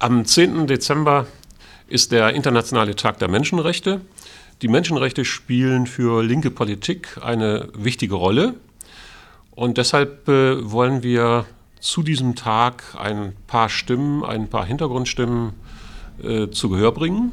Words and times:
Am 0.00 0.24
10. 0.24 0.66
Dezember 0.66 1.26
ist 1.86 2.10
der 2.10 2.34
Internationale 2.34 2.96
Tag 2.96 3.20
der 3.20 3.28
Menschenrechte. 3.28 4.00
Die 4.60 4.68
Menschenrechte 4.68 5.24
spielen 5.24 5.86
für 5.86 6.22
linke 6.22 6.50
Politik 6.50 7.18
eine 7.22 7.68
wichtige 7.74 8.16
Rolle. 8.16 8.54
Und 9.52 9.78
deshalb 9.78 10.28
äh, 10.28 10.70
wollen 10.70 11.04
wir 11.04 11.46
zu 11.78 12.02
diesem 12.02 12.34
Tag 12.34 12.82
ein 12.98 13.34
paar 13.46 13.68
Stimmen, 13.68 14.24
ein 14.24 14.48
paar 14.48 14.66
Hintergrundstimmen 14.66 15.52
äh, 16.22 16.48
zu 16.48 16.70
Gehör 16.70 16.90
bringen 16.92 17.32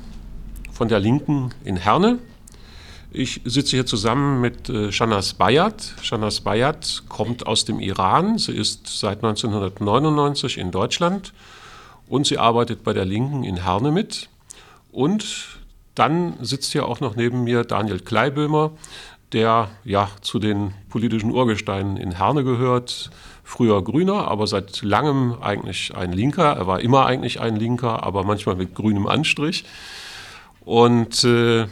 von 0.71 0.87
der 0.87 0.99
Linken 0.99 1.53
in 1.63 1.77
Herne. 1.77 2.19
Ich 3.11 3.41
sitze 3.43 3.71
hier 3.71 3.85
zusammen 3.87 4.39
mit 4.39 4.69
äh, 4.69 4.91
Shanas 4.91 5.33
Bayat. 5.33 5.95
Shanas 6.03 6.41
Bayat 6.41 7.03
kommt 7.09 7.47
aus 7.47 7.65
dem 7.65 7.79
Iran. 7.79 8.37
Sie 8.37 8.55
ist 8.55 8.87
seit 8.87 9.23
1999 9.23 10.59
in 10.59 10.69
Deutschland 10.69 11.33
und 12.11 12.27
sie 12.27 12.37
arbeitet 12.37 12.83
bei 12.83 12.91
der 12.91 13.05
Linken 13.05 13.45
in 13.45 13.63
Herne 13.63 13.89
mit. 13.89 14.27
Und 14.91 15.59
dann 15.95 16.33
sitzt 16.41 16.73
hier 16.73 16.85
auch 16.85 16.99
noch 16.99 17.15
neben 17.15 17.45
mir 17.45 17.63
Daniel 17.63 18.01
Kleibömer, 18.01 18.71
der 19.31 19.69
ja 19.85 20.09
zu 20.19 20.37
den 20.37 20.73
politischen 20.89 21.31
Urgesteinen 21.31 21.95
in 21.95 22.11
Herne 22.11 22.43
gehört. 22.43 23.11
Früher 23.45 23.81
Grüner, 23.81 24.27
aber 24.27 24.45
seit 24.45 24.81
langem 24.81 25.37
eigentlich 25.41 25.95
ein 25.95 26.11
Linker. 26.11 26.51
Er 26.51 26.67
war 26.67 26.81
immer 26.81 27.05
eigentlich 27.05 27.39
ein 27.39 27.55
Linker, 27.55 28.03
aber 28.03 28.25
manchmal 28.25 28.57
mit 28.57 28.75
grünem 28.75 29.07
Anstrich. 29.07 29.63
Und 30.65 31.23
äh, 31.23 31.67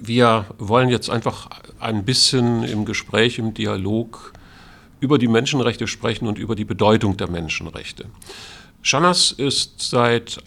wir 0.00 0.46
wollen 0.58 0.90
jetzt 0.90 1.10
einfach 1.10 1.48
ein 1.80 2.04
bisschen 2.04 2.62
im 2.62 2.84
Gespräch, 2.84 3.40
im 3.40 3.52
Dialog 3.52 4.32
über 5.00 5.18
die 5.18 5.28
Menschenrechte 5.28 5.88
sprechen 5.88 6.28
und 6.28 6.38
über 6.38 6.54
die 6.54 6.64
Bedeutung 6.64 7.16
der 7.16 7.28
Menschenrechte. 7.28 8.06
Shanas 8.86 9.32
ist 9.32 9.80
seit 9.80 10.38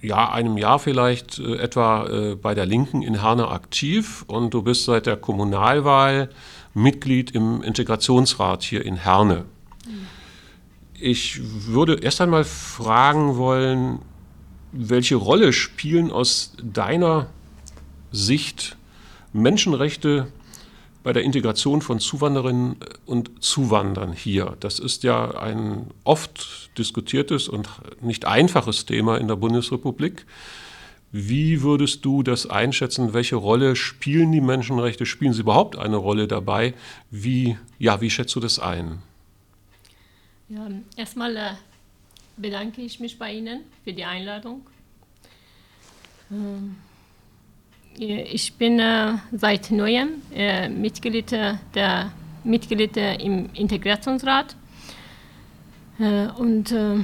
ja, 0.00 0.30
einem 0.32 0.56
Jahr 0.56 0.78
vielleicht 0.78 1.38
äh, 1.38 1.56
etwa 1.56 2.06
äh, 2.06 2.34
bei 2.36 2.54
der 2.54 2.64
Linken 2.64 3.02
in 3.02 3.20
Herne 3.20 3.48
aktiv 3.48 4.24
und 4.28 4.54
du 4.54 4.62
bist 4.62 4.86
seit 4.86 5.04
der 5.04 5.18
Kommunalwahl 5.18 6.30
Mitglied 6.72 7.32
im 7.32 7.62
Integrationsrat 7.62 8.62
hier 8.62 8.82
in 8.82 8.96
Herne. 8.96 9.44
Ich 10.94 11.38
würde 11.66 11.96
erst 11.96 12.22
einmal 12.22 12.44
fragen 12.44 13.36
wollen, 13.36 13.98
welche 14.72 15.16
Rolle 15.16 15.52
spielen 15.52 16.10
aus 16.10 16.54
deiner 16.62 17.26
Sicht 18.10 18.78
Menschenrechte 19.34 20.32
bei 21.02 21.12
der 21.12 21.22
Integration 21.22 21.80
von 21.80 22.00
Zuwanderinnen 22.00 22.76
und 23.06 23.42
Zuwandern 23.42 24.12
hier. 24.12 24.56
Das 24.60 24.78
ist 24.78 25.04
ja 25.04 25.30
ein 25.38 25.90
oft 26.04 26.70
diskutiertes 26.76 27.48
und 27.48 27.68
nicht 28.00 28.24
einfaches 28.26 28.86
Thema 28.86 29.18
in 29.18 29.28
der 29.28 29.36
Bundesrepublik. 29.36 30.26
Wie 31.10 31.62
würdest 31.62 32.04
du 32.04 32.22
das 32.22 32.46
einschätzen? 32.46 33.14
Welche 33.14 33.36
Rolle 33.36 33.76
spielen 33.76 34.30
die 34.30 34.42
Menschenrechte? 34.42 35.06
Spielen 35.06 35.32
sie 35.32 35.40
überhaupt 35.40 35.78
eine 35.78 35.96
Rolle 35.96 36.28
dabei? 36.28 36.74
Wie, 37.10 37.56
ja, 37.78 38.00
wie 38.02 38.10
schätzt 38.10 38.34
du 38.36 38.40
das 38.40 38.58
ein? 38.58 39.02
Ja, 40.50 40.68
erstmal 40.96 41.36
äh, 41.36 41.50
bedanke 42.36 42.82
ich 42.82 43.00
mich 43.00 43.18
bei 43.18 43.32
Ihnen 43.32 43.62
für 43.84 43.92
die 43.92 44.04
Einladung. 44.04 44.66
Ähm, 46.30 46.76
ich 48.00 48.54
bin 48.54 48.78
äh, 48.78 49.14
seit 49.32 49.70
neuem 49.70 50.22
äh, 50.32 50.68
Mitglied, 50.68 51.32
der, 51.32 52.12
Mitglied 52.44 52.96
im 52.96 53.50
Integrationsrat. 53.54 54.54
Äh, 55.98 56.28
und 56.38 56.70
äh, 56.72 56.96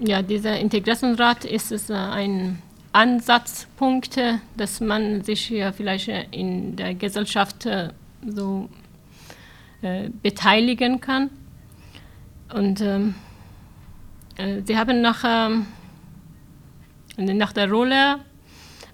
ja, 0.00 0.22
dieser 0.22 0.58
Integrationsrat 0.58 1.44
ist 1.44 1.72
es, 1.72 1.90
äh, 1.90 1.94
ein 1.94 2.62
Ansatzpunkt, 2.92 4.16
äh, 4.16 4.34
dass 4.56 4.80
man 4.80 5.22
sich 5.22 5.42
hier 5.46 5.72
vielleicht 5.72 6.08
in 6.30 6.76
der 6.76 6.94
Gesellschaft 6.94 7.68
so 8.26 8.68
beteiligen 10.22 11.00
kann. 11.00 11.30
Und 12.52 12.80
ähm, 12.80 13.14
Sie 14.64 14.76
haben 14.76 15.00
nach, 15.00 15.22
ähm, 15.24 15.66
nach 17.16 17.52
der 17.52 17.70
Rolle 17.70 18.18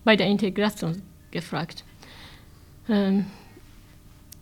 bei 0.04 0.16
der 0.16 0.26
Integration 0.26 1.03
gefragt. 1.31 1.84
Ähm, 2.88 3.26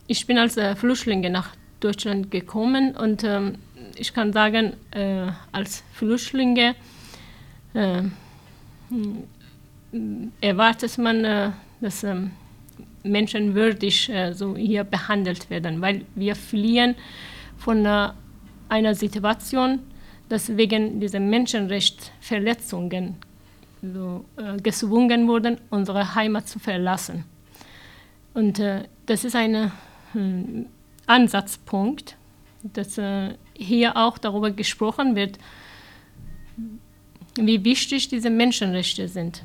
ich 0.07 0.27
bin 0.27 0.39
als 0.39 0.57
äh, 0.57 0.75
Flüchtlinge 0.75 1.31
nach 1.31 1.51
Deutschland 1.81 2.31
gekommen 2.31 2.95
und 2.97 3.25
ähm, 3.25 3.57
ich 3.97 4.13
kann 4.13 4.33
sagen, 4.33 4.75
äh, 4.91 5.29
als 5.53 5.83
Flüchtlinge 5.93 6.75
äh, 7.75 8.03
erwartet 10.41 10.99
man, 10.99 11.25
äh, 11.25 11.51
dass 11.81 12.05
ähm, 12.05 12.33
Menschen 13.03 13.55
würdig 13.55 14.09
äh, 14.11 14.33
so 14.33 14.57
hier 14.57 14.85
behandelt 14.85 15.51
werden, 15.51 15.81
weil 15.81 16.05
wir 16.15 16.37
fliehen 16.37 16.95
von 17.59 17.85
äh, 17.85 18.11
einer 18.69 18.95
Situation, 18.95 19.81
dass 20.29 20.57
wegen 20.57 21.01
dieser 21.01 21.21
Menschenrechtsverletzungen 21.21 23.17
so, 23.83 24.25
äh, 24.37 24.57
gezwungen 24.59 25.27
wurden, 25.27 25.59
unsere 25.71 26.15
Heimat 26.15 26.49
zu 26.49 26.59
verlassen. 26.59 27.25
Und 28.35 28.59
äh, 28.59 28.85
das 29.07 29.25
ist 29.25 29.37
ein 29.37 29.55
äh, 29.55 29.71
Ansatzpunkt, 31.07 32.17
dass 32.63 32.97
äh, 32.99 33.35
hier 33.55 33.97
auch 33.97 34.19
darüber 34.19 34.51
gesprochen 34.51 35.17
wird, 35.17 35.39
wie 37.35 37.65
wichtig 37.65 38.09
diese 38.09 38.31
Menschenrechte 38.31 39.09
sind. 39.09 39.43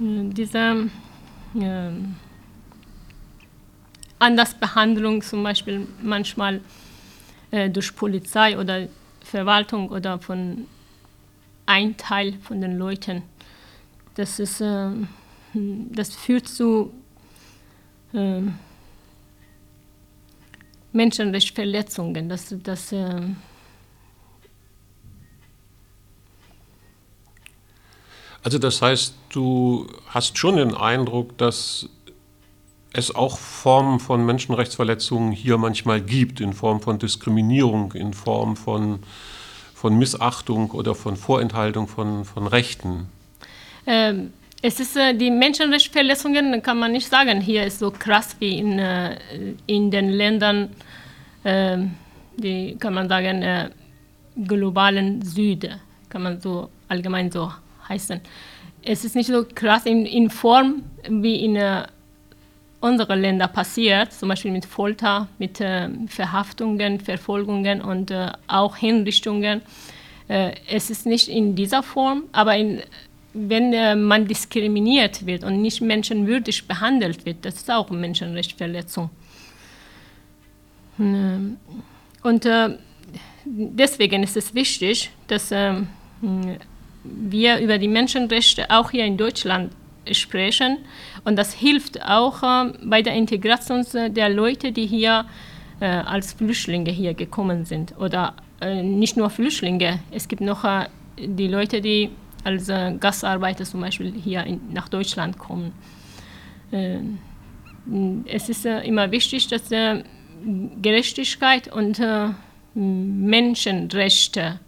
Äh, 0.00 0.30
diese 0.30 0.90
äh, 1.54 1.90
Andersbehandlung 4.18 5.22
zum 5.22 5.44
Beispiel 5.44 5.86
manchmal 6.02 6.60
durch 7.72 7.96
Polizei 7.96 8.58
oder 8.58 8.88
Verwaltung 9.22 9.88
oder 9.88 10.18
von 10.18 10.66
ein 11.68 11.96
Teil 11.98 12.32
von 12.40 12.60
den 12.60 12.78
Leuten. 12.78 13.22
Das, 14.14 14.38
ist, 14.38 14.60
äh, 14.60 14.90
das 15.54 16.16
führt 16.16 16.48
zu 16.48 16.92
äh, 18.14 18.40
Menschenrechtsverletzungen. 20.92 22.28
Das, 22.28 22.54
das, 22.62 22.90
äh, 22.92 23.20
also 28.42 28.58
das 28.58 28.80
heißt, 28.80 29.14
du 29.28 29.86
hast 30.06 30.38
schon 30.38 30.56
den 30.56 30.74
Eindruck, 30.74 31.36
dass 31.36 31.90
es 32.94 33.14
auch 33.14 33.36
Formen 33.36 34.00
von 34.00 34.24
Menschenrechtsverletzungen 34.24 35.32
hier 35.32 35.58
manchmal 35.58 36.00
gibt, 36.00 36.40
in 36.40 36.54
Form 36.54 36.80
von 36.80 36.98
Diskriminierung, 36.98 37.92
in 37.92 38.14
Form 38.14 38.56
von 38.56 39.00
von 39.80 39.96
Missachtung 39.96 40.72
oder 40.72 40.94
von 40.96 41.16
Vorenthaltung 41.16 41.86
von, 41.86 42.24
von 42.24 42.48
Rechten? 42.48 43.06
Ähm, 43.86 44.32
es 44.60 44.80
ist 44.80 44.96
äh, 44.96 45.14
die 45.14 45.30
Menschenrechtsverletzungen, 45.30 46.60
kann 46.62 46.78
man 46.78 46.90
nicht 46.90 47.08
sagen, 47.08 47.40
hier 47.40 47.64
ist 47.64 47.78
so 47.78 47.92
krass 47.92 48.34
wie 48.40 48.58
in, 48.58 48.80
äh, 48.80 49.16
in 49.66 49.90
den 49.92 50.08
Ländern, 50.10 50.70
äh, 51.44 51.78
die 52.36 52.76
kann 52.76 52.92
man 52.92 53.08
sagen, 53.08 53.42
äh, 53.42 53.70
globalen 54.48 55.22
Süden, 55.22 55.80
kann 56.08 56.22
man 56.24 56.40
so 56.40 56.70
allgemein 56.88 57.30
so 57.30 57.52
heißen. 57.88 58.20
Es 58.82 59.04
ist 59.04 59.14
nicht 59.14 59.28
so 59.28 59.44
krass 59.54 59.86
in, 59.86 60.06
in 60.06 60.28
Form 60.28 60.82
wie 61.08 61.44
in 61.44 61.54
äh, 61.54 61.84
unseren 62.80 63.20
Ländern 63.20 63.52
passiert, 63.52 64.12
zum 64.12 64.28
Beispiel 64.28 64.52
mit 64.52 64.64
Folter, 64.64 65.28
mit 65.38 65.60
äh, 65.60 65.88
Verhaftungen, 66.06 67.00
Verfolgungen 67.00 67.80
und 67.80 68.10
äh, 68.10 68.30
auch 68.46 68.76
Hinrichtungen. 68.76 69.62
Äh, 70.28 70.52
es 70.70 70.90
ist 70.90 71.06
nicht 71.06 71.28
in 71.28 71.56
dieser 71.56 71.82
Form, 71.82 72.24
aber 72.32 72.56
in, 72.56 72.82
wenn 73.32 73.72
äh, 73.72 73.96
man 73.96 74.26
diskriminiert 74.26 75.26
wird 75.26 75.44
und 75.44 75.60
nicht 75.60 75.80
menschenwürdig 75.80 76.66
behandelt 76.68 77.26
wird, 77.26 77.44
das 77.44 77.56
ist 77.56 77.70
auch 77.70 77.90
eine 77.90 77.98
Menschenrechtsverletzung. 77.98 79.10
Ähm, 81.00 81.56
und 82.22 82.46
äh, 82.46 82.70
deswegen 83.44 84.22
ist 84.22 84.36
es 84.36 84.54
wichtig, 84.54 85.10
dass 85.26 85.50
ähm, 85.50 85.88
wir 87.02 87.58
über 87.58 87.78
die 87.78 87.88
Menschenrechte 87.88 88.70
auch 88.70 88.90
hier 88.90 89.04
in 89.04 89.16
Deutschland 89.16 89.72
sprechen. 90.12 90.78
Und 91.24 91.36
das 91.36 91.52
hilft 91.54 92.02
auch 92.02 92.42
äh, 92.42 92.72
bei 92.84 93.02
der 93.02 93.14
Integration 93.14 93.84
der 93.92 94.28
Leute, 94.28 94.72
die 94.72 94.86
hier 94.86 95.26
äh, 95.80 95.86
als 95.86 96.32
Flüchtlinge 96.32 96.90
hier 96.90 97.14
gekommen 97.14 97.64
sind. 97.64 97.96
Oder 97.98 98.34
äh, 98.60 98.82
nicht 98.82 99.16
nur 99.16 99.30
Flüchtlinge, 99.30 100.00
es 100.10 100.26
gibt 100.26 100.40
noch 100.40 100.64
äh, 100.64 100.88
die 101.16 101.46
Leute, 101.46 101.80
die 101.80 102.10
als 102.44 102.68
äh, 102.68 102.94
Gastarbeiter 102.98 103.64
zum 103.64 103.80
Beispiel 103.80 104.12
hier 104.12 104.44
in, 104.44 104.60
nach 104.72 104.88
Deutschland 104.88 105.38
kommen. 105.38 105.72
Äh, 106.72 106.98
es 108.26 108.48
ist 108.48 108.66
immer 108.66 109.10
wichtig, 109.10 109.48
dass 109.48 109.70
Gerechtigkeit 110.82 111.72
und 111.72 111.98
Menschenrechte 112.74 114.60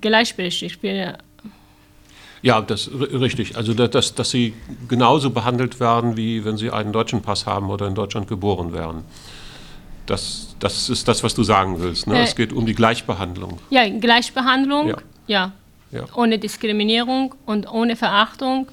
gleichberechtigt. 0.00 0.78
Ja, 2.42 2.60
das 2.60 2.90
richtig. 2.92 3.56
Also 3.56 3.74
dass, 3.74 4.14
dass 4.14 4.30
sie 4.30 4.54
genauso 4.88 5.30
behandelt 5.30 5.80
werden, 5.80 6.16
wie 6.16 6.44
wenn 6.44 6.56
sie 6.56 6.70
einen 6.70 6.92
deutschen 6.92 7.22
Pass 7.22 7.46
haben 7.46 7.70
oder 7.70 7.86
in 7.86 7.94
Deutschland 7.94 8.28
geboren 8.28 8.72
wären. 8.72 9.04
Das, 10.06 10.54
das 10.60 10.88
ist 10.88 11.08
das, 11.08 11.24
was 11.24 11.34
du 11.34 11.42
sagen 11.42 11.80
willst. 11.80 12.06
Ne? 12.06 12.18
Äh, 12.18 12.22
es 12.22 12.36
geht 12.36 12.52
um 12.52 12.66
die 12.66 12.74
Gleichbehandlung. 12.74 13.58
Ja, 13.70 13.88
Gleichbehandlung, 13.88 14.88
ja. 14.88 14.96
ja. 15.26 15.52
ja. 15.90 16.04
Ohne 16.14 16.38
Diskriminierung 16.38 17.34
und 17.44 17.68
ohne 17.68 17.96
Verachtung. 17.96 18.68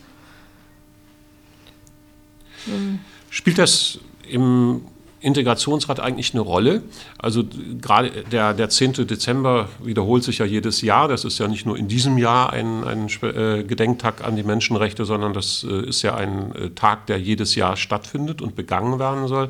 Spielt 3.29 3.57
das 3.57 3.99
im 4.29 4.81
Integrationsrat 5.23 5.99
eigentlich 5.99 6.33
eine 6.33 6.41
Rolle? 6.41 6.83
Also 7.17 7.43
gerade 7.81 8.23
der, 8.31 8.53
der 8.53 8.69
10. 8.69 9.07
Dezember 9.07 9.69
wiederholt 9.81 10.23
sich 10.23 10.39
ja 10.39 10.45
jedes 10.45 10.81
Jahr. 10.81 11.07
Das 11.07 11.23
ist 11.23 11.39
ja 11.39 11.47
nicht 11.47 11.65
nur 11.65 11.77
in 11.77 11.87
diesem 11.87 12.17
Jahr 12.17 12.51
ein, 12.51 12.83
ein 12.83 13.07
äh, 13.21 13.63
Gedenktag 13.63 14.23
an 14.23 14.35
die 14.35 14.43
Menschenrechte, 14.43 15.05
sondern 15.05 15.33
das 15.33 15.65
äh, 15.67 15.87
ist 15.87 16.01
ja 16.01 16.15
ein 16.15 16.53
äh, 16.55 16.69
Tag, 16.71 17.07
der 17.07 17.19
jedes 17.19 17.55
Jahr 17.55 17.77
stattfindet 17.77 18.41
und 18.41 18.55
begangen 18.55 18.99
werden 18.99 19.27
soll. 19.27 19.49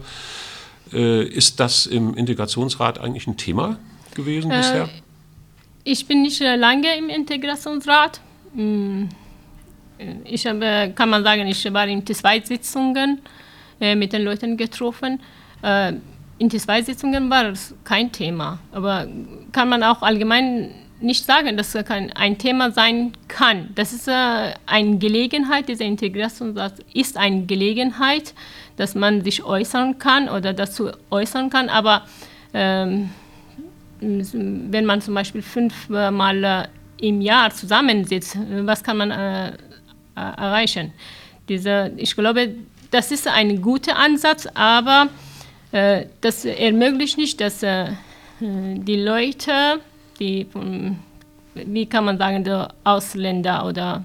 Ist 0.92 1.60
das 1.60 1.88
im 1.88 2.14
Integrationsrat 2.14 3.00
eigentlich 3.00 3.26
ein 3.26 3.36
Thema 3.36 3.80
gewesen 4.14 4.50
bisher? 4.50 4.90
Ich 5.84 6.06
bin 6.06 6.22
nicht 6.22 6.40
lange 6.40 6.96
im 6.96 7.10
Integrationsrat. 7.10 8.22
Hm, 8.54 9.10
ich 10.26 10.46
habe, 10.46 10.94
kann 10.94 11.10
man 11.10 11.24
sagen, 11.24 11.48
ich 11.48 11.74
war 11.74 11.88
in 11.88 12.06
zwei 12.06 12.42
Sitzungen 12.42 13.22
mit 13.80 14.14
den 14.14 14.22
Leuten 14.22 14.56
getroffen. 14.56 15.20
Äh, 15.64 15.94
in 16.38 16.50
den 16.50 16.60
zwei 16.60 16.82
Sitzungen 16.82 17.30
war 17.30 17.46
es 17.46 17.74
kein 17.84 18.12
Thema. 18.12 18.60
Aber 18.72 19.08
kann 19.52 19.70
man 19.70 19.82
auch 19.84 20.02
allgemein 20.02 20.72
nicht 21.00 21.26
sagen, 21.26 21.58
dass 21.58 21.76
es 21.76 21.86
ein 21.90 22.38
Thema 22.38 22.72
sein 22.72 23.12
kann. 23.28 23.70
Das 23.76 23.94
ist 23.94 24.08
äh, 24.08 24.54
eine 24.66 24.98
Gelegenheit, 24.98 25.68
diese 25.68 25.84
Integration 25.84 26.58
ist 26.94 27.18
eine 27.18 27.46
Gelegenheit, 27.46 28.34
dass 28.78 28.96
man 28.96 29.24
sich 29.24 29.44
äußern 29.44 30.00
kann 30.00 30.30
oder 30.30 30.54
dazu 30.54 30.92
äußern 31.10 31.50
kann. 31.50 31.70
Aber 31.70 32.04
ähm, 32.54 33.10
wenn 34.00 34.86
man 34.86 35.02
zum 35.02 35.14
Beispiel 35.14 35.42
fünfmal 35.42 36.44
äh, 36.44 36.68
im 37.08 37.22
Jahr 37.22 37.52
zusammensitzt, 37.52 38.38
was 38.62 38.84
kann 38.84 38.98
man 38.98 39.12
äh, 39.12 39.50
äh, 39.50 39.54
erreichen? 40.16 40.94
Diese, 41.50 41.92
ich 41.98 42.16
glaube, 42.16 42.56
das 42.92 43.12
ist 43.12 43.28
ein 43.28 43.62
guter 43.62 43.98
Ansatz, 43.98 44.48
aber 44.54 45.08
äh, 45.08 45.33
das 45.74 46.46
ermöglicht 46.46 47.18
nicht, 47.18 47.42
dass 47.42 47.64
äh, 47.64 47.88
die 48.40 48.98
Leute, 48.98 49.80
die, 50.20 50.46
wie 51.56 51.86
kann 51.88 52.06
man 52.06 52.18
sagen, 52.20 52.44
die 52.44 52.68
Ausländer 52.84 53.66
oder 53.66 54.04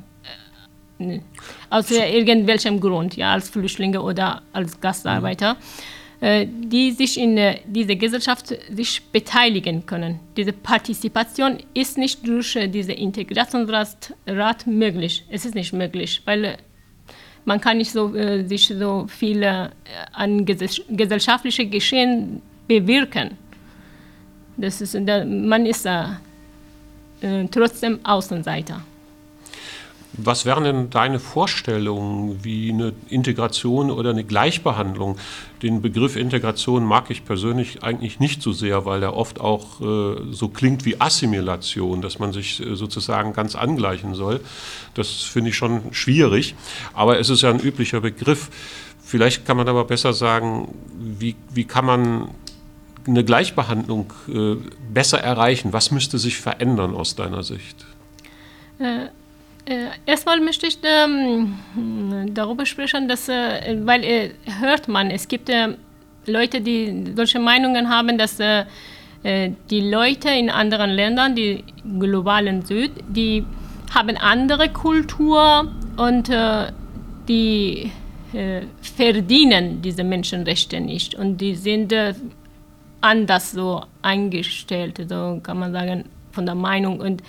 äh, 0.98 1.20
aus 1.68 1.90
irgendwelchem 1.90 2.80
Grund, 2.80 3.16
ja, 3.16 3.34
als 3.34 3.50
Flüchtlinge 3.50 4.00
oder 4.00 4.40
als 4.52 4.80
Gastarbeiter, 4.80 5.58
mhm. 6.20 6.70
die 6.70 6.92
sich 6.92 7.20
in 7.20 7.38
dieser 7.66 7.96
Gesellschaft 7.96 8.54
sich 8.74 9.02
beteiligen 9.12 9.84
können. 9.84 10.20
Diese 10.38 10.54
Partizipation 10.54 11.58
ist 11.74 11.98
nicht 11.98 12.26
durch 12.26 12.58
diesen 12.70 12.94
Integrationsrat 12.94 14.66
möglich. 14.66 15.24
Es 15.28 15.44
ist 15.44 15.54
nicht 15.54 15.74
möglich, 15.74 16.22
weil 16.24 16.56
man 17.48 17.60
kann 17.62 17.78
nicht 17.78 17.90
so, 17.90 18.14
äh, 18.14 18.44
sich 18.44 18.68
so 18.68 19.06
viel 19.08 19.42
äh, 19.42 19.68
an 20.12 20.44
ges 20.44 20.82
gesellschaftliche 20.90 21.64
Geschehen 21.66 22.42
bewirken. 22.68 23.38
Das 24.58 24.82
ist, 24.82 24.94
man 24.94 25.64
ist 25.64 25.86
äh, 25.86 27.48
trotzdem 27.50 28.00
Außenseiter. 28.04 28.82
Was 30.14 30.46
wären 30.46 30.64
denn 30.64 30.90
deine 30.90 31.20
Vorstellungen, 31.20 32.42
wie 32.42 32.70
eine 32.72 32.94
Integration 33.10 33.90
oder 33.90 34.10
eine 34.10 34.24
Gleichbehandlung? 34.24 35.18
Den 35.62 35.82
Begriff 35.82 36.16
Integration 36.16 36.84
mag 36.84 37.10
ich 37.10 37.26
persönlich 37.26 37.82
eigentlich 37.82 38.18
nicht 38.18 38.40
so 38.40 38.52
sehr, 38.52 38.86
weil 38.86 39.02
er 39.02 39.14
oft 39.14 39.38
auch 39.38 39.80
äh, 39.80 40.16
so 40.30 40.48
klingt 40.48 40.86
wie 40.86 40.98
Assimilation, 41.00 42.00
dass 42.00 42.18
man 42.18 42.32
sich 42.32 42.64
äh, 42.64 42.74
sozusagen 42.74 43.34
ganz 43.34 43.54
angleichen 43.54 44.14
soll. 44.14 44.40
Das 44.94 45.08
finde 45.10 45.50
ich 45.50 45.56
schon 45.56 45.92
schwierig, 45.92 46.54
aber 46.94 47.20
es 47.20 47.28
ist 47.28 47.42
ja 47.42 47.50
ein 47.50 47.60
üblicher 47.60 48.00
Begriff. 48.00 48.48
Vielleicht 49.02 49.44
kann 49.44 49.58
man 49.58 49.68
aber 49.68 49.84
besser 49.84 50.14
sagen, 50.14 50.74
wie, 50.98 51.36
wie 51.52 51.64
kann 51.64 51.84
man 51.84 52.28
eine 53.06 53.24
Gleichbehandlung 53.24 54.12
äh, 54.28 54.56
besser 54.92 55.18
erreichen? 55.18 55.72
Was 55.74 55.90
müsste 55.90 56.18
sich 56.18 56.38
verändern 56.38 56.94
aus 56.94 57.14
deiner 57.14 57.42
Sicht? 57.42 57.86
Äh, 59.68 59.88
erstmal 60.06 60.40
möchte 60.40 60.66
ich 60.66 60.78
ähm, 60.82 61.58
darüber 62.32 62.64
sprechen, 62.64 63.06
dass, 63.06 63.28
äh, 63.28 63.76
weil 63.82 64.02
äh, 64.02 64.30
hört 64.60 64.88
man, 64.88 65.10
es 65.10 65.28
gibt 65.28 65.50
Leute, 66.26 66.62
die 66.62 67.12
solche 67.14 67.38
Meinungen 67.38 67.88
haben, 67.88 68.16
dass 68.18 68.38
die 68.38 69.80
Leute 69.80 70.30
in 70.30 70.48
anderen 70.48 70.90
Ländern, 70.90 71.34
die 71.34 71.64
globalen 71.98 72.64
Süd, 72.64 72.92
die 73.08 73.44
haben 73.92 74.16
andere 74.16 74.68
Kultur 74.68 75.72
und 75.96 76.30
die 77.28 77.90
verdienen 78.80 79.82
diese 79.82 80.04
Menschenrechte 80.04 80.80
nicht. 80.80 81.14
Und 81.14 81.38
die 81.38 81.54
sind 81.56 81.94
anders 83.00 83.52
so 83.52 83.82
eingestellt, 84.02 85.00
so 85.08 85.40
kann 85.42 85.58
man 85.58 85.72
sagen, 85.72 86.04
von 86.30 86.46
der 86.46 86.54
Meinung. 86.54 87.00
Und 87.00 87.22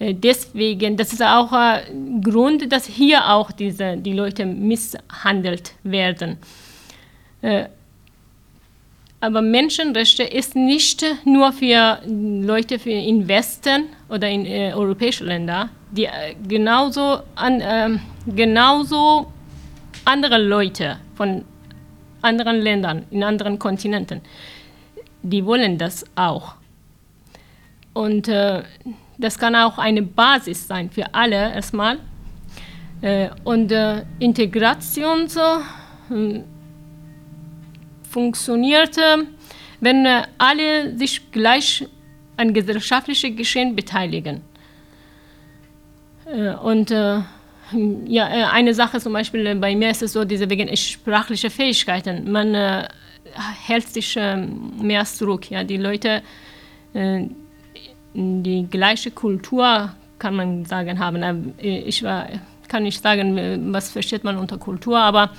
deswegen, 0.00 0.96
das 0.96 1.12
ist 1.12 1.22
auch 1.22 1.52
ein 1.52 2.22
Grund, 2.22 2.70
dass 2.72 2.86
hier 2.86 3.28
auch 3.28 3.50
diese, 3.52 3.96
die 3.96 4.12
Leute 4.12 4.46
misshandelt 4.46 5.74
werden. 5.82 6.38
Äh, 7.42 7.64
aber 9.20 9.42
Menschenrechte 9.42 10.22
ist 10.22 10.54
nicht 10.54 11.04
nur 11.24 11.52
für 11.52 12.00
Leute 12.06 12.78
für 12.78 12.90
in 12.90 13.26
Westen 13.26 13.86
oder 14.08 14.28
in 14.28 14.46
äh, 14.46 14.72
europäischen 14.72 15.26
Ländern, 15.26 15.70
die 15.90 16.04
äh, 16.04 16.36
genauso, 16.46 17.20
an, 17.34 17.60
äh, 17.60 17.98
genauso 18.26 19.32
andere 20.04 20.38
Leute 20.38 20.98
von 21.16 21.44
anderen 22.22 22.60
Ländern, 22.60 23.06
in 23.10 23.24
anderen 23.24 23.58
Kontinenten, 23.58 24.20
die 25.22 25.44
wollen 25.44 25.78
das 25.78 26.04
auch. 26.14 26.54
Und 27.94 28.28
äh, 28.28 28.62
das 29.18 29.36
kann 29.38 29.54
auch 29.54 29.78
eine 29.78 30.02
Basis 30.02 30.66
sein 30.66 30.90
für 30.90 31.12
alle 31.12 31.52
erstmal. 31.52 31.98
Äh, 33.00 33.28
und 33.44 33.70
äh, 33.70 34.04
Integration 34.18 35.28
hm, 36.08 36.44
funktioniert, 38.10 38.96
wenn 39.80 40.06
äh, 40.06 40.22
alle 40.38 40.96
sich 40.96 41.30
gleich 41.30 41.86
an 42.36 42.54
gesellschaftlichen 42.54 43.36
Geschehen 43.36 43.74
beteiligen. 43.74 44.42
Und 46.62 46.90
ja, 46.90 48.26
eine 48.52 48.74
Sache 48.74 49.00
zum 49.00 49.14
Beispiel 49.14 49.54
bei 49.56 49.74
mir 49.74 49.90
ist 49.90 50.02
es 50.02 50.12
so, 50.12 50.26
diese 50.26 50.48
wegen 50.48 50.74
sprachlicher 50.76 51.50
Fähigkeiten. 51.50 52.30
Man 52.30 52.54
hält 53.66 53.88
sich 53.88 54.16
äh, 54.16 54.36
mehr 54.36 55.04
zurück. 55.04 55.50
Ja, 55.50 55.64
die 55.64 55.78
Leute 55.78 56.22
die 58.14 58.66
gleiche 58.70 59.10
Kultur, 59.10 59.90
kann 60.18 60.36
man 60.36 60.64
sagen, 60.64 60.98
haben. 60.98 61.22
Ähm, 61.22 61.54
ich 61.58 62.02
war, 62.02 62.26
kann 62.68 62.82
nicht 62.82 63.02
sagen, 63.02 63.72
was 63.72 63.90
versteht 63.90 64.24
man 64.24 64.36
unter 64.36 64.58
Kultur, 64.58 64.98
aber 64.98 65.30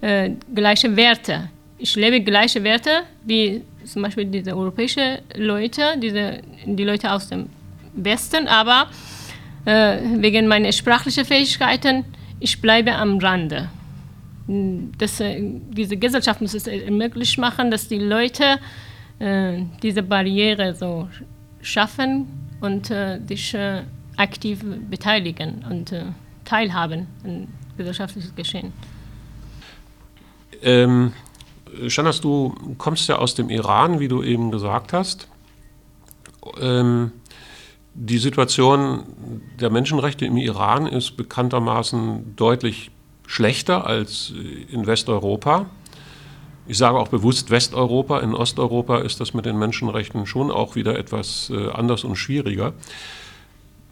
äh, 0.00 0.30
gleiche 0.54 0.94
Werte. 0.96 1.50
Ich 1.78 1.96
lebe 1.96 2.20
gleiche 2.20 2.62
Werte 2.62 2.90
wie 3.24 3.62
zum 3.84 4.02
Beispiel 4.02 4.24
diese 4.26 4.56
europäischen 4.56 5.18
Leute, 5.34 5.98
diese, 5.98 6.40
die 6.64 6.84
Leute 6.84 7.12
aus 7.12 7.28
dem 7.28 7.46
Westen, 7.94 8.48
aber 8.48 8.88
äh, 9.64 9.98
wegen 10.16 10.46
meiner 10.46 10.72
sprachlichen 10.72 11.24
Fähigkeiten, 11.24 12.04
ich 12.40 12.60
bleibe 12.60 12.92
am 12.92 13.18
Rande. 13.18 13.68
Das, 14.46 15.20
äh, 15.20 15.40
diese 15.42 15.96
Gesellschaft 15.96 16.40
muss 16.40 16.54
es 16.54 16.66
möglich 16.90 17.38
machen, 17.38 17.70
dass 17.70 17.88
die 17.88 17.98
Leute 17.98 18.58
äh, 19.18 19.62
diese 19.82 20.02
Barriere 20.02 20.74
so 20.74 21.08
schaffen 21.64 22.28
und 22.60 22.90
äh, 22.90 23.20
sich 23.26 23.54
äh, 23.54 23.82
aktiv 24.16 24.64
beteiligen 24.88 25.64
und 25.68 25.92
äh, 25.92 26.04
teilhaben 26.44 27.08
an 27.24 27.48
gesellschaftliches 27.76 28.34
Geschehen. 28.34 28.72
Ähm, 30.62 31.12
Shanas, 31.88 32.20
du 32.20 32.54
kommst 32.78 33.08
ja 33.08 33.16
aus 33.16 33.34
dem 33.34 33.50
Iran, 33.50 33.98
wie 33.98 34.08
du 34.08 34.22
eben 34.22 34.50
gesagt 34.50 34.92
hast. 34.92 35.26
Ähm, 36.60 37.12
die 37.94 38.18
Situation 38.18 39.04
der 39.60 39.70
Menschenrechte 39.70 40.26
im 40.26 40.36
Iran 40.36 40.86
ist 40.86 41.16
bekanntermaßen 41.16 42.36
deutlich 42.36 42.90
schlechter 43.26 43.86
als 43.86 44.32
in 44.70 44.86
Westeuropa. 44.86 45.66
Ich 46.66 46.78
sage 46.78 46.98
auch 46.98 47.08
bewusst 47.08 47.50
Westeuropa. 47.50 48.20
In 48.20 48.34
Osteuropa 48.34 48.98
ist 48.98 49.20
das 49.20 49.34
mit 49.34 49.44
den 49.44 49.58
Menschenrechten 49.58 50.26
schon 50.26 50.50
auch 50.50 50.76
wieder 50.76 50.98
etwas 50.98 51.50
äh, 51.50 51.68
anders 51.70 52.04
und 52.04 52.16
schwieriger. 52.16 52.72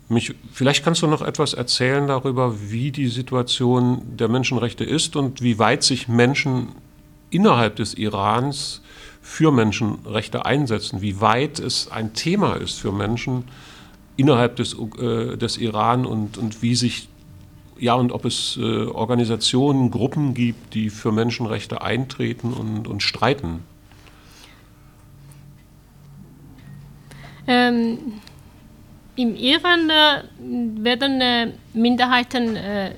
Mich, 0.08 0.34
vielleicht 0.52 0.84
kannst 0.84 1.02
du 1.02 1.06
noch 1.06 1.22
etwas 1.22 1.54
erzählen 1.54 2.06
darüber, 2.06 2.54
wie 2.70 2.90
die 2.90 3.08
Situation 3.08 4.02
der 4.16 4.28
Menschenrechte 4.28 4.84
ist 4.84 5.16
und 5.16 5.42
wie 5.42 5.58
weit 5.58 5.82
sich 5.82 6.08
Menschen 6.08 6.68
innerhalb 7.30 7.76
des 7.76 7.94
Irans 7.94 8.82
für 9.20 9.52
Menschenrechte 9.52 10.44
einsetzen, 10.44 11.00
wie 11.00 11.20
weit 11.20 11.60
es 11.60 11.90
ein 11.90 12.12
Thema 12.14 12.54
ist 12.54 12.80
für 12.80 12.92
Menschen 12.92 13.44
innerhalb 14.16 14.56
des, 14.56 14.76
äh, 14.98 15.36
des 15.36 15.58
Iran 15.58 16.04
und, 16.04 16.38
und 16.38 16.62
wie 16.62 16.74
sich 16.74 17.08
ja, 17.82 17.94
und 17.94 18.12
ob 18.12 18.24
es 18.24 18.56
äh, 18.56 18.62
Organisationen, 18.62 19.90
Gruppen 19.90 20.34
gibt, 20.34 20.74
die 20.74 20.88
für 20.88 21.10
Menschenrechte 21.10 21.82
eintreten 21.82 22.52
und, 22.52 22.86
und 22.86 23.02
streiten. 23.02 23.64
Ähm, 27.48 27.98
Im 29.16 29.34
Iran 29.34 29.90
äh, 29.90 30.22
werden 30.84 31.20
äh, 31.20 31.48
Minderheiten 31.74 32.54
äh, 32.54 32.94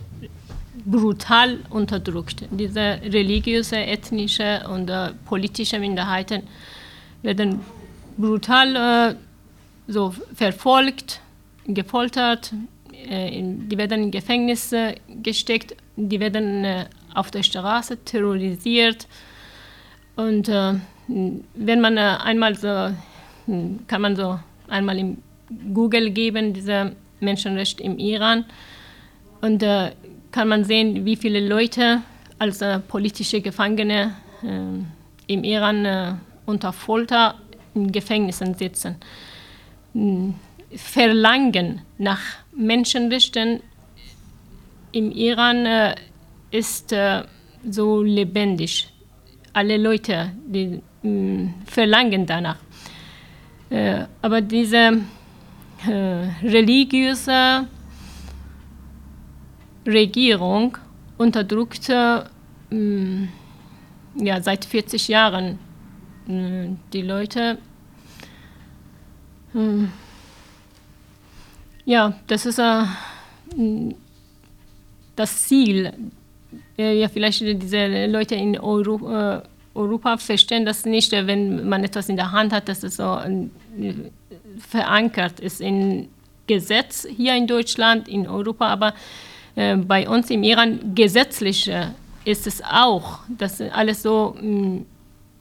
brutal 0.84 1.60
unterdrückt. 1.70 2.44
Diese 2.50 3.00
religiöse, 3.02 3.78
ethnische 3.78 4.68
und 4.68 4.90
äh, 4.90 5.12
politische 5.24 5.78
Minderheiten 5.78 6.42
werden 7.22 7.60
brutal 8.18 8.76
äh, 8.76 9.14
so 9.90 10.14
verfolgt, 10.34 11.22
gefoltert, 11.66 12.52
die 13.04 13.78
werden 13.78 14.04
in 14.04 14.10
Gefängnisse 14.10 14.94
gesteckt, 15.22 15.76
die 15.96 16.20
werden 16.20 16.64
äh, 16.64 16.86
auf 17.14 17.30
der 17.30 17.42
Straße 17.42 18.04
terrorisiert. 18.04 19.06
Und 20.16 20.48
äh, 20.48 20.74
wenn 21.54 21.80
man 21.80 21.98
einmal 21.98 22.56
so, 22.56 22.90
hm, 23.46 23.80
kann 23.86 24.00
man 24.00 24.16
so 24.16 24.38
einmal 24.68 24.98
im 24.98 25.18
Google 25.72 26.10
geben, 26.10 26.52
diese 26.52 26.92
Menschenrechte 27.20 27.82
im 27.82 27.98
Iran, 27.98 28.44
und 29.40 29.62
äh, 29.62 29.92
kann 30.32 30.48
man 30.48 30.64
sehen, 30.64 31.04
wie 31.04 31.16
viele 31.16 31.46
Leute 31.46 32.00
als 32.38 32.62
äh, 32.62 32.78
politische 32.78 33.40
Gefangene 33.40 34.14
äh, 34.42 35.32
im 35.32 35.44
Iran 35.44 36.18
unter 36.46 36.72
Folter 36.72 37.36
in 37.74 37.90
Gefängnissen 37.90 38.54
sitzen. 38.54 38.96
Verlangen 40.76 41.82
nach 41.98 42.20
Menschenrechten 42.56 43.60
im 44.92 45.10
Iran 45.10 45.66
äh, 45.66 45.94
ist 46.50 46.92
äh, 46.92 47.24
so 47.68 48.02
lebendig. 48.02 48.88
Alle 49.52 49.76
Leute 49.76 50.32
die, 50.46 50.80
mh, 51.02 51.10
mm, 51.10 51.54
verlangen 51.66 52.26
danach. 52.26 52.58
Äh, 53.70 54.04
aber 54.22 54.40
diese 54.40 55.00
äh, 55.86 56.46
religiöse 56.46 57.66
Regierung 59.86 60.78
unterdrückt 61.18 61.88
mh, 61.88 62.24
mm, 62.70 63.28
ja, 64.16 64.40
seit 64.40 64.64
40 64.64 65.08
Jahren 65.08 65.58
mh, 66.26 66.34
mm, 66.34 66.78
die 66.92 67.02
Leute. 67.02 67.58
Ja, 71.84 72.14
das 72.26 72.46
ist 72.46 72.58
äh, 72.58 72.84
das 75.16 75.42
Ziel. 75.42 75.92
Äh, 76.78 76.98
ja, 77.00 77.08
vielleicht 77.08 77.40
diese 77.40 78.06
Leute 78.06 78.34
in 78.36 78.58
Euro, 78.58 79.12
äh, 79.12 79.42
Europa 79.74 80.16
verstehen 80.16 80.64
das 80.64 80.86
nicht, 80.86 81.12
äh, 81.12 81.26
wenn 81.26 81.68
man 81.68 81.84
etwas 81.84 82.08
in 82.08 82.16
der 82.16 82.32
Hand 82.32 82.52
hat, 82.52 82.68
dass 82.68 82.82
es 82.82 82.96
so 82.96 83.18
äh, 83.18 83.94
verankert 84.58 85.40
ist 85.40 85.60
in 85.60 86.08
Gesetz 86.46 87.06
hier 87.16 87.34
in 87.36 87.46
Deutschland, 87.46 88.08
in 88.08 88.26
Europa, 88.26 88.66
aber 88.66 88.94
äh, 89.54 89.76
bei 89.76 90.08
uns 90.08 90.30
im 90.30 90.42
Iran 90.42 90.94
gesetzlich 90.94 91.70
ist 92.24 92.46
es 92.46 92.62
auch, 92.62 93.20
dass 93.28 93.60
alles 93.60 94.02
so 94.02 94.36
mh, 94.40 94.42
mm, 94.42 94.86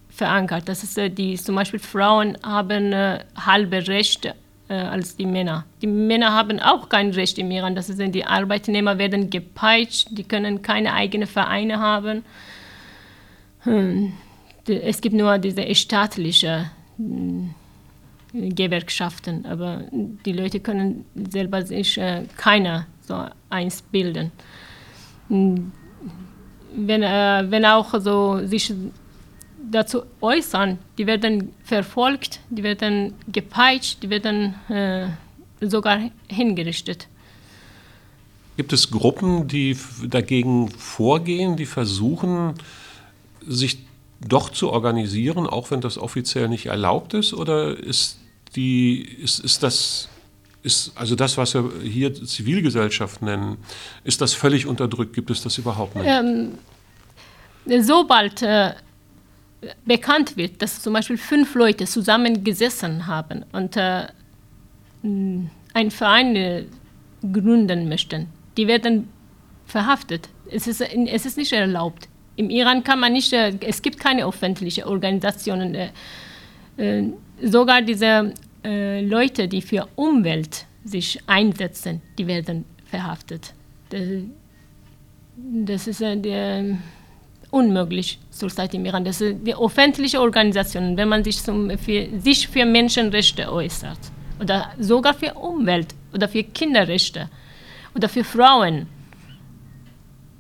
verankert. 0.10 0.68
Das 0.68 0.84
ist 0.84 1.00
die 1.18 1.36
zum 1.36 1.56
Beispiel 1.56 1.80
Frauen 1.80 2.38
haben 2.44 2.94
halbe 3.36 3.88
Rechte 3.88 4.36
äh, 4.74 4.78
als 4.78 5.16
die 5.16 5.26
Männer. 5.28 5.66
Die 5.82 5.88
Männer 5.88 6.34
haben 6.34 6.60
auch 6.60 6.90
kein 6.90 7.12
Recht 7.12 7.38
im 7.38 7.52
Iran. 7.52 7.76
Das 7.76 7.90
ist, 7.90 8.00
die 8.00 8.26
Arbeitnehmer 8.26 8.98
werden 8.98 9.30
gepeitscht, 9.30 10.08
die 10.12 10.24
können 10.24 10.62
keine 10.62 10.94
eigenen 10.94 11.28
Vereine 11.28 11.80
haben. 11.80 12.24
Hm. 13.60 14.14
Es 14.66 15.02
gibt 15.02 15.16
nur 15.16 15.38
diese 15.38 15.76
staatlichen 15.76 16.72
hm, 16.98 17.54
Gewerkschaften, 18.34 19.46
aber 19.46 19.84
die 19.92 20.32
Leute 20.32 20.60
können 20.60 21.06
selber 21.30 21.62
sich 21.62 21.98
äh, 21.98 22.24
keiner 22.38 22.88
so 23.02 23.26
eins 23.50 23.82
bilden. 23.82 24.32
Hm. 25.28 25.72
Wenn, 26.76 27.04
äh, 27.04 27.44
wenn 27.48 27.66
auch 27.66 27.94
so 28.00 28.40
sich 28.48 28.74
dazu 29.74 30.04
äußern, 30.22 30.80
die 30.98 31.06
werden 31.08 31.54
verfolgt, 31.64 32.40
die 32.50 32.64
werden 32.64 33.14
gepeitscht, 33.32 34.04
die 34.04 34.10
werden 34.10 34.56
äh, 34.70 35.08
sogar 35.62 36.10
hingerichtet. 36.28 37.08
Gibt 38.56 38.72
es 38.72 38.92
Gruppen, 38.92 39.48
die 39.48 39.76
dagegen 40.08 40.70
vorgehen, 40.70 41.58
die 41.58 41.66
versuchen, 41.66 42.54
sich 43.46 43.80
doch 44.22 44.50
zu 44.50 44.70
organisieren, 44.70 45.48
auch 45.48 45.72
wenn 45.72 45.82
das 45.82 45.98
offiziell 45.98 46.48
nicht 46.48 46.68
erlaubt 46.68 47.14
ist? 47.14 47.34
Oder 47.34 47.78
ist, 47.78 48.20
die, 48.56 49.02
ist, 49.02 49.40
ist 49.40 49.64
das, 49.64 50.08
ist, 50.62 50.92
also 50.96 51.16
das, 51.16 51.38
was 51.38 51.56
wir 51.56 51.72
hier 51.84 52.14
Zivilgesellschaft 52.14 53.22
nennen, 53.22 53.58
ist 54.04 54.22
das 54.22 54.34
völlig 54.34 54.68
unterdrückt? 54.68 55.14
Gibt 55.14 55.32
es 55.32 55.42
das 55.42 55.58
überhaupt 55.58 55.96
nicht? 55.96 56.06
Ähm, 56.08 56.52
sobald 57.82 58.44
äh, 58.44 58.74
bekannt 59.86 60.38
wird, 60.38 60.62
dass 60.62 60.82
zum 60.82 60.94
Beispiel 60.94 61.18
fünf 61.18 61.56
Leute 61.56 61.86
zusammengesessen 61.86 63.08
haben 63.08 63.46
und 63.52 63.78
äh, 63.78 64.08
einen 65.04 65.92
Verein 65.92 66.36
äh, 66.36 66.66
gründen 67.32 67.90
möchten, 67.90 68.28
die 68.58 68.68
werden 68.68 69.10
verhaftet. 69.66 70.30
Es 70.50 70.68
ist, 70.68 70.82
es 70.82 71.26
ist 71.26 71.38
nicht 71.38 71.54
erlaubt. 71.54 72.08
Im 72.36 72.50
Iran 72.50 72.84
kann 72.84 73.00
man 73.00 73.14
nicht, 73.14 73.34
äh, 73.34 73.54
es 73.62 73.82
gibt 73.82 74.00
keine 74.00 74.26
öffentlichen 74.26 74.86
Organisationen. 74.86 75.76
Äh, 76.78 77.04
sogar 77.42 77.82
diese 77.82 78.34
Leute, 78.66 79.50
die 79.50 79.62
für 79.62 79.90
Umwelt 79.98 80.66
sich 80.86 81.20
einsetzen, 81.28 82.02
die 82.18 82.26
werden 82.26 82.64
verhaftet. 82.86 83.54
Das 85.36 85.86
ist 85.86 86.00
der 86.00 86.78
unmöglich 87.54 88.20
zurzeit 88.32 88.74
im 88.74 88.86
Iran. 88.86 89.06
Das 89.06 89.20
sind 89.20 89.46
die 89.46 89.56
öffentliche 89.56 90.20
Organisationen, 90.20 90.98
wenn 90.98 91.08
man 91.08 91.24
sich, 91.24 91.42
zum, 91.42 91.70
für, 91.78 92.08
sich 92.20 92.48
für 92.48 92.66
Menschenrechte 92.66 93.52
äußert 93.52 94.00
oder 94.40 94.72
sogar 94.80 95.14
für 95.14 95.36
Umwelt 95.36 95.94
oder 96.14 96.28
für 96.28 96.44
Kinderrechte 96.44 97.30
oder 97.96 98.10
für 98.10 98.24
Frauen. 98.24 98.88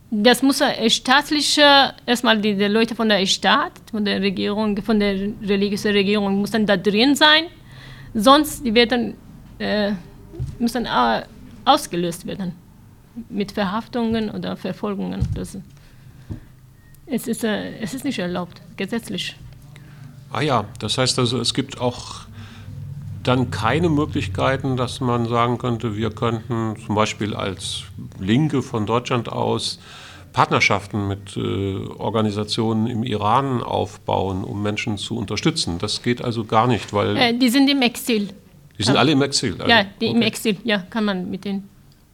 Das 0.09 0.41
muss 0.41 0.61
staatliche, 0.87 1.93
erstmal 2.05 2.39
die, 2.39 2.55
die 2.55 2.65
Leute 2.65 2.95
von 2.95 3.09
der 3.09 3.23
Staat, 3.27 3.73
von 3.91 4.03
der 4.05 4.19
Regierung, 4.21 4.81
von 4.81 4.99
der 4.99 5.13
religiösen 5.41 5.91
Regierung 5.91 6.41
müssen 6.41 6.65
da 6.65 6.77
drin 6.77 7.15
sein, 7.15 7.43
sonst 8.15 8.65
die 8.65 8.73
werden, 8.73 9.15
äh, 9.59 9.91
müssen 10.57 10.85
äh, 10.85 11.21
ausgelöst 11.65 12.25
werden 12.25 12.53
mit 13.29 13.51
Verhaftungen 13.51 14.31
oder 14.31 14.55
Verfolgungen. 14.57 15.21
Das, 15.35 15.57
es 17.05 17.27
ist, 17.27 17.43
äh, 17.43 17.77
es 17.79 17.93
ist 17.93 18.05
nicht 18.05 18.19
erlaubt, 18.19 18.61
gesetzlich. 18.77 19.35
Ah 20.31 20.41
ja, 20.41 20.65
das 20.79 20.97
heißt 20.97 21.19
also, 21.19 21.39
es 21.39 21.53
gibt 21.53 21.79
auch 21.79 22.21
dann 23.23 23.51
keine 23.51 23.89
Möglichkeiten, 23.89 24.75
dass 24.77 24.99
man 24.99 25.27
sagen 25.27 25.57
könnte, 25.57 25.95
wir 25.95 26.09
könnten 26.09 26.75
zum 26.85 26.95
Beispiel 26.95 27.33
als 27.33 27.83
Linke 28.19 28.61
von 28.61 28.85
Deutschland 28.85 29.29
aus 29.29 29.79
Partnerschaften 30.33 31.07
mit 31.07 31.37
äh, 31.37 31.75
Organisationen 31.97 32.87
im 32.87 33.03
Iran 33.03 33.61
aufbauen, 33.61 34.43
um 34.43 34.61
Menschen 34.63 34.97
zu 34.97 35.15
unterstützen. 35.15 35.77
Das 35.77 36.01
geht 36.01 36.23
also 36.23 36.43
gar 36.43 36.67
nicht, 36.67 36.91
weil. 36.91 37.15
Äh, 37.15 37.37
die 37.37 37.49
sind 37.49 37.69
im 37.69 37.81
Exil. 37.81 38.29
Die 38.77 38.83
sind 38.83 38.97
alle 38.97 39.11
im 39.11 39.21
Exil. 39.21 39.53
Also, 39.59 39.69
ja, 39.69 39.85
die 40.01 40.07
okay. 40.07 40.15
im 40.15 40.21
Exil, 40.23 40.57
ja, 40.63 40.79
kann 40.79 41.05
man 41.05 41.29
mit 41.29 41.45
denen. 41.45 41.69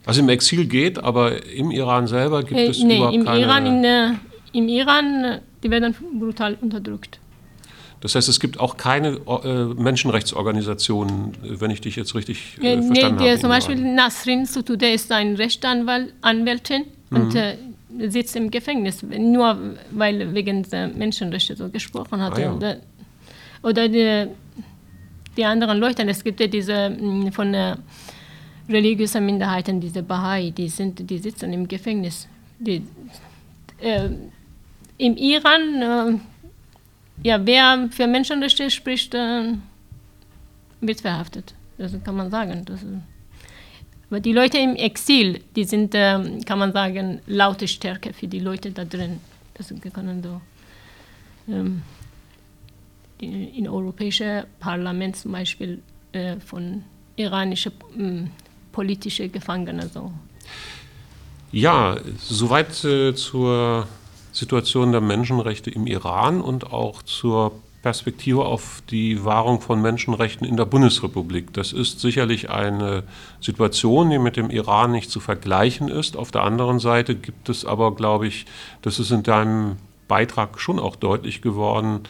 Also 0.06 0.22
im 0.22 0.30
Exil 0.30 0.66
geht, 0.66 1.02
aber 1.02 1.46
im 1.46 1.72
Iran 1.72 2.08
selber 2.08 2.44
gibt 2.44 2.60
äh, 2.60 2.68
es 2.68 2.84
nee, 2.84 2.98
überhaupt 2.98 3.16
im 3.16 3.26
keine... 3.26 3.40
Iran 3.40 3.66
in, 3.66 3.84
äh, 3.84 4.10
im 4.54 4.68
Iran, 4.68 5.40
die 5.64 5.70
werden 5.70 5.96
brutal 6.20 6.58
unterdrückt. 6.62 7.20
Das 8.02 8.16
heißt, 8.16 8.30
es 8.30 8.40
gibt 8.40 8.60
auch 8.60 8.78
keine 8.78 9.20
äh, 9.28 9.66
Menschenrechtsorganisationen, 9.66 11.34
wenn 11.42 11.70
ich 11.70 11.82
dich 11.82 11.98
jetzt 11.98 12.16
richtig 12.16 12.58
äh, 12.62 12.82
verstanden 12.82 13.18
nee, 13.18 13.30
habe. 13.32 13.40
Zum 13.40 13.50
Beispiel 13.50 13.76
Nasrin 13.76 14.46
Sotoudeh 14.46 14.94
ist 14.94 15.12
eine 15.12 15.38
Rechtsanwältin 15.38 16.86
mhm. 17.10 17.18
und 17.18 17.36
äh, 17.36 17.58
sitzt 18.08 18.36
im 18.36 18.50
Gefängnis, 18.50 19.04
nur 19.04 19.76
weil 19.92 20.34
wegen 20.34 20.64
der 20.70 20.88
Menschenrechte 20.88 21.56
so 21.56 21.70
gesprochen 21.70 22.22
hat. 22.22 22.38
Ah, 22.38 22.42
ja. 22.42 22.54
oder, 22.54 22.78
oder 23.64 23.90
die, 23.90 24.28
die, 25.36 25.44
anderen 25.44 25.80
Leute, 25.80 26.08
es 26.08 26.24
gibt 26.24 26.40
ja 26.40 26.48
diese 26.48 26.90
mm, 26.90 27.32
von 27.32 27.52
der 27.52 27.80
religiösen 28.70 29.26
Minderheiten, 29.26 29.82
diese 29.82 30.04
Bahai, 30.04 30.52
die, 30.52 30.70
sind, 30.70 31.10
die 31.10 31.18
sitzen 31.18 31.52
im 31.52 31.68
Gefängnis. 31.68 32.28
Die, 32.60 32.84
äh, 33.82 34.10
Im 35.00 35.16
Iran, 35.18 35.82
äh, 35.82 37.28
ja, 37.28 37.46
wer 37.46 37.88
für 37.90 38.06
Menschenrechte 38.06 38.70
spricht, 38.70 39.16
äh, 39.16 39.54
wird 40.82 41.02
verhaftet. 41.02 41.56
Das 41.78 41.94
kann 42.04 42.16
man 42.16 42.30
sagen. 42.30 42.66
Das, 42.66 42.86
aber 44.10 44.20
die 44.20 44.34
Leute 44.34 44.58
im 44.58 44.76
Exil, 44.76 45.40
die 45.56 45.64
sind, 45.64 45.94
ähm, 45.96 46.44
kann 46.44 46.60
man 46.60 46.74
sagen, 46.74 47.22
laute 47.28 47.68
Stärke 47.68 48.12
für 48.14 48.28
die 48.28 48.40
Leute 48.40 48.72
da 48.72 48.84
drin. 48.84 49.22
Das 49.54 49.74
können 49.94 50.22
so 50.22 50.42
ähm, 51.48 51.82
in 53.20 53.68
europäischen 53.70 54.44
Parlament 54.60 55.16
zum 55.16 55.32
Beispiel 55.32 55.82
äh, 56.12 56.38
von 56.40 56.84
iranischen 57.16 57.72
ähm, 57.98 58.32
politischen 58.72 59.32
Gefangenen 59.32 59.90
so. 59.90 60.12
Ja, 61.52 61.98
soweit 62.18 62.84
äh, 62.84 63.14
zur 63.14 63.88
Situation 64.32 64.92
der 64.92 65.02
Menschenrechte 65.02 65.70
im 65.70 65.88
Iran 65.88 66.42
und 66.42 66.72
auch 66.72 67.02
zur 67.04 67.52
Perspektive 67.82 68.44
auf 68.46 68.84
die 68.90 69.24
Wahrung 69.24 69.62
von 69.62 69.82
Menschenrechten 69.82 70.46
in 70.46 70.58
der 70.58 70.66
Bundesrepublik. 70.66 71.54
Das 71.54 71.72
ist 71.72 72.02
sicherlich 72.02 72.50
eine 72.50 73.04
Situation, 73.40 74.10
die 74.10 74.20
mit 74.20 74.36
dem 74.36 74.50
Iran 74.50 74.92
nicht 74.92 75.10
zu 75.10 75.22
vergleichen 75.22 75.88
ist. 75.88 76.18
Auf 76.18 76.32
der 76.32 76.44
anderen 76.44 76.80
Seite 76.80 77.16
gibt 77.16 77.48
es 77.48 77.64
aber, 77.64 77.96
glaube 77.96 78.28
ich, 78.28 78.46
das 78.82 79.00
ist 79.00 79.12
in 79.12 79.24
deinem 79.24 79.78
Beitrag 80.10 80.60
schon 80.60 80.80
auch 80.80 80.98
deutlich 80.98 81.42
geworden, 81.42 82.02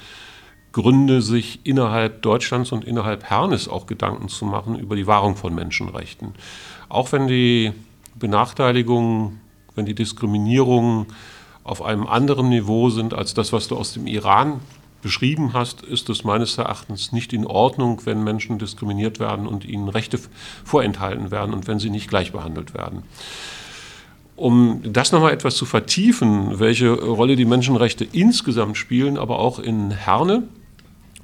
Gründe, 0.71 1.21
sich 1.21 1.59
innerhalb 1.63 2.21
Deutschlands 2.21 2.71
und 2.71 2.85
innerhalb 2.85 3.29
Hernes 3.29 3.67
auch 3.67 3.85
Gedanken 3.85 4.27
zu 4.27 4.45
machen 4.45 4.77
über 4.77 4.95
die 4.95 5.07
Wahrung 5.07 5.35
von 5.35 5.53
Menschenrechten. 5.53 6.33
Auch 6.89 7.11
wenn 7.11 7.27
die 7.27 7.73
Benachteiligungen, 8.15 9.39
wenn 9.75 9.85
die 9.85 9.95
Diskriminierungen 9.95 11.07
auf 11.69 11.83
einem 11.83 12.07
anderen 12.07 12.49
Niveau 12.49 12.89
sind 12.89 13.13
als 13.13 13.33
das, 13.33 13.53
was 13.53 13.67
du 13.67 13.77
aus 13.77 13.93
dem 13.93 14.07
Iran 14.07 14.59
beschrieben 15.01 15.53
hast, 15.53 15.81
ist 15.81 16.09
es 16.09 16.23
meines 16.23 16.57
Erachtens 16.57 17.11
nicht 17.11 17.31
in 17.31 17.45
Ordnung, 17.45 18.01
wenn 18.05 18.23
Menschen 18.23 18.59
diskriminiert 18.59 19.19
werden 19.19 19.47
und 19.47 19.65
ihnen 19.65 19.87
Rechte 19.87 20.19
vorenthalten 20.65 21.31
werden 21.31 21.53
und 21.53 21.67
wenn 21.67 21.79
sie 21.79 21.89
nicht 21.89 22.09
gleich 22.09 22.31
behandelt 22.31 22.73
werden. 22.73 23.03
Um 24.35 24.81
das 24.83 25.11
nochmal 25.11 25.33
etwas 25.33 25.55
zu 25.55 25.65
vertiefen, 25.65 26.59
welche 26.59 26.91
Rolle 26.91 27.35
die 27.35 27.45
Menschenrechte 27.45 28.05
insgesamt 28.11 28.77
spielen, 28.77 29.17
aber 29.17 29.39
auch 29.39 29.59
in 29.59 29.91
Herne, 29.91 30.43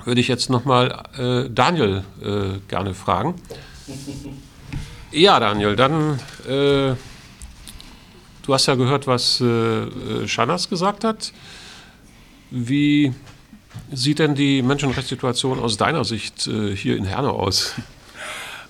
würde 0.04 0.22
ich 0.22 0.28
jetzt 0.28 0.50
nochmal 0.50 1.04
äh, 1.18 1.50
Daniel 1.50 2.04
äh, 2.22 2.60
gerne 2.68 2.94
fragen. 2.94 3.36
Ja, 5.12 5.40
Daniel, 5.40 5.78
dann, 5.78 6.20
äh, 6.46 6.94
du 8.46 8.54
hast 8.54 8.66
ja 8.68 8.76
gehört, 8.76 9.08
was 9.08 9.42
äh, 9.42 9.46
äh 9.46 10.28
Shanas 10.28 10.70
gesagt 10.70 11.04
hat. 11.04 11.34
Wie 12.52 13.14
sieht 13.92 14.20
denn 14.20 14.36
die 14.36 14.62
Menschenrechtssituation 14.62 15.60
aus 15.60 15.78
deiner 15.78 16.06
Sicht 16.06 16.48
äh, 16.48 16.76
hier 16.76 16.98
in 16.98 17.06
Herne 17.06 17.32
aus? 17.32 17.74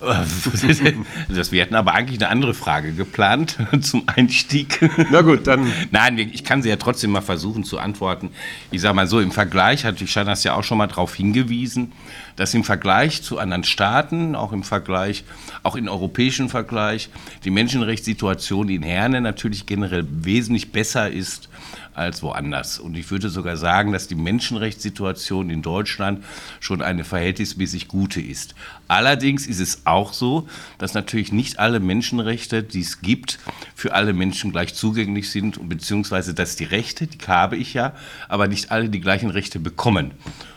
Das, 1.28 1.52
wir 1.52 1.62
hätten 1.62 1.74
aber 1.74 1.94
eigentlich 1.94 2.20
eine 2.20 2.30
andere 2.30 2.54
Frage 2.54 2.92
geplant 2.92 3.58
zum 3.80 4.04
Einstieg. 4.06 4.88
Na 5.10 5.22
gut, 5.22 5.46
dann. 5.46 5.70
Nein, 5.90 6.18
ich 6.18 6.44
kann 6.44 6.62
sie 6.62 6.68
ja 6.68 6.76
trotzdem 6.76 7.10
mal 7.10 7.20
versuchen 7.20 7.64
zu 7.64 7.78
antworten. 7.78 8.30
Ich 8.70 8.80
sage 8.80 8.94
mal 8.94 9.06
so, 9.06 9.20
im 9.20 9.32
Vergleich, 9.32 9.84
hatte 9.84 10.04
ich 10.04 10.12
das 10.12 10.44
ja 10.44 10.54
auch 10.54 10.64
schon 10.64 10.78
mal 10.78 10.86
darauf 10.86 11.14
hingewiesen, 11.14 11.92
dass 12.36 12.54
im 12.54 12.64
Vergleich 12.64 13.22
zu 13.22 13.38
anderen 13.38 13.64
Staaten, 13.64 14.34
auch 14.34 14.52
im 14.52 14.62
Vergleich, 14.62 15.24
auch 15.62 15.76
im 15.76 15.88
europäischen 15.88 16.48
Vergleich, 16.48 17.10
die 17.44 17.50
Menschenrechtssituation 17.50 18.68
in 18.68 18.82
Herne 18.82 19.20
natürlich 19.20 19.66
generell 19.66 20.06
wesentlich 20.08 20.72
besser 20.72 21.10
ist 21.10 21.48
als 21.96 22.22
woanders. 22.22 22.78
Und 22.78 22.96
ich 22.96 23.10
würde 23.10 23.30
sogar 23.30 23.56
sagen, 23.56 23.92
dass 23.92 24.06
die 24.06 24.14
Menschenrechtssituation 24.14 25.50
in 25.50 25.62
Deutschland 25.62 26.22
schon 26.60 26.82
eine 26.82 27.04
verhältnismäßig 27.04 27.88
gute 27.88 28.20
ist. 28.20 28.54
Allerdings 28.86 29.46
ist 29.46 29.60
es 29.60 29.86
auch 29.86 30.12
so, 30.12 30.46
dass 30.78 30.94
natürlich 30.94 31.32
nicht 31.32 31.58
alle 31.58 31.80
Menschenrechte, 31.80 32.62
die 32.62 32.80
es 32.80 33.00
gibt, 33.00 33.38
für 33.74 33.94
alle 33.94 34.12
Menschen 34.12 34.52
gleich 34.52 34.74
zugänglich 34.74 35.30
sind, 35.30 35.68
beziehungsweise 35.68 36.34
dass 36.34 36.56
die 36.56 36.64
Rechte, 36.64 37.06
die 37.06 37.18
habe 37.26 37.56
ich 37.56 37.74
ja, 37.74 37.94
aber 38.28 38.46
nicht 38.46 38.70
alle 38.70 38.88
die 38.88 39.00
gleichen 39.00 39.30
Rechte 39.30 39.58
bekommen. 39.58 40.12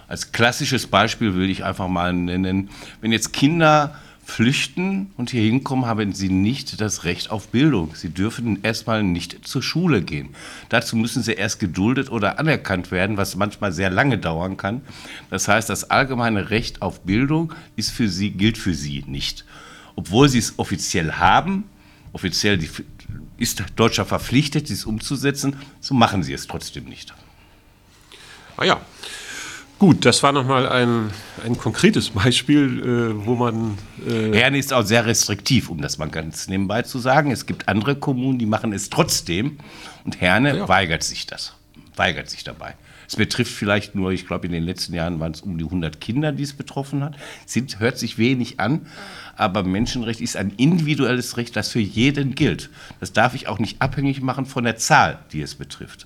Als 0.07 0.31
klassisches 0.31 0.87
Beispiel 0.87 1.33
würde 1.35 1.51
ich 1.51 1.63
einfach 1.63 1.87
mal 1.87 2.13
nennen, 2.13 2.69
wenn 2.99 3.11
jetzt 3.11 3.31
Kinder 3.31 3.95
flüchten 4.29 5.11
und 5.17 5.31
hier 5.31 5.41
hinkommen, 5.41 5.85
haben 5.85 6.13
sie 6.13 6.29
nicht 6.29 6.79
das 6.79 7.03
Recht 7.03 7.31
auf 7.31 7.49
Bildung. 7.49 7.95
Sie 7.95 8.09
dürfen 8.09 8.59
erstmal 8.63 9.03
nicht 9.03 9.47
zur 9.47 9.61
Schule 9.61 10.01
gehen. 10.01 10.29
Dazu 10.69 10.95
müssen 10.95 11.23
sie 11.23 11.33
erst 11.33 11.59
geduldet 11.59 12.11
oder 12.11 12.39
anerkannt 12.39 12.91
werden, 12.91 13.17
was 13.17 13.35
manchmal 13.35 13.71
sehr 13.71 13.89
lange 13.89 14.17
dauern 14.17 14.57
kann. 14.57 14.81
Das 15.29 15.47
heißt, 15.47 15.69
das 15.69 15.89
allgemeine 15.89 16.49
Recht 16.49 16.81
auf 16.81 17.01
Bildung 17.01 17.53
ist 17.75 17.91
für 17.91 18.07
sie, 18.07 18.31
gilt 18.31 18.57
für 18.57 18.73
sie 18.73 19.03
nicht. 19.07 19.45
Obwohl 19.95 20.29
sie 20.29 20.39
es 20.39 20.57
offiziell 20.57 21.13
haben, 21.13 21.65
offiziell 22.13 22.59
ist 23.37 23.63
Deutscher 23.75 24.05
verpflichtet, 24.05 24.69
dies 24.69 24.85
umzusetzen, 24.85 25.55
so 25.79 25.93
machen 25.93 26.23
sie 26.23 26.33
es 26.33 26.47
trotzdem 26.47 26.85
nicht. 26.85 27.13
Ah 28.57 28.65
ja, 28.65 28.81
Gut, 29.79 30.05
das 30.05 30.21
war 30.23 30.33
nochmal 30.33 30.67
ein, 30.67 31.09
ein 31.45 31.57
konkretes 31.57 32.09
Beispiel, 32.09 33.13
äh, 33.15 33.25
wo 33.25 33.35
man. 33.35 33.77
Äh 34.05 34.37
Herne 34.37 34.57
ist 34.57 34.73
auch 34.73 34.83
sehr 34.83 35.05
restriktiv, 35.05 35.69
um 35.69 35.81
das 35.81 35.97
mal 35.97 36.09
ganz 36.09 36.49
nebenbei 36.49 36.81
zu 36.81 36.99
sagen. 36.99 37.31
Es 37.31 37.45
gibt 37.45 37.69
andere 37.69 37.95
Kommunen, 37.95 38.37
die 38.39 38.45
machen 38.45 38.73
es 38.73 38.89
trotzdem 38.89 39.57
und 40.03 40.19
Herne 40.19 40.57
ja. 40.57 40.67
weigert 40.67 41.03
sich 41.03 41.27
das, 41.27 41.53
weigert 41.95 42.29
sich 42.29 42.43
dabei. 42.43 42.75
Es 43.07 43.15
betrifft 43.15 43.53
vielleicht 43.53 43.95
nur, 43.95 44.11
ich 44.11 44.27
glaube, 44.27 44.47
in 44.47 44.51
den 44.51 44.63
letzten 44.63 44.93
Jahren 44.93 45.21
waren 45.21 45.31
es 45.31 45.41
um 45.41 45.57
die 45.57 45.63
100 45.63 46.01
Kinder, 46.01 46.33
die 46.33 46.43
es 46.43 46.53
betroffen 46.53 47.01
hat. 47.01 47.15
Sind, 47.45 47.79
hört 47.79 47.97
sich 47.97 48.17
wenig 48.17 48.59
an, 48.59 48.85
aber 49.37 49.63
Menschenrecht 49.63 50.19
ist 50.19 50.35
ein 50.35 50.51
individuelles 50.57 51.37
Recht, 51.37 51.55
das 51.55 51.69
für 51.69 51.79
jeden 51.79 52.35
gilt. 52.35 52.69
Das 52.99 53.13
darf 53.13 53.33
ich 53.33 53.47
auch 53.47 53.59
nicht 53.59 53.81
abhängig 53.81 54.21
machen 54.21 54.45
von 54.45 54.65
der 54.65 54.75
Zahl, 54.75 55.19
die 55.31 55.41
es 55.41 55.55
betrifft. 55.55 56.05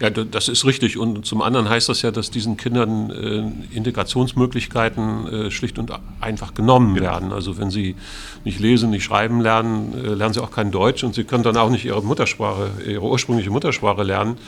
Ja, 0.00 0.10
das 0.10 0.48
ist 0.48 0.64
richtig. 0.64 0.98
Und 0.98 1.26
zum 1.26 1.42
anderen 1.42 1.68
heißt 1.68 1.88
das 1.88 2.02
ja, 2.02 2.10
dass 2.10 2.30
diesen 2.30 2.56
Kindern 2.56 3.10
äh, 3.10 3.76
Integrationsmöglichkeiten 3.76 5.26
äh, 5.26 5.50
schlicht 5.50 5.78
und 5.78 5.92
einfach 6.20 6.54
genommen 6.54 6.94
genau. 6.94 7.06
werden. 7.06 7.32
Also 7.32 7.58
wenn 7.58 7.70
sie 7.70 7.96
nicht 8.44 8.60
lesen, 8.60 8.90
nicht 8.90 9.04
schreiben 9.04 9.40
lernen, 9.40 9.94
äh, 9.94 10.14
lernen 10.14 10.34
sie 10.34 10.42
auch 10.42 10.50
kein 10.50 10.70
Deutsch 10.70 11.04
und 11.04 11.14
sie 11.14 11.24
können 11.24 11.42
dann 11.42 11.56
auch 11.56 11.70
nicht 11.70 11.84
ihre 11.84 12.02
Muttersprache, 12.02 12.70
ihre 12.86 13.02
ursprüngliche 13.02 13.50
Muttersprache 13.50 14.02
lernen. 14.02 14.38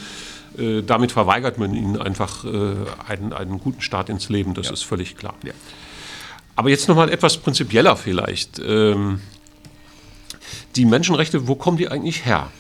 Äh, 0.59 0.83
damit 0.83 1.13
verweigert 1.13 1.59
man 1.59 1.75
ihnen 1.75 2.01
einfach 2.01 2.45
äh, 2.45 2.75
einen, 3.07 3.33
einen 3.33 3.59
guten 3.61 3.81
Start 3.81 4.09
ins 4.09 4.29
Leben. 4.29 4.55
Das 4.55 4.67
ja. 4.67 4.73
ist 4.73 4.83
völlig 4.83 5.17
klar. 5.17 5.35
Ja. 5.45 5.53
Aber 6.57 6.71
jetzt 6.71 6.89
nochmal 6.89 7.11
etwas 7.11 7.37
prinzipieller 7.37 7.97
vielleicht. 7.97 8.59
Ähm, 8.59 9.21
die 10.77 10.87
Menschenrechte, 10.87 11.49
wo 11.49 11.55
kommen 11.55 11.77
die 11.77 11.89
eigentlich 11.89 12.25
her? 12.25 12.51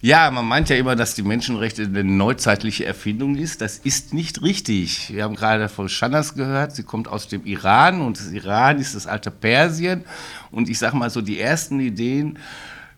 Ja, 0.00 0.30
man 0.30 0.44
meint 0.44 0.68
ja 0.68 0.76
immer, 0.76 0.94
dass 0.94 1.14
die 1.14 1.22
Menschenrechte 1.22 1.82
eine 1.82 2.04
neuzeitliche 2.04 2.84
Erfindung 2.84 3.36
ist. 3.36 3.60
Das 3.60 3.78
ist 3.78 4.14
nicht 4.14 4.42
richtig. 4.42 5.12
Wir 5.12 5.24
haben 5.24 5.34
gerade 5.34 5.68
von 5.68 5.88
Shanas 5.88 6.34
gehört, 6.34 6.74
sie 6.74 6.84
kommt 6.84 7.08
aus 7.08 7.28
dem 7.28 7.44
Iran 7.44 8.00
und 8.00 8.18
das 8.18 8.30
Iran 8.30 8.78
ist 8.78 8.94
das 8.94 9.06
alte 9.06 9.30
Persien. 9.30 10.04
Und 10.50 10.68
ich 10.68 10.78
sage 10.78 10.96
mal 10.96 11.10
so, 11.10 11.20
die 11.20 11.40
ersten 11.40 11.80
Ideen 11.80 12.38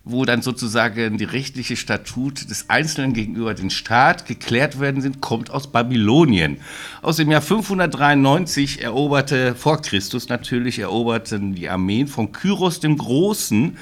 wo 0.02 0.24
dann 0.24 0.40
sozusagen 0.40 1.18
die 1.18 1.24
rechtliche 1.24 1.76
Statut 1.76 2.48
des 2.48 2.70
Einzelnen 2.70 3.12
gegenüber 3.12 3.52
dem 3.52 3.68
Staat 3.68 4.24
geklärt 4.24 4.80
werden 4.80 5.02
sind, 5.02 5.20
kommt 5.20 5.50
aus 5.50 5.70
Babylonien. 5.70 6.56
Aus 7.02 7.16
dem 7.16 7.30
Jahr 7.30 7.42
593 7.42 8.82
eroberte, 8.82 9.54
vor 9.54 9.82
Christus 9.82 10.30
natürlich, 10.30 10.78
eroberten 10.78 11.54
die 11.54 11.68
Armeen 11.68 12.08
von 12.08 12.32
Kyros 12.32 12.80
dem 12.80 12.96
Großen 12.96 13.76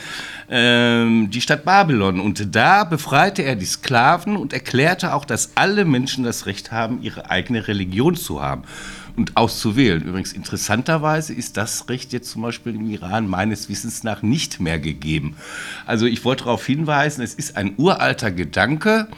ähm, 0.51 1.31
die 1.31 1.41
Stadt 1.41 1.65
Babylon. 1.65 2.19
Und 2.19 2.55
da 2.55 2.83
befreite 2.83 3.43
er 3.43 3.55
die 3.55 3.67
Sklaven 3.67 4.37
und 4.37 4.53
erklärte 4.53 5.15
auch, 5.15 5.25
dass 5.25 5.53
alle 5.55 5.85
Menschen 5.85 6.25
das 6.25 6.47
Recht 6.47 6.73
haben, 6.73 7.01
ihre 7.01 7.31
eigene 7.31 7.69
Religion 7.69 8.17
zu 8.17 8.43
haben 8.43 8.65
und 9.19 9.37
auszuwählen. 9.37 10.03
Übrigens 10.03 10.33
interessanterweise 10.33 11.35
ist 11.35 11.57
das 11.57 11.89
Recht 11.89 12.13
jetzt 12.13 12.31
zum 12.31 12.43
Beispiel 12.43 12.77
im 12.77 12.89
Iran 12.89 13.27
meines 13.27 13.69
Wissens 13.69 14.05
nach 14.05 14.23
nicht 14.23 14.61
mehr 14.61 14.79
gegeben. 14.79 15.37
Also 15.87 16.07
ich 16.07 16.25
wollte 16.25 16.45
darauf 16.45 16.65
hinweisen, 16.65 17.23
es 17.23 17.35
ist 17.35 17.57
ein 17.57 17.75
uralter 17.77 18.31
Gedanke, 18.31 19.09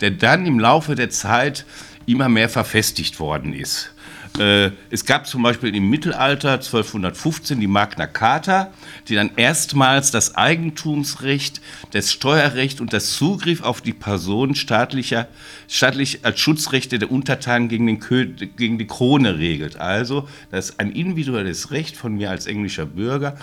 der 0.00 0.12
dann 0.12 0.46
im 0.46 0.58
Laufe 0.58 0.94
der 0.94 1.10
Zeit 1.10 1.66
immer 2.06 2.28
mehr 2.28 2.48
verfestigt 2.48 3.20
worden 3.20 3.52
ist. 3.52 3.92
Äh, 4.38 4.70
es 4.90 5.04
gab 5.04 5.26
zum 5.26 5.42
Beispiel 5.42 5.74
im 5.74 5.90
Mittelalter 5.90 6.52
1215 6.52 7.58
die 7.58 7.66
Magna 7.66 8.06
Carta, 8.06 8.72
die 9.08 9.14
dann 9.14 9.30
erstmals 9.36 10.10
das 10.10 10.36
Eigentumsrecht, 10.36 11.60
das 11.90 12.12
Steuerrecht 12.12 12.80
und 12.80 12.92
das 12.92 13.14
Zugriff 13.14 13.62
auf 13.62 13.80
die 13.80 13.92
Person 13.92 14.54
staatlicher, 14.54 15.28
staatlich 15.68 16.24
als 16.24 16.38
Schutzrechte 16.38 16.98
der 16.98 17.10
Untertanen 17.10 17.68
gegen, 17.68 17.86
den 17.86 17.98
Kö 17.98 18.26
gegen 18.26 18.78
die 18.78 18.86
Krone 18.86 19.38
regelt. 19.38 19.76
Also 19.76 20.28
das 20.50 20.70
ist 20.70 20.80
ein 20.80 20.92
individuelles 20.92 21.70
Recht 21.70 21.96
von 21.96 22.14
mir 22.14 22.30
als 22.30 22.46
englischer 22.46 22.86
Bürger, 22.86 23.36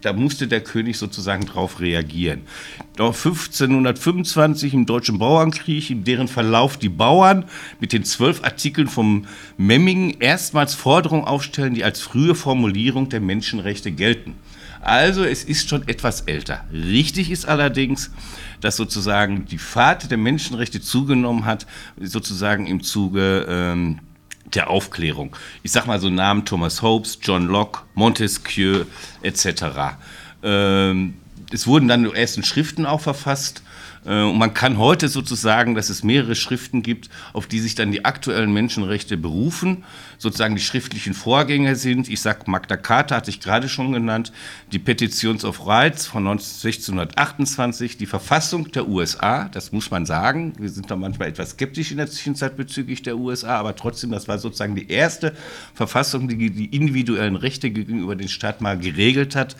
da 0.00 0.12
musste 0.12 0.46
der 0.46 0.60
König 0.60 0.98
sozusagen 0.98 1.46
darauf 1.46 1.80
reagieren. 1.80 2.42
Doch 2.96 3.14
1525 3.14 4.74
im 4.74 4.86
Deutschen 4.86 5.18
Bauernkrieg, 5.18 5.90
in 5.90 6.04
deren 6.04 6.28
Verlauf 6.28 6.76
die 6.76 6.88
Bauern 6.88 7.44
mit 7.80 7.92
den 7.92 8.04
zwölf 8.04 8.44
Artikeln 8.44 8.88
vom 8.88 9.26
Memmingen 9.56 10.16
erstmals 10.20 10.74
Forderungen 10.74 11.24
aufstellen, 11.24 11.74
die 11.74 11.84
als 11.84 12.00
frühe 12.00 12.34
Formulierung 12.34 13.08
der 13.08 13.20
Menschenrechte 13.20 13.90
gelten. 13.90 14.34
Also 14.80 15.24
es 15.24 15.44
ist 15.44 15.68
schon 15.68 15.86
etwas 15.88 16.22
älter. 16.22 16.64
Richtig 16.72 17.30
ist 17.30 17.46
allerdings, 17.46 18.10
dass 18.60 18.76
sozusagen 18.76 19.44
die 19.46 19.58
Fahrt 19.58 20.10
der 20.10 20.18
Menschenrechte 20.18 20.80
zugenommen 20.80 21.44
hat, 21.44 21.66
sozusagen 22.00 22.66
im 22.66 22.82
Zuge 22.82 23.46
ähm, 23.48 23.98
der 24.54 24.70
Aufklärung. 24.70 25.36
Ich 25.62 25.72
sage 25.72 25.86
mal 25.86 26.00
so 26.00 26.10
Namen 26.10 26.44
Thomas 26.44 26.82
Hobbes, 26.82 27.18
John 27.22 27.46
Locke, 27.46 27.80
Montesquieu 27.94 28.84
etc. 29.22 29.64
Ähm, 30.42 31.14
es 31.52 31.66
wurden 31.66 31.88
dann 31.88 32.04
die 32.04 32.12
ersten 32.12 32.42
Schriften 32.42 32.86
auch 32.86 33.00
verfasst 33.00 33.62
und 34.04 34.38
man 34.38 34.54
kann 34.54 34.78
heute 34.78 35.08
sozusagen, 35.08 35.74
dass 35.74 35.90
es 35.90 36.02
mehrere 36.02 36.34
Schriften 36.34 36.82
gibt, 36.82 37.10
auf 37.32 37.46
die 37.46 37.58
sich 37.58 37.74
dann 37.74 37.92
die 37.92 38.04
aktuellen 38.04 38.52
Menschenrechte 38.52 39.16
berufen, 39.16 39.84
sozusagen 40.18 40.56
die 40.56 40.62
schriftlichen 40.62 41.14
Vorgänger 41.14 41.74
sind. 41.74 42.08
Ich 42.08 42.20
sage, 42.20 42.44
Magna 42.46 42.76
Carta 42.76 43.16
hatte 43.16 43.30
ich 43.30 43.40
gerade 43.40 43.68
schon 43.68 43.92
genannt, 43.92 44.32
die 44.72 44.78
Petitions 44.78 45.44
of 45.44 45.66
Rights 45.66 46.06
von 46.06 46.26
1628, 46.26 47.96
die 47.96 48.06
Verfassung 48.06 48.70
der 48.72 48.88
USA, 48.88 49.48
das 49.48 49.72
muss 49.72 49.90
man 49.90 50.06
sagen. 50.06 50.54
Wir 50.58 50.70
sind 50.70 50.90
da 50.90 50.96
manchmal 50.96 51.28
etwas 51.28 51.50
skeptisch 51.50 51.90
in 51.90 51.98
der 51.98 52.08
Zwischenzeit 52.08 52.56
bezüglich 52.56 53.02
der 53.02 53.16
USA, 53.16 53.58
aber 53.58 53.76
trotzdem, 53.76 54.10
das 54.10 54.28
war 54.28 54.38
sozusagen 54.38 54.74
die 54.74 54.88
erste 54.88 55.34
Verfassung, 55.74 56.28
die 56.28 56.50
die 56.50 56.66
individuellen 56.66 57.36
Rechte 57.36 57.70
gegenüber 57.70 58.16
den 58.16 58.28
Staat 58.28 58.60
mal 58.60 58.78
geregelt 58.78 59.36
hat. 59.36 59.56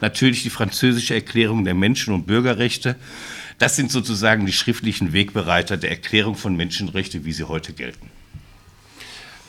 Natürlich 0.00 0.42
die 0.42 0.50
französische 0.50 1.14
Erklärung 1.14 1.64
der 1.64 1.74
Menschen- 1.74 2.14
und 2.14 2.26
Bürgerrechte. 2.26 2.96
Das 3.58 3.76
sind 3.76 3.90
sozusagen 3.90 4.46
die 4.46 4.52
schriftlichen 4.52 5.12
Wegbereiter 5.12 5.76
der 5.76 5.90
Erklärung 5.90 6.34
von 6.36 6.56
Menschenrechten, 6.56 7.24
wie 7.24 7.32
sie 7.32 7.44
heute 7.44 7.72
gelten. 7.72 8.10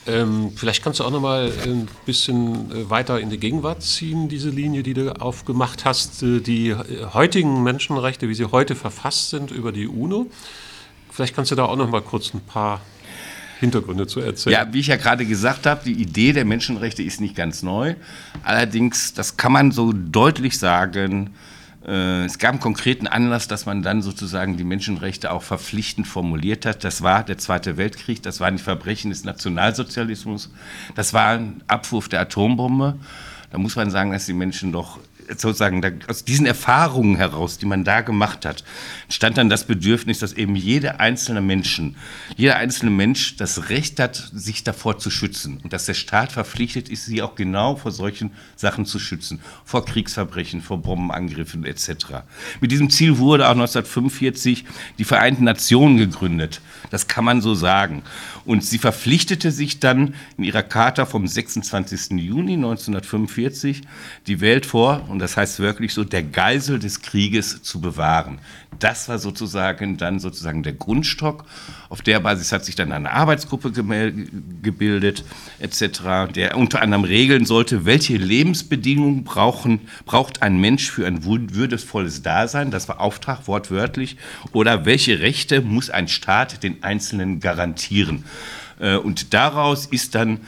Ähm, 0.06 0.52
vielleicht 0.56 0.84
kannst 0.84 1.00
du 1.00 1.06
auch 1.06 1.12
noch 1.12 1.22
mal 1.22 1.52
ein 1.64 1.88
bisschen 2.06 2.72
äh, 2.72 2.90
weiter 2.90 3.20
in 3.20 3.30
die 3.30 3.38
Gegenwart 3.38 3.84
ziehen, 3.84 4.28
diese 4.28 4.50
Linie, 4.50 4.84
die 4.84 4.94
du 4.94 5.14
aufgemacht 5.22 5.86
hast. 5.86 6.22
Äh, 6.24 6.42
die 6.42 6.70
äh, 6.70 7.06
heutigen 7.14 7.64
Menschenrechte, 7.64 8.28
wie 8.28 8.34
sie 8.34 8.52
heute 8.52 8.76
verfasst 8.76 9.30
sind 9.30 9.52
über 9.52 9.72
die 9.72 9.88
UNO. 9.88 10.30
Vielleicht 11.10 11.36
kannst 11.36 11.52
du 11.52 11.56
da 11.56 11.66
auch 11.66 11.78
noch 11.78 11.90
mal 11.90 12.02
kurz 12.02 12.34
ein 12.34 12.42
paar 12.42 12.82
Hintergründe 13.60 14.08
zu 14.08 14.20
erzählen. 14.20 14.54
Ja, 14.54 14.74
wie 14.74 14.82
ich 14.82 14.88
ja 14.88 14.98
gerade 14.98 15.26
gesagt 15.26 15.66
habe, 15.66 15.82
die 15.86 15.94
Idee 15.94 16.34
der 16.34 16.44
Menschenrechte 16.44 17.02
ist 17.02 17.22
nicht 17.22 17.36
ganz 17.36 17.64
neu. 17.64 17.96
Allerdings, 18.44 19.14
das 19.14 19.38
kann 19.38 19.54
man 19.54 19.72
so 19.72 19.94
deutlich 19.94 20.60
sagen, 20.60 21.30
es 21.86 22.38
gab 22.38 22.52
einen 22.52 22.60
konkreten 22.62 23.08
Anlass, 23.08 23.48
dass 23.50 23.66
man 23.66 23.82
dann 23.82 24.02
sozusagen 24.02 24.56
die 24.56 24.64
Menschenrechte 24.64 25.32
auch 25.32 25.44
verpflichtend 25.44 26.08
formuliert 26.08 26.66
hat. 26.66 26.84
Das 26.86 27.02
war 27.02 27.24
der 27.24 27.38
Zweite 27.38 27.76
Weltkrieg, 27.76 28.24
das 28.24 28.40
waren 28.40 28.56
die 28.56 28.64
Verbrechen 28.64 29.10
des 29.12 29.26
Nationalsozialismus, 29.26 30.50
das 30.96 31.14
war 31.14 31.32
ein 31.32 31.62
Abwurf 31.68 32.08
der 32.08 32.22
Atombombe. 32.22 32.96
Da 33.52 33.58
muss 33.58 33.76
man 33.76 33.92
sagen, 33.92 34.12
dass 34.12 34.26
die 34.26 34.34
Menschen 34.34 34.72
doch 34.72 35.00
sozusagen 35.30 35.82
da, 35.82 35.90
aus 36.08 36.24
diesen 36.26 36.46
Erfahrungen 36.46 37.16
heraus, 37.16 37.58
die 37.58 37.66
man 37.66 37.84
da 37.84 38.02
gemacht 38.02 38.46
hat, 38.46 38.64
stand 39.10 39.38
dann 39.38 39.50
das 39.50 39.66
Bedürfnis, 39.66 40.20
dass 40.20 40.34
eben 40.34 40.56
jeder 40.56 41.00
einzelne 41.00 41.42
Menschen, 41.42 41.96
jeder 42.36 42.58
einzelne 42.58 42.92
Mensch 42.92 43.38
das 43.38 43.70
Recht 43.70 44.00
hat, 44.00 44.16
sich 44.34 44.64
davor 44.64 44.98
zu 44.98 45.10
schützen 45.10 45.60
und 45.64 45.74
dass 45.74 45.86
der 45.86 45.94
Staat 45.94 46.32
verpflichtet 46.32 46.90
ist, 46.90 47.06
sie 47.06 47.22
auch 47.22 47.36
genau 47.36 47.76
vor 47.76 47.92
solchen 47.92 48.32
Sachen 48.56 48.86
zu 48.86 49.00
schützen, 49.00 49.40
vor 49.66 49.86
Kriegsverbrechen, 49.86 50.62
vor 50.62 50.82
Bombenangriffen 50.82 51.66
etc. 51.66 52.24
Mit 52.62 52.72
diesem 52.72 52.90
Ziel 52.90 53.18
wurde 53.18 53.48
auch 53.48 53.52
1945 53.52 54.66
die 54.98 55.04
Vereinten 55.04 55.44
Nationen 55.44 55.98
gegründet. 55.98 56.62
Das 56.90 57.08
kann 57.08 57.26
man 57.26 57.42
so 57.42 57.56
sagen. 57.56 58.04
Und 58.46 58.64
sie 58.64 58.78
verpflichtete 58.78 59.52
sich 59.52 59.80
dann 59.80 60.16
in 60.38 60.44
ihrer 60.44 60.64
Charta 60.64 61.06
vom 61.06 61.28
26. 61.28 62.12
Juni 62.20 62.54
1945 62.54 63.82
die 64.28 64.42
Welt 64.42 64.66
vor, 64.66 65.06
und 65.14 65.20
das 65.20 65.38
heißt 65.38 65.60
wirklich 65.60 65.94
so, 65.94 66.04
der 66.04 66.24
Geisel 66.24 66.80
des 66.80 67.04
Krieges 67.04 67.62
zu 67.62 67.80
bewahren. 67.80 68.40
Das 68.80 69.08
war 69.08 69.20
sozusagen 69.20 69.98
dann 69.98 70.20
sozusagen 70.20 70.64
der 70.64 70.74
Grundstock. 70.74 71.46
Auf 71.90 72.02
der 72.02 72.20
Basis 72.20 72.52
hat 72.52 72.66
sich 72.66 72.74
dann 72.74 72.92
eine 72.92 73.12
Arbeitsgruppe 73.12 73.72
gebildet, 73.72 75.24
etc., 75.60 76.34
der 76.34 76.58
unter 76.58 76.82
anderem 76.82 77.04
regeln 77.04 77.46
sollte, 77.46 77.86
welche 77.86 78.18
Lebensbedingungen 78.18 79.24
brauchen, 79.24 79.82
braucht 80.08 80.42
ein 80.42 80.60
Mensch 80.60 80.90
für 80.90 81.06
ein 81.06 81.24
würdevolles 81.24 82.24
Dasein, 82.24 82.72
das 82.72 82.90
war 82.90 83.00
Auftrag 83.00 83.48
wortwörtlich, 83.48 84.18
oder 84.52 84.86
welche 84.86 85.20
Rechte 85.20 85.62
muss 85.62 85.92
ein 85.92 86.08
Staat 86.08 86.64
den 86.64 86.84
Einzelnen 86.84 87.40
garantieren. 87.40 88.26
Äh, 88.80 88.96
und 88.96 89.36
daraus 89.36 89.86
ist 89.86 90.16
dann 90.16 90.40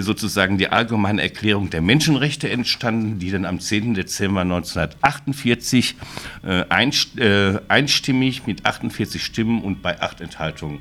sozusagen 0.00 0.56
die 0.56 0.68
allgemeine 0.68 1.20
Erklärung 1.20 1.68
der 1.68 1.82
Menschenrechte 1.82 2.48
entstanden, 2.48 3.18
die 3.18 3.30
dann 3.30 3.44
am 3.44 3.60
10. 3.60 3.94
Dezember 3.94 4.40
1948 4.40 5.96
äh, 6.44 6.60
äh, 6.60 7.60
einstimmig 7.68 8.46
mit 8.46 8.64
48 8.64 9.22
Stimmen 9.22 9.62
und 9.62 9.82
bei 9.82 10.00
acht 10.00 10.20
Enthaltungen 10.20 10.80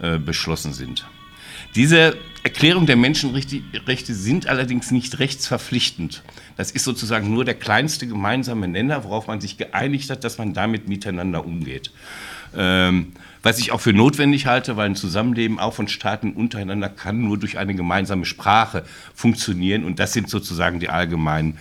äh, 0.00 0.18
beschlossen 0.18 0.72
sind. 0.72 1.06
Diese 1.74 2.16
Erklärung 2.42 2.86
der 2.86 2.96
Menschenrechte 2.96 4.14
sind 4.14 4.48
allerdings 4.48 4.90
nicht 4.90 5.18
rechtsverpflichtend. 5.18 6.22
Das 6.56 6.72
ist 6.72 6.84
sozusagen 6.84 7.32
nur 7.32 7.44
der 7.44 7.54
kleinste 7.54 8.06
gemeinsame 8.06 8.66
Nenner, 8.66 9.04
worauf 9.04 9.28
man 9.28 9.40
sich 9.40 9.56
geeinigt 9.56 10.10
hat, 10.10 10.24
dass 10.24 10.38
man 10.38 10.52
damit 10.52 10.88
miteinander 10.88 11.44
umgeht. 11.44 11.92
Ähm, 12.56 13.12
was 13.42 13.58
ich 13.58 13.72
auch 13.72 13.80
für 13.80 13.92
notwendig 13.92 14.46
halte, 14.46 14.76
weil 14.76 14.90
ein 14.90 14.96
Zusammenleben 14.96 15.58
auch 15.58 15.72
von 15.72 15.88
Staaten 15.88 16.32
untereinander 16.32 16.90
kann 16.90 17.22
nur 17.22 17.38
durch 17.38 17.56
eine 17.56 17.74
gemeinsame 17.74 18.26
Sprache 18.26 18.84
funktionieren. 19.14 19.84
Und 19.84 19.98
das 19.98 20.12
sind 20.12 20.28
sozusagen 20.28 20.78
die 20.78 20.90
allgemeinen 20.90 21.56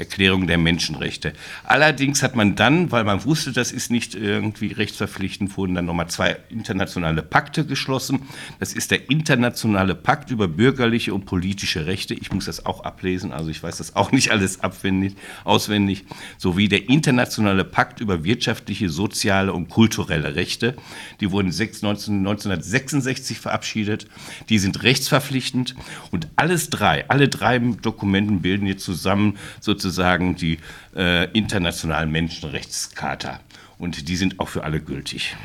Erklärung 0.00 0.46
der 0.46 0.56
Menschenrechte. 0.56 1.34
Allerdings 1.62 2.22
hat 2.22 2.34
man 2.34 2.56
dann, 2.56 2.90
weil 2.90 3.04
man 3.04 3.22
wusste, 3.24 3.52
das 3.52 3.70
ist 3.70 3.90
nicht 3.90 4.14
irgendwie 4.14 4.72
rechtsverpflichtend, 4.72 5.56
wurden 5.58 5.74
dann 5.74 5.84
nochmal 5.84 6.08
zwei 6.08 6.38
internationale 6.48 7.22
Pakte 7.22 7.66
geschlossen. 7.66 8.22
Das 8.58 8.72
ist 8.72 8.90
der 8.90 9.10
internationale 9.10 9.94
Pakt 9.94 10.30
über 10.30 10.48
bürgerliche 10.48 11.12
und 11.12 11.26
politische 11.26 11.84
Rechte. 11.84 12.14
Ich 12.14 12.32
muss 12.32 12.46
das 12.46 12.64
auch 12.64 12.82
ablesen, 12.82 13.30
also 13.32 13.50
ich 13.50 13.62
weiß 13.62 13.76
das 13.76 13.94
auch 13.94 14.10
nicht 14.10 14.30
alles 14.30 14.60
abwendig, 14.60 15.16
auswendig. 15.44 16.04
Sowie 16.38 16.68
der 16.68 16.88
internationale 16.88 17.64
Pakt 17.64 18.00
über 18.00 18.24
wirtschaftliche, 18.24 18.88
soziale 18.88 19.52
und 19.52 19.68
kulturelle 19.68 20.34
Rechte. 20.34 20.76
Die 21.20 21.30
wurden 21.30 21.48
1966 21.48 23.38
verabschiedet. 23.38 24.06
Die 24.48 24.58
sind 24.58 24.82
rechtsverpflichtend 24.82 25.74
und 26.10 26.28
alles 26.36 26.70
drei, 26.70 27.04
alle 27.08 27.28
drei 27.28 27.58
Dokumenten 27.58 28.40
bilden 28.40 28.66
jetzt 28.66 28.84
zusammen 28.84 29.36
sozusagen 29.60 29.89
sozusagen 29.90 30.36
die 30.36 30.58
äh, 30.96 31.30
internationalen 31.32 32.10
Menschenrechtscharta. 32.10 33.40
Und 33.78 34.08
die 34.08 34.16
sind 34.16 34.40
auch 34.40 34.48
für 34.48 34.64
alle 34.64 34.80
gültig. 34.80 35.36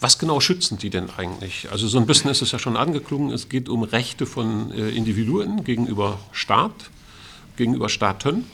Was 0.00 0.18
genau 0.18 0.40
schützen 0.40 0.78
die 0.78 0.90
denn 0.90 1.10
eigentlich? 1.16 1.68
Also 1.70 1.86
so 1.86 1.98
ein 1.98 2.06
bisschen 2.06 2.30
ist 2.30 2.42
es 2.42 2.52
ja 2.52 2.58
schon 2.58 2.76
angeklungen, 2.76 3.32
es 3.32 3.48
geht 3.48 3.68
um 3.68 3.82
Rechte 3.82 4.26
von 4.26 4.72
äh, 4.72 4.88
Individuen 4.90 5.64
gegenüber 5.64 6.18
Staat, 6.32 6.90
gegenüber 7.56 7.88
Staaten. 7.88 8.44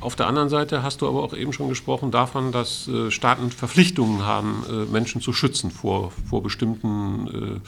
Auf 0.00 0.16
der 0.16 0.26
anderen 0.26 0.48
Seite 0.48 0.82
hast 0.82 1.00
du 1.00 1.08
aber 1.08 1.22
auch 1.22 1.34
eben 1.34 1.52
schon 1.52 1.68
gesprochen 1.68 2.10
davon, 2.10 2.52
dass 2.52 2.88
äh, 2.88 3.10
Staaten 3.10 3.50
Verpflichtungen 3.50 4.24
haben, 4.24 4.64
äh, 4.68 4.72
Menschen 4.90 5.20
zu 5.20 5.32
schützen 5.32 5.70
vor, 5.70 6.12
vor, 6.28 6.42
bestimmten, 6.42 7.60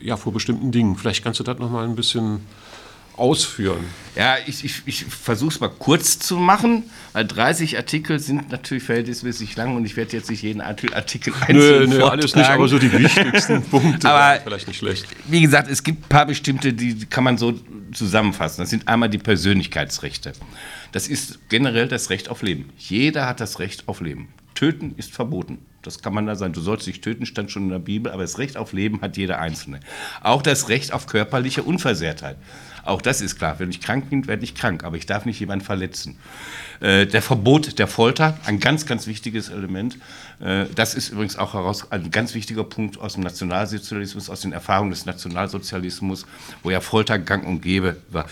äh, 0.00 0.04
ja, 0.06 0.16
vor 0.16 0.32
bestimmten 0.32 0.72
Dingen. 0.72 0.96
Vielleicht 0.96 1.22
kannst 1.22 1.40
du 1.40 1.44
das 1.44 1.58
noch 1.58 1.70
mal 1.70 1.84
ein 1.84 1.96
bisschen 1.96 2.40
ausführen? 3.16 3.84
Ja, 4.14 4.36
ich, 4.46 4.64
ich, 4.64 4.82
ich 4.86 5.04
versuche 5.04 5.50
es 5.50 5.60
mal 5.60 5.68
kurz 5.68 6.18
zu 6.18 6.36
machen, 6.36 6.84
weil 7.12 7.26
30 7.26 7.76
Artikel 7.76 8.18
sind 8.18 8.50
natürlich 8.50 8.82
verhältnismäßig 8.82 9.56
lang 9.56 9.76
und 9.76 9.84
ich 9.84 9.96
werde 9.96 10.16
jetzt 10.16 10.30
nicht 10.30 10.42
jeden 10.42 10.62
Artikel 10.62 11.34
einzeln 11.38 11.90
Nö, 11.90 11.98
nö 11.98 12.04
alles 12.04 12.34
nicht, 12.34 12.48
aber 12.48 12.66
so 12.66 12.78
die 12.78 12.90
wichtigsten 12.90 13.62
Punkte 13.62 14.08
aber 14.08 14.40
vielleicht 14.44 14.68
nicht 14.68 14.78
schlecht. 14.78 15.06
Wie 15.26 15.42
gesagt, 15.42 15.70
es 15.70 15.82
gibt 15.82 16.06
ein 16.06 16.08
paar 16.08 16.26
bestimmte, 16.26 16.72
die 16.72 17.04
kann 17.06 17.24
man 17.24 17.36
so 17.36 17.54
zusammenfassen. 17.92 18.62
Das 18.62 18.70
sind 18.70 18.88
einmal 18.88 19.10
die 19.10 19.18
Persönlichkeitsrechte. 19.18 20.32
Das 20.92 21.08
ist 21.08 21.48
generell 21.50 21.88
das 21.88 22.08
Recht 22.08 22.30
auf 22.30 22.42
Leben. 22.42 22.70
Jeder 22.78 23.26
hat 23.26 23.40
das 23.40 23.58
Recht 23.58 23.86
auf 23.86 24.00
Leben. 24.00 24.28
Töten 24.54 24.94
ist 24.96 25.12
verboten. 25.12 25.58
Das 25.82 26.02
kann 26.02 26.14
man 26.14 26.26
da 26.26 26.34
sein. 26.34 26.52
Du 26.52 26.60
sollst 26.60 26.86
dich 26.86 27.00
töten, 27.00 27.26
stand 27.26 27.52
schon 27.52 27.64
in 27.64 27.68
der 27.68 27.78
Bibel, 27.78 28.10
aber 28.10 28.22
das 28.22 28.38
Recht 28.38 28.56
auf 28.56 28.72
Leben 28.72 29.02
hat 29.02 29.16
jeder 29.16 29.38
Einzelne. 29.38 29.78
Auch 30.20 30.42
das 30.42 30.68
Recht 30.68 30.92
auf 30.92 31.06
körperliche 31.06 31.62
Unversehrtheit. 31.62 32.38
Auch 32.86 33.02
das 33.02 33.20
ist 33.20 33.36
klar. 33.36 33.58
Wenn 33.58 33.70
ich 33.70 33.80
krank 33.80 34.10
bin, 34.10 34.26
werde 34.26 34.44
ich 34.44 34.54
krank, 34.54 34.84
aber 34.84 34.96
ich 34.96 35.06
darf 35.06 35.26
nicht 35.26 35.40
jemanden 35.40 35.64
verletzen. 35.64 36.18
Äh, 36.80 37.06
der 37.06 37.22
Verbot 37.22 37.78
der 37.78 37.86
Folter, 37.86 38.38
ein 38.44 38.60
ganz, 38.60 38.86
ganz 38.86 39.06
wichtiges 39.06 39.48
Element. 39.48 39.98
Äh, 40.40 40.66
das 40.74 40.94
ist 40.94 41.08
übrigens 41.08 41.36
auch 41.36 41.54
heraus, 41.54 41.90
ein 41.90 42.10
ganz 42.10 42.34
wichtiger 42.34 42.64
Punkt 42.64 42.98
aus 42.98 43.14
dem 43.14 43.22
Nationalsozialismus, 43.22 44.30
aus 44.30 44.40
den 44.40 44.52
Erfahrungen 44.52 44.90
des 44.90 45.06
Nationalsozialismus, 45.06 46.26
wo 46.62 46.70
ja 46.70 46.80
Folter 46.80 47.18
gang 47.18 47.46
und 47.46 47.60
gäbe 47.60 47.96
war. 48.10 48.26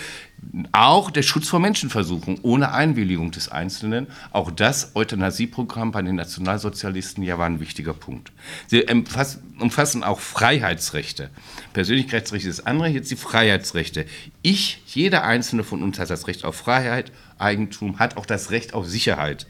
Auch 0.72 1.10
der 1.10 1.22
Schutz 1.22 1.48
vor 1.48 1.60
Menschenversuchen 1.60 2.38
ohne 2.42 2.72
Einwilligung 2.72 3.30
des 3.30 3.48
Einzelnen, 3.48 4.06
auch 4.32 4.50
das 4.50 4.94
Euthanasieprogramm 4.94 5.92
bei 5.92 6.02
den 6.02 6.16
Nationalsozialisten 6.16 7.22
ja 7.22 7.38
war 7.38 7.46
ein 7.46 7.60
wichtiger 7.60 7.92
Punkt. 7.92 8.32
Sie 8.66 8.84
umfassen 9.58 10.02
auch 10.02 10.20
Freiheitsrechte. 10.20 11.30
Persönlichkeitsrechte 11.72 12.48
ist 12.48 12.58
das 12.58 12.66
andere, 12.66 12.88
jetzt 12.88 13.10
die 13.10 13.16
Freiheitsrechte. 13.16 14.06
Ich, 14.42 14.82
jeder 14.86 15.24
Einzelne 15.24 15.64
von 15.64 15.82
uns 15.82 15.98
hat 15.98 16.10
das 16.10 16.26
Recht 16.26 16.44
auf 16.44 16.56
Freiheit, 16.56 17.12
Eigentum, 17.38 17.98
hat 17.98 18.16
auch 18.16 18.26
das 18.26 18.50
Recht 18.50 18.74
auf 18.74 18.86
Sicherheit. 18.86 19.46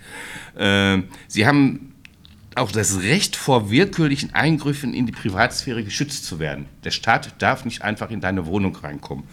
Ähm, 0.56 1.08
sie 1.28 1.46
haben 1.46 1.93
auch 2.56 2.70
das 2.70 3.00
Recht 3.00 3.36
vor 3.36 3.70
willkürlichen 3.70 4.34
Eingriffen 4.34 4.94
in 4.94 5.06
die 5.06 5.12
Privatsphäre 5.12 5.82
geschützt 5.82 6.24
zu 6.24 6.38
werden. 6.38 6.66
Der 6.84 6.90
Staat 6.90 7.42
darf 7.42 7.64
nicht 7.64 7.82
einfach 7.82 8.10
in 8.10 8.20
deine 8.20 8.46
Wohnung 8.46 8.76
reinkommen. 8.76 9.24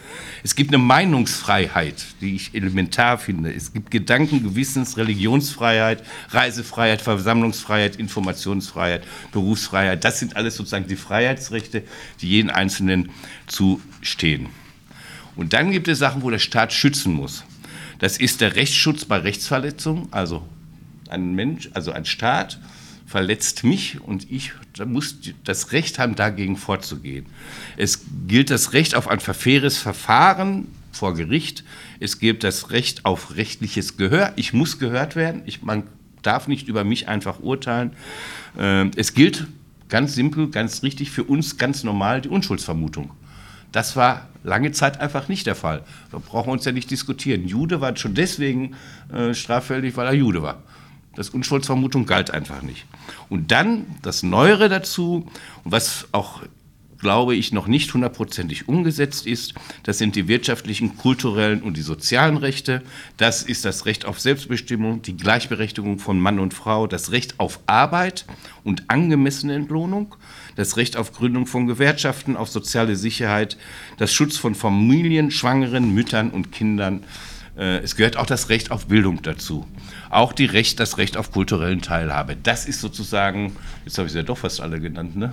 Es 0.44 0.56
gibt 0.56 0.72
eine 0.72 0.78
Meinungsfreiheit, 0.78 2.06
die 2.22 2.36
ich 2.36 2.56
elementar 2.56 3.18
finde. 3.18 3.54
Es 3.54 3.74
gibt 3.74 3.92
Gedanken, 3.92 4.44
Gewissens, 4.44 4.98
Religionsfreiheit, 4.98 6.04
Reisefreiheit, 6.30 7.02
Versammlungsfreiheit, 7.02 7.96
Informationsfreiheit, 7.96 9.04
Berufsfreiheit. 9.32 10.04
Das 10.04 10.20
sind 10.20 10.36
alles 10.36 10.56
sozusagen 10.56 10.88
die 10.88 10.96
Freiheitsrechte, 10.96 11.84
die 12.22 12.30
jeden 12.30 12.50
Einzelnen 12.50 13.12
zustehen. 13.48 14.48
Und 15.36 15.54
dann 15.54 15.72
gibt 15.72 15.88
es 15.88 16.00
Sachen, 16.00 16.24
wo 16.24 16.30
der 16.30 16.40
Staat 16.40 16.74
schützen 16.74 17.14
muss. 17.14 17.44
Das 18.00 18.18
ist 18.18 18.42
der 18.42 18.56
Rechtsschutz 18.56 19.06
bei 19.06 19.18
Rechtsverletzungen, 19.18 20.08
also 20.12 20.44
ein 21.10 21.36
Mensch, 21.36 21.70
also 21.74 21.92
ein 21.92 22.06
Staat 22.06 22.60
verletzt 23.12 23.66
mich 23.66 24.00
und 24.02 24.32
ich 24.32 24.54
muss 24.86 25.18
das 25.44 25.74
Recht 25.74 26.00
haben, 26.00 26.16
dagegen 26.16 26.56
vorzugehen. 26.56 27.26
Es 27.76 28.06
gilt 28.26 28.50
das 28.50 28.72
Recht 28.72 28.96
auf 28.96 29.10
ein 29.10 29.20
faires 29.20 29.78
Verfahren 29.78 30.68
vor 30.94 31.14
Gericht. 31.14 31.66
Es 32.00 32.20
gilt 32.20 32.44
das 32.46 32.72
Recht 32.72 33.06
auf 33.06 33.36
rechtliches 33.36 33.98
Gehör. 33.98 34.32
Ich 34.38 34.54
muss 34.54 34.80
gehört 34.80 35.18
werden. 35.18 35.44
Ich, 35.46 35.62
man 35.62 35.84
darf 36.22 36.48
nicht 36.48 36.70
über 36.70 36.86
mich 36.86 37.10
einfach 37.10 37.42
urteilen. 37.42 37.92
Ähm, 38.58 38.92
es 38.96 39.14
gilt 39.14 39.46
ganz 39.90 40.16
simpel, 40.16 40.50
ganz 40.50 40.82
richtig 40.82 41.12
für 41.12 41.26
uns 41.26 41.58
ganz 41.58 41.84
normal 41.84 42.22
die 42.22 42.30
Unschuldsvermutung. 42.30 43.12
Das 43.74 43.98
war 43.98 44.30
lange 44.44 44.72
Zeit 44.72 45.02
einfach 45.02 45.28
nicht 45.28 45.48
der 45.48 45.56
Fall. 45.56 45.84
Da 46.12 46.20
brauchen 46.20 46.48
wir 46.48 46.54
uns 46.54 46.64
ja 46.64 46.72
nicht 46.72 46.90
diskutieren. 46.90 47.46
Jude 47.46 47.82
war 47.82 47.96
schon 47.98 48.14
deswegen 48.14 48.76
äh, 49.14 49.34
straffällig, 49.34 49.98
weil 49.98 50.08
er 50.08 50.14
Jude 50.14 50.42
war. 50.42 50.64
Das 51.16 51.30
Unschuldsvermutung 51.30 52.06
galt 52.06 52.32
einfach 52.32 52.62
nicht. 52.62 52.86
Und 53.30 53.52
dann 53.52 53.86
das 54.02 54.24
Neuere 54.24 54.70
dazu, 54.70 55.28
was 55.64 56.08
auch, 56.12 56.42
glaube 56.98 57.36
ich, 57.36 57.52
noch 57.52 57.68
nicht 57.68 57.94
hundertprozentig 57.94 58.68
umgesetzt 58.68 59.26
ist, 59.26 59.54
das 59.84 59.98
sind 59.98 60.16
die 60.16 60.28
wirtschaftlichen, 60.28 60.98
kulturellen 60.98 61.62
und 61.62 61.78
die 61.78 61.82
sozialen 61.82 62.38
Rechte. 62.38 62.84
Das 63.18 63.44
ist 63.44 63.66
das 63.66 63.86
Recht 63.86 64.06
auf 64.06 64.20
Selbstbestimmung, 64.20 65.02
die 65.02 65.18
Gleichberechtigung 65.18 66.00
von 66.00 66.20
Mann 66.20 66.40
und 66.40 66.54
Frau, 66.54 66.88
das 66.88 67.12
Recht 67.12 67.40
auf 67.40 67.60
Arbeit 67.66 68.26
und 68.64 68.90
angemessene 68.90 69.56
Entlohnung 69.56 70.16
das 70.56 70.78
Recht 70.78 70.98
auf 70.98 71.14
Gründung 71.14 71.46
von 71.48 71.68
Gewerkschaften, 71.68 72.36
auf 72.36 72.50
soziale 72.50 72.96
Sicherheit, 72.96 73.58
das 73.98 74.14
Schutz 74.14 74.38
von 74.38 74.56
Familien, 74.56 75.32
Schwangeren, 75.32 75.94
Müttern 75.94 76.32
und 76.32 76.52
Kindern. 76.52 77.04
Äh, 77.62 77.78
es 77.84 77.96
gehört 77.96 78.18
auch 78.18 78.26
das 78.26 78.50
Recht 78.50 78.72
auf 78.72 78.88
Bildung 78.88 79.22
dazu. 79.22 79.68
Auch 80.10 80.34
die 80.34 80.46
Recht, 80.46 80.80
das 80.80 80.98
Recht 80.98 81.16
auf 81.16 81.32
kulturellen 81.32 81.82
Teilhabe. 81.84 82.36
Das 82.42 82.66
ist 82.66 82.82
sozusagen, 82.82 83.56
jetzt 83.86 84.00
habe 84.00 84.08
ich 84.08 84.14
sie 84.14 84.18
ja 84.18 84.24
doch 84.24 84.40
fast 84.40 84.62
alle 84.62 84.80
genannt, 84.80 85.16
ne? 85.16 85.32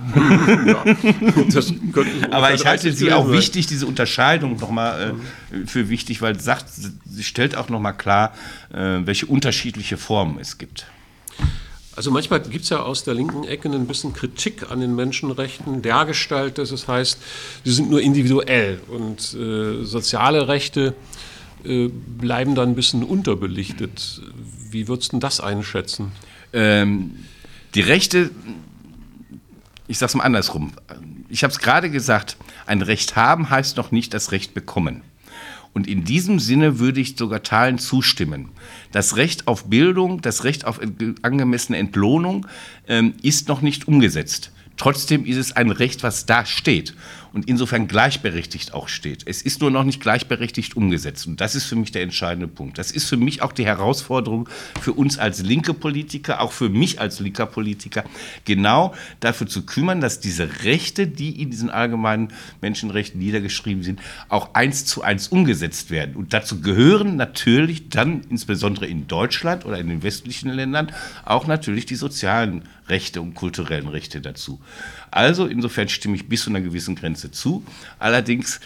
Ja, 0.67 0.85
Aber 2.31 2.53
ich 2.53 2.67
halte 2.67 2.93
sie 2.93 3.11
auch 3.11 3.31
wichtig, 3.31 3.65
diese 3.65 3.87
Unterscheidung 3.87 4.57
nochmal 4.57 5.15
äh, 5.51 5.65
für 5.65 5.89
wichtig, 5.89 6.21
weil 6.21 6.39
sagt, 6.39 6.65
sie 6.69 7.23
stellt 7.23 7.57
auch 7.57 7.69
nochmal 7.69 7.97
klar, 7.97 8.35
äh, 8.71 8.99
welche 9.05 9.25
unterschiedliche 9.25 9.97
Formen 9.97 10.37
es 10.39 10.59
gibt. 10.59 10.85
Also 11.95 12.11
manchmal 12.11 12.41
gibt 12.41 12.63
es 12.63 12.69
ja 12.69 12.79
aus 12.79 13.03
der 13.03 13.15
linken 13.15 13.43
Ecke 13.43 13.69
ein 13.69 13.87
bisschen 13.87 14.13
Kritik 14.13 14.69
an 14.71 14.81
den 14.81 14.95
Menschenrechten 14.95 15.81
dergestalt, 15.81 16.59
dass 16.59 16.69
es 16.69 16.87
heißt, 16.87 17.19
sie 17.65 17.71
sind 17.71 17.89
nur 17.89 18.01
individuell 18.01 18.79
und 18.87 19.33
äh, 19.33 19.83
soziale 19.83 20.47
Rechte 20.47 20.93
äh, 20.93 21.28
bleiben 21.63 22.55
dann 22.55 22.69
ein 22.69 22.75
bisschen 22.75 23.03
unterbelichtet. 23.03 24.21
Wie 24.71 24.87
würdest 24.87 25.13
du 25.13 25.19
das 25.19 25.39
einschätzen? 25.39 26.11
Ähm, 26.53 27.15
die 27.75 27.81
Rechte, 27.81 28.31
ich 29.87 29.97
sage 29.97 30.09
es 30.09 30.15
mal 30.15 30.23
andersrum. 30.23 30.71
Ich 31.29 31.43
habe 31.43 31.51
es 31.51 31.59
gerade 31.59 31.89
gesagt, 31.89 32.37
ein 32.65 32.81
Recht 32.81 33.15
haben 33.15 33.49
heißt 33.49 33.77
noch 33.77 33.91
nicht 33.91 34.13
das 34.13 34.31
Recht 34.31 34.53
bekommen. 34.53 35.01
Und 35.73 35.87
in 35.87 36.03
diesem 36.03 36.39
Sinne 36.39 36.79
würde 36.79 36.99
ich 36.99 37.15
sogar 37.17 37.43
Teilen 37.43 37.77
zustimmen. 37.77 38.49
Das 38.91 39.17
Recht 39.17 39.47
auf 39.47 39.65
Bildung, 39.65 40.21
das 40.21 40.43
Recht 40.43 40.65
auf 40.65 40.79
angemessene 41.21 41.77
Entlohnung 41.77 42.47
ähm, 42.87 43.13
ist 43.21 43.47
noch 43.47 43.61
nicht 43.61 43.87
umgesetzt. 43.87 44.51
Trotzdem 44.79 45.25
ist 45.25 45.35
es 45.35 45.51
ein 45.51 45.71
Recht, 45.71 46.03
was 46.03 46.25
da 46.25 46.45
steht 46.45 46.95
und 47.33 47.47
insofern 47.47 47.87
gleichberechtigt 47.87 48.73
auch 48.73 48.87
steht. 48.87 49.23
Es 49.27 49.41
ist 49.41 49.59
nur 49.61 49.71
noch 49.71 49.83
nicht 49.83 49.99
gleichberechtigt 49.99 50.75
umgesetzt. 50.77 51.27
Und 51.27 51.41
das 51.41 51.53
ist 51.53 51.65
für 51.65 51.75
mich 51.75 51.91
der 51.91 52.01
entscheidende 52.01 52.47
Punkt. 52.47 52.77
Das 52.77 52.91
ist 52.91 53.07
für 53.07 53.17
mich 53.17 53.41
auch 53.41 53.51
die 53.51 53.65
Herausforderung 53.65 54.47
für 54.79 54.93
uns 54.93 55.19
als 55.19 55.41
linke 55.41 55.73
Politiker, 55.73 56.41
auch 56.41 56.53
für 56.53 56.69
mich 56.69 57.01
als 57.01 57.19
linker 57.19 57.45
Politiker, 57.45 58.05
genau 58.45 58.93
dafür 59.19 59.47
zu 59.47 59.65
kümmern, 59.65 59.99
dass 59.99 60.21
diese 60.21 60.63
Rechte, 60.63 61.07
die 61.07 61.41
in 61.41 61.51
diesen 61.51 61.69
allgemeinen 61.69 62.29
Menschenrechten 62.61 63.19
niedergeschrieben 63.19 63.83
sind, 63.83 64.01
auch 64.29 64.53
eins 64.55 64.85
zu 64.85 65.03
eins 65.03 65.27
umgesetzt 65.27 65.91
werden. 65.91 66.15
Und 66.15 66.33
dazu 66.33 66.61
gehören 66.61 67.17
natürlich 67.17 67.89
dann 67.89 68.21
insbesondere 68.29 68.87
in 68.87 69.07
Deutschland 69.07 69.65
oder 69.65 69.77
in 69.77 69.89
den 69.89 70.03
westlichen 70.03 70.49
Ländern 70.49 70.91
auch 71.25 71.47
natürlich 71.47 71.85
die 71.85 71.95
sozialen 71.95 72.63
Rechte 72.89 73.21
und 73.21 73.35
kulturellen 73.35 73.87
Rechte 73.87 74.21
dazu. 74.21 74.59
Also 75.11 75.47
insofern 75.47 75.89
stimme 75.89 76.15
ich 76.15 76.27
bis 76.27 76.43
zu 76.43 76.49
einer 76.49 76.61
gewissen 76.61 76.95
Grenze 76.95 77.31
zu. 77.31 77.63
Allerdings, 77.99 78.59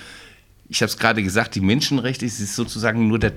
ich 0.69 0.81
habe 0.81 0.89
es 0.89 0.97
gerade 0.97 1.23
gesagt, 1.23 1.55
die 1.55 1.62
Menschenrechte 1.62 2.25
ist 2.25 2.55
sozusagen 2.55 3.07
nur 3.07 3.19
der 3.19 3.33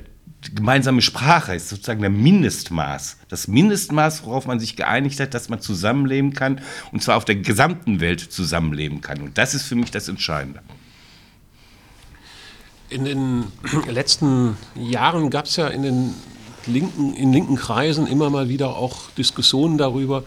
gemeinsame 0.55 1.03
Sprache, 1.03 1.55
ist 1.55 1.69
sozusagen 1.69 2.01
der 2.01 2.11
Mindestmaß. 2.11 3.19
Das 3.29 3.49
Mindestmaß, 3.49 4.25
worauf 4.25 4.47
man 4.47 4.61
sich 4.61 4.77
geeinigt 4.77 5.19
hat, 5.21 5.35
dass 5.35 5.49
man 5.49 5.61
zusammenleben 5.61 6.35
kann 6.35 6.61
und 6.93 7.03
zwar 7.03 7.17
auf 7.17 7.25
der 7.25 7.37
gesamten 7.37 8.01
Welt 8.01 8.21
zusammenleben 8.21 9.01
kann. 9.01 9.21
Und 9.21 9.39
das 9.39 9.55
ist 9.55 9.63
für 9.63 9.75
mich 9.75 9.91
das 9.91 10.09
Entscheidende. 10.09 10.61
In 12.89 13.05
den 13.05 13.45
letzten 13.91 14.57
Jahren 14.77 15.31
gab 15.31 15.47
es 15.47 15.57
ja 15.57 15.69
in 15.69 15.83
den 15.83 16.15
linken, 16.67 17.15
in 17.15 17.33
linken 17.33 17.57
Kreisen 17.57 18.07
immer 18.07 18.31
mal 18.31 18.49
wieder 18.49 18.77
auch 18.77 19.11
Diskussionen 19.13 19.79
darüber, 19.79 20.25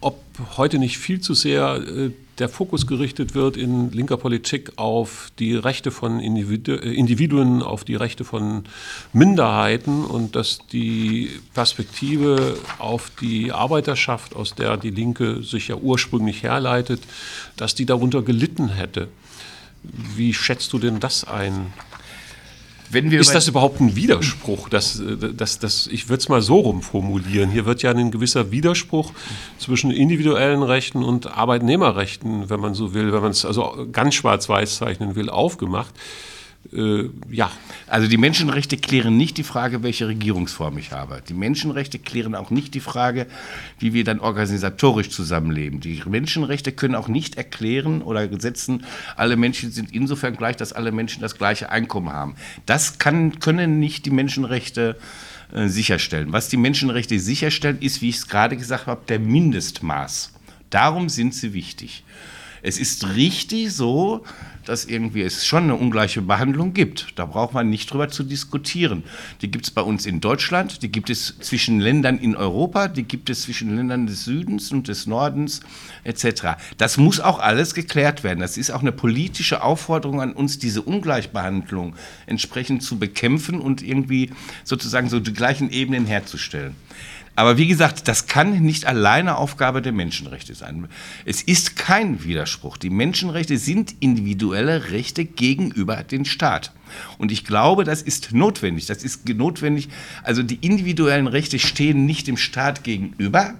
ob 0.00 0.18
heute 0.56 0.78
nicht 0.78 0.98
viel 0.98 1.20
zu 1.20 1.34
sehr 1.34 1.76
äh, 1.76 2.10
der 2.38 2.48
Fokus 2.48 2.86
gerichtet 2.86 3.34
wird 3.34 3.58
in 3.58 3.92
linker 3.92 4.16
Politik 4.16 4.72
auf 4.76 5.30
die 5.38 5.54
Rechte 5.54 5.90
von 5.90 6.20
äh, 6.20 6.24
Individuen, 6.24 7.62
auf 7.62 7.84
die 7.84 7.96
Rechte 7.96 8.24
von 8.24 8.64
Minderheiten 9.12 10.04
und 10.04 10.36
dass 10.36 10.60
die 10.72 11.30
Perspektive 11.52 12.56
auf 12.78 13.12
die 13.20 13.52
Arbeiterschaft, 13.52 14.34
aus 14.34 14.54
der 14.54 14.78
die 14.78 14.90
Linke 14.90 15.42
sich 15.42 15.68
ja 15.68 15.76
ursprünglich 15.76 16.42
herleitet, 16.42 17.02
dass 17.56 17.74
die 17.74 17.84
darunter 17.84 18.22
gelitten 18.22 18.70
hätte. 18.70 19.08
Wie 19.82 20.32
schätzt 20.32 20.72
du 20.72 20.78
denn 20.78 20.98
das 20.98 21.24
ein? 21.24 21.66
Ist 22.92 23.34
das 23.34 23.48
überhaupt 23.48 23.80
ein 23.80 23.96
Widerspruch? 23.96 24.68
Das, 24.68 25.02
das, 25.36 25.58
das, 25.58 25.86
ich 25.86 26.08
würde 26.08 26.20
es 26.20 26.28
mal 26.28 26.42
so 26.42 26.58
rumformulieren. 26.60 27.50
Hier 27.50 27.66
wird 27.66 27.82
ja 27.82 27.90
ein 27.90 28.10
gewisser 28.10 28.50
Widerspruch 28.50 29.12
zwischen 29.58 29.90
individuellen 29.90 30.62
Rechten 30.62 31.02
und 31.02 31.26
Arbeitnehmerrechten, 31.26 32.50
wenn 32.50 32.60
man 32.60 32.74
so 32.74 32.94
will, 32.94 33.12
wenn 33.12 33.22
man 33.22 33.30
es 33.30 33.44
also 33.44 33.86
ganz 33.92 34.14
schwarz-weiß 34.14 34.76
zeichnen 34.76 35.14
will, 35.14 35.30
aufgemacht. 35.30 35.94
Äh, 36.72 37.10
ja. 37.30 37.50
Also 37.86 38.08
die 38.08 38.16
Menschenrechte 38.16 38.76
klären 38.76 39.16
nicht 39.16 39.36
die 39.38 39.42
Frage, 39.42 39.82
welche 39.82 40.06
Regierungsform 40.06 40.78
ich 40.78 40.92
habe. 40.92 41.22
Die 41.28 41.34
Menschenrechte 41.34 41.98
klären 41.98 42.34
auch 42.34 42.50
nicht 42.50 42.74
die 42.74 42.80
Frage, 42.80 43.26
wie 43.78 43.92
wir 43.92 44.04
dann 44.04 44.20
organisatorisch 44.20 45.10
zusammenleben. 45.10 45.80
Die 45.80 46.02
Menschenrechte 46.06 46.72
können 46.72 46.94
auch 46.94 47.08
nicht 47.08 47.36
erklären 47.36 48.02
oder 48.02 48.28
setzen, 48.40 48.84
alle 49.16 49.36
Menschen 49.36 49.72
sind 49.72 49.92
insofern 49.92 50.36
gleich, 50.36 50.56
dass 50.56 50.72
alle 50.72 50.92
Menschen 50.92 51.20
das 51.20 51.36
gleiche 51.36 51.70
Einkommen 51.70 52.12
haben. 52.12 52.36
Das 52.66 52.98
kann, 52.98 53.40
können 53.40 53.80
nicht 53.80 54.06
die 54.06 54.10
Menschenrechte 54.10 54.96
äh, 55.52 55.66
sicherstellen. 55.66 56.32
Was 56.32 56.48
die 56.48 56.56
Menschenrechte 56.56 57.18
sicherstellen, 57.18 57.78
ist, 57.80 58.02
wie 58.02 58.10
ich 58.10 58.16
es 58.16 58.28
gerade 58.28 58.56
gesagt 58.56 58.86
habe, 58.86 59.02
der 59.08 59.18
Mindestmaß. 59.18 60.32
Darum 60.70 61.08
sind 61.08 61.34
sie 61.34 61.52
wichtig. 61.52 62.04
Es 62.62 62.78
ist 62.78 63.14
richtig 63.14 63.72
so, 63.72 64.24
dass 64.64 64.84
irgendwie 64.84 65.22
es 65.22 65.46
schon 65.46 65.64
eine 65.64 65.74
ungleiche 65.74 66.22
Behandlung 66.22 66.74
gibt. 66.74 67.18
Da 67.18 67.24
braucht 67.24 67.54
man 67.54 67.70
nicht 67.70 67.90
drüber 67.90 68.08
zu 68.08 68.22
diskutieren. 68.22 69.02
Die 69.42 69.50
gibt 69.50 69.64
es 69.64 69.70
bei 69.70 69.82
uns 69.82 70.06
in 70.06 70.20
Deutschland, 70.20 70.82
die 70.82 70.92
gibt 70.92 71.10
es 71.10 71.38
zwischen 71.40 71.80
Ländern 71.80 72.18
in 72.18 72.36
Europa, 72.36 72.88
die 72.88 73.04
gibt 73.04 73.30
es 73.30 73.42
zwischen 73.42 73.74
Ländern 73.74 74.06
des 74.06 74.24
Südens 74.24 74.70
und 74.70 74.88
des 74.88 75.06
Nordens 75.06 75.60
etc. 76.04 76.56
Das 76.76 76.98
muss 76.98 77.20
auch 77.20 77.38
alles 77.38 77.74
geklärt 77.74 78.22
werden. 78.22 78.40
Das 78.40 78.56
ist 78.56 78.70
auch 78.70 78.80
eine 78.80 78.92
politische 78.92 79.62
Aufforderung 79.62 80.20
an 80.20 80.32
uns, 80.32 80.58
diese 80.58 80.82
Ungleichbehandlung 80.82 81.94
entsprechend 82.26 82.82
zu 82.82 82.98
bekämpfen 82.98 83.60
und 83.60 83.82
irgendwie 83.82 84.30
sozusagen 84.64 85.08
so 85.08 85.20
die 85.20 85.32
gleichen 85.32 85.70
Ebenen 85.70 86.06
herzustellen. 86.06 86.76
Aber 87.40 87.56
wie 87.56 87.68
gesagt, 87.68 88.06
das 88.06 88.26
kann 88.26 88.60
nicht 88.60 88.84
alleine 88.84 89.38
Aufgabe 89.38 89.80
der 89.80 89.92
Menschenrechte 89.92 90.54
sein. 90.54 90.88
Es 91.24 91.40
ist 91.40 91.74
kein 91.74 92.22
Widerspruch. 92.22 92.76
Die 92.76 92.90
Menschenrechte 92.90 93.56
sind 93.56 93.94
individuelle 94.00 94.90
Rechte 94.90 95.24
gegenüber 95.24 96.02
dem 96.02 96.26
Staat. 96.26 96.70
Und 97.16 97.32
ich 97.32 97.46
glaube, 97.46 97.84
das 97.84 98.02
ist 98.02 98.34
notwendig. 98.34 98.84
Das 98.84 99.02
ist 99.02 99.26
notwendig. 99.26 99.88
Also 100.22 100.42
die 100.42 100.56
individuellen 100.56 101.28
Rechte 101.28 101.58
stehen 101.58 102.04
nicht 102.04 102.26
dem 102.26 102.36
Staat 102.36 102.84
gegenüber. 102.84 103.54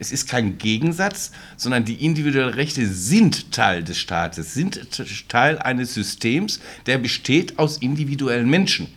Es 0.00 0.10
ist 0.10 0.28
kein 0.28 0.58
Gegensatz, 0.58 1.30
sondern 1.56 1.84
die 1.84 2.04
individuellen 2.04 2.54
Rechte 2.54 2.84
sind 2.84 3.52
Teil 3.52 3.84
des 3.84 4.00
Staates, 4.00 4.54
sind 4.54 4.88
Teil 5.28 5.56
eines 5.60 5.94
Systems, 5.94 6.58
der 6.86 6.98
besteht 6.98 7.60
aus 7.60 7.76
individuellen 7.76 8.50
Menschen 8.50 8.88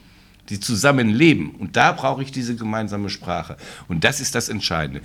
die 0.50 0.60
zusammenleben. 0.60 1.52
Und 1.52 1.76
da 1.78 1.92
brauche 1.92 2.24
ich 2.24 2.32
diese 2.32 2.56
gemeinsame 2.56 3.10
Sprache. 3.10 3.58
Und 3.88 4.04
das 4.04 4.20
ist 4.20 4.36
das 4.36 4.50
Entscheidende. 4.50 5.02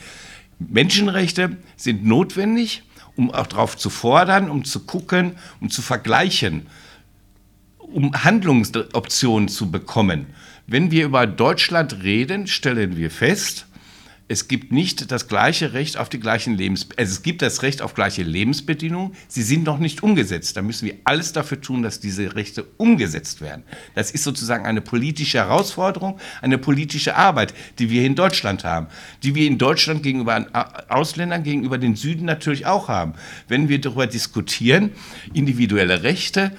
Menschenrechte 0.58 1.56
sind 1.76 2.04
notwendig, 2.04 2.82
um 3.16 3.30
auch 3.30 3.46
darauf 3.46 3.76
zu 3.76 3.90
fordern, 3.90 4.50
um 4.50 4.64
zu 4.64 4.80
gucken, 4.80 5.36
um 5.60 5.70
zu 5.70 5.82
vergleichen, 5.82 6.66
um 7.78 8.12
Handlungsoptionen 8.12 9.48
zu 9.48 9.70
bekommen. 9.70 10.26
Wenn 10.66 10.90
wir 10.90 11.06
über 11.06 11.26
Deutschland 11.26 12.02
reden, 12.02 12.46
stellen 12.46 12.96
wir 12.96 13.10
fest, 13.10 13.67
es 14.30 14.46
gibt 14.46 14.72
nicht 14.72 15.10
das 15.10 15.26
gleiche 15.26 15.72
Recht 15.72 15.96
auf 15.96 16.10
die 16.10 16.20
gleichen 16.20 16.54
Lebensbedingungen. 16.54 16.98
Also 16.98 17.12
es 17.14 17.22
gibt 17.22 17.40
das 17.40 17.62
Recht 17.62 17.80
auf 17.80 17.94
gleiche 17.94 18.22
Lebensbedingungen. 18.22 19.14
Sie 19.26 19.42
sind 19.42 19.64
noch 19.64 19.78
nicht 19.78 20.02
umgesetzt. 20.02 20.54
Da 20.56 20.62
müssen 20.62 20.84
wir 20.86 20.96
alles 21.04 21.32
dafür 21.32 21.62
tun, 21.62 21.82
dass 21.82 21.98
diese 21.98 22.34
Rechte 22.34 22.64
umgesetzt 22.76 23.40
werden. 23.40 23.62
Das 23.94 24.10
ist 24.10 24.24
sozusagen 24.24 24.66
eine 24.66 24.82
politische 24.82 25.38
Herausforderung, 25.38 26.20
eine 26.42 26.58
politische 26.58 27.16
Arbeit, 27.16 27.54
die 27.78 27.88
wir 27.88 28.04
in 28.04 28.14
Deutschland 28.14 28.64
haben, 28.64 28.88
die 29.22 29.34
wir 29.34 29.46
in 29.46 29.56
Deutschland 29.56 30.02
gegenüber 30.02 30.46
Ausländern, 30.88 31.42
gegenüber 31.42 31.78
den 31.78 31.96
Süden 31.96 32.26
natürlich 32.26 32.66
auch 32.66 32.88
haben. 32.88 33.14
Wenn 33.48 33.70
wir 33.70 33.80
darüber 33.80 34.06
diskutieren, 34.06 34.90
individuelle 35.32 36.02
Rechte 36.02 36.52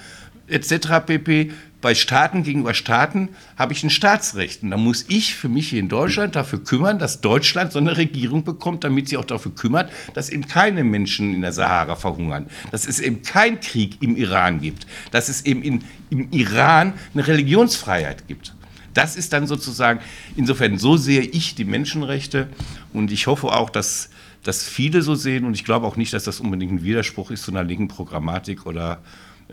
etc. 0.48 1.06
pp 1.06 1.52
bei 1.82 1.96
Staaten 1.96 2.44
gegenüber 2.44 2.74
Staaten 2.74 3.30
habe 3.58 3.74
ich 3.74 3.84
ein 3.84 3.90
Staatsrecht. 3.90 4.64
Und 4.64 4.72
da 4.72 4.78
muss 4.78 5.06
ich 5.08 5.36
für 5.36 5.48
mich 5.48 5.70
hier 5.70 5.80
in 5.80 5.88
Deutschland 5.88 6.36
dafür 6.36 6.64
kümmern, 6.64 7.00
dass 7.00 7.22
Deutschland 7.22 7.72
so 7.72 7.80
eine 7.80 7.96
Regierung 7.96 8.44
bekommt, 8.44 8.84
damit 8.84 9.08
sie 9.08 9.18
auch 9.18 9.26
dafür 9.26 9.54
kümmert, 9.54 9.90
dass 10.14 10.30
eben 10.30 10.48
keine 10.48 10.84
Menschen 10.84 11.34
in 11.34 11.42
der 11.42 11.54
Sahara 11.54 11.96
verhungern, 11.96 12.48
dass 12.72 12.88
es 12.88 13.00
eben 13.00 13.22
keinen 13.22 13.60
Krieg 13.62 14.02
im 14.02 14.18
Iran 14.18 14.60
gibt, 14.60 14.88
dass 15.12 15.30
es 15.30 15.46
eben 15.46 15.62
in, 15.62 15.84
im 16.10 16.30
Iran 16.32 16.94
eine 17.14 17.26
Religionsfreiheit 17.26 18.28
gibt. 18.28 18.54
Das 18.94 19.16
ist 19.16 19.32
dann 19.32 19.48
sozusagen, 19.48 20.02
insofern, 20.36 20.78
so 20.78 20.98
sehe 20.98 21.22
ich 21.22 21.56
die 21.56 21.64
Menschenrechte 21.64 22.50
und 22.92 23.12
ich 23.12 23.28
hoffe 23.28 23.48
auch, 23.48 23.70
dass 23.70 24.10
das 24.44 24.64
viele 24.64 25.02
so 25.02 25.16
sehen 25.16 25.46
und 25.46 25.54
ich 25.54 25.64
glaube 25.64 25.86
auch 25.86 25.96
nicht, 25.96 26.12
dass 26.14 26.24
das 26.24 26.40
unbedingt 26.40 26.72
ein 26.72 26.84
Widerspruch 26.84 27.32
ist 27.32 27.44
zu 27.44 27.52
einer 27.52 27.64
linken 27.64 27.88
Programmatik 27.88 28.66
oder 28.66 29.02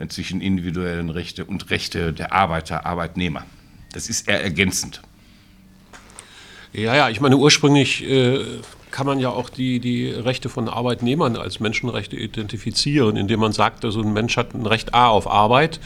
zwischen 0.09 0.41
individuellen 0.41 1.09
Rechte 1.09 1.45
und 1.45 1.69
Rechte 1.69 2.13
der 2.13 2.33
Arbeiter, 2.33 2.85
Arbeitnehmer. 2.85 3.45
Das 3.93 4.09
ist 4.09 4.27
eher 4.27 4.43
ergänzend. 4.43 5.01
Ja, 6.73 6.95
ja, 6.95 7.09
ich 7.09 7.21
meine, 7.21 7.37
ursprünglich 7.37 8.07
äh, 8.07 8.39
kann 8.91 9.05
man 9.05 9.19
ja 9.19 9.29
auch 9.29 9.49
die, 9.49 9.79
die 9.79 10.09
Rechte 10.09 10.49
von 10.49 10.67
Arbeitnehmern 10.69 11.35
als 11.35 11.59
Menschenrechte 11.59 12.15
identifizieren, 12.15 13.15
indem 13.17 13.39
man 13.39 13.51
sagt, 13.51 13.85
also 13.85 14.01
ein 14.01 14.13
Mensch 14.13 14.37
hat 14.37 14.53
ein 14.53 14.65
Recht 14.65 14.93
A 14.93 15.07
auf 15.07 15.27
Arbeit, 15.29 15.79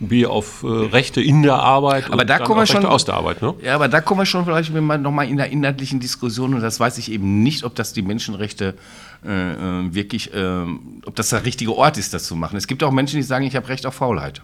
B 0.00 0.26
auf 0.26 0.62
äh, 0.62 0.66
Rechte 0.66 1.20
in 1.20 1.42
der 1.42 1.56
Arbeit 1.56 2.10
aber 2.10 2.24
da 2.24 2.38
kommen 2.38 2.60
wir 2.60 2.66
schon, 2.66 2.84
aus 2.86 3.04
der 3.04 3.14
Arbeit. 3.14 3.42
Ne? 3.42 3.54
Ja, 3.62 3.74
aber 3.74 3.88
da 3.88 4.00
kommen 4.00 4.20
wir 4.20 4.26
schon 4.26 4.44
vielleicht 4.44 4.72
nochmal 4.72 5.28
in 5.28 5.36
der 5.36 5.50
inhaltlichen 5.50 6.00
Diskussion 6.00 6.54
und 6.54 6.60
das 6.60 6.80
weiß 6.80 6.98
ich 6.98 7.10
eben 7.10 7.42
nicht, 7.42 7.64
ob 7.64 7.74
das 7.74 7.92
die 7.92 8.02
Menschenrechte 8.02 8.74
wirklich, 9.22 10.32
äh, 10.32 10.64
ob 11.06 11.16
das 11.16 11.30
der 11.30 11.44
richtige 11.44 11.74
Ort 11.74 11.98
ist, 11.98 12.14
das 12.14 12.24
zu 12.24 12.36
machen. 12.36 12.56
Es 12.56 12.66
gibt 12.66 12.82
auch 12.82 12.92
Menschen, 12.92 13.16
die 13.16 13.22
sagen, 13.22 13.44
ich 13.44 13.56
habe 13.56 13.68
Recht 13.68 13.86
auf 13.86 13.94
Faulheit. 13.94 14.42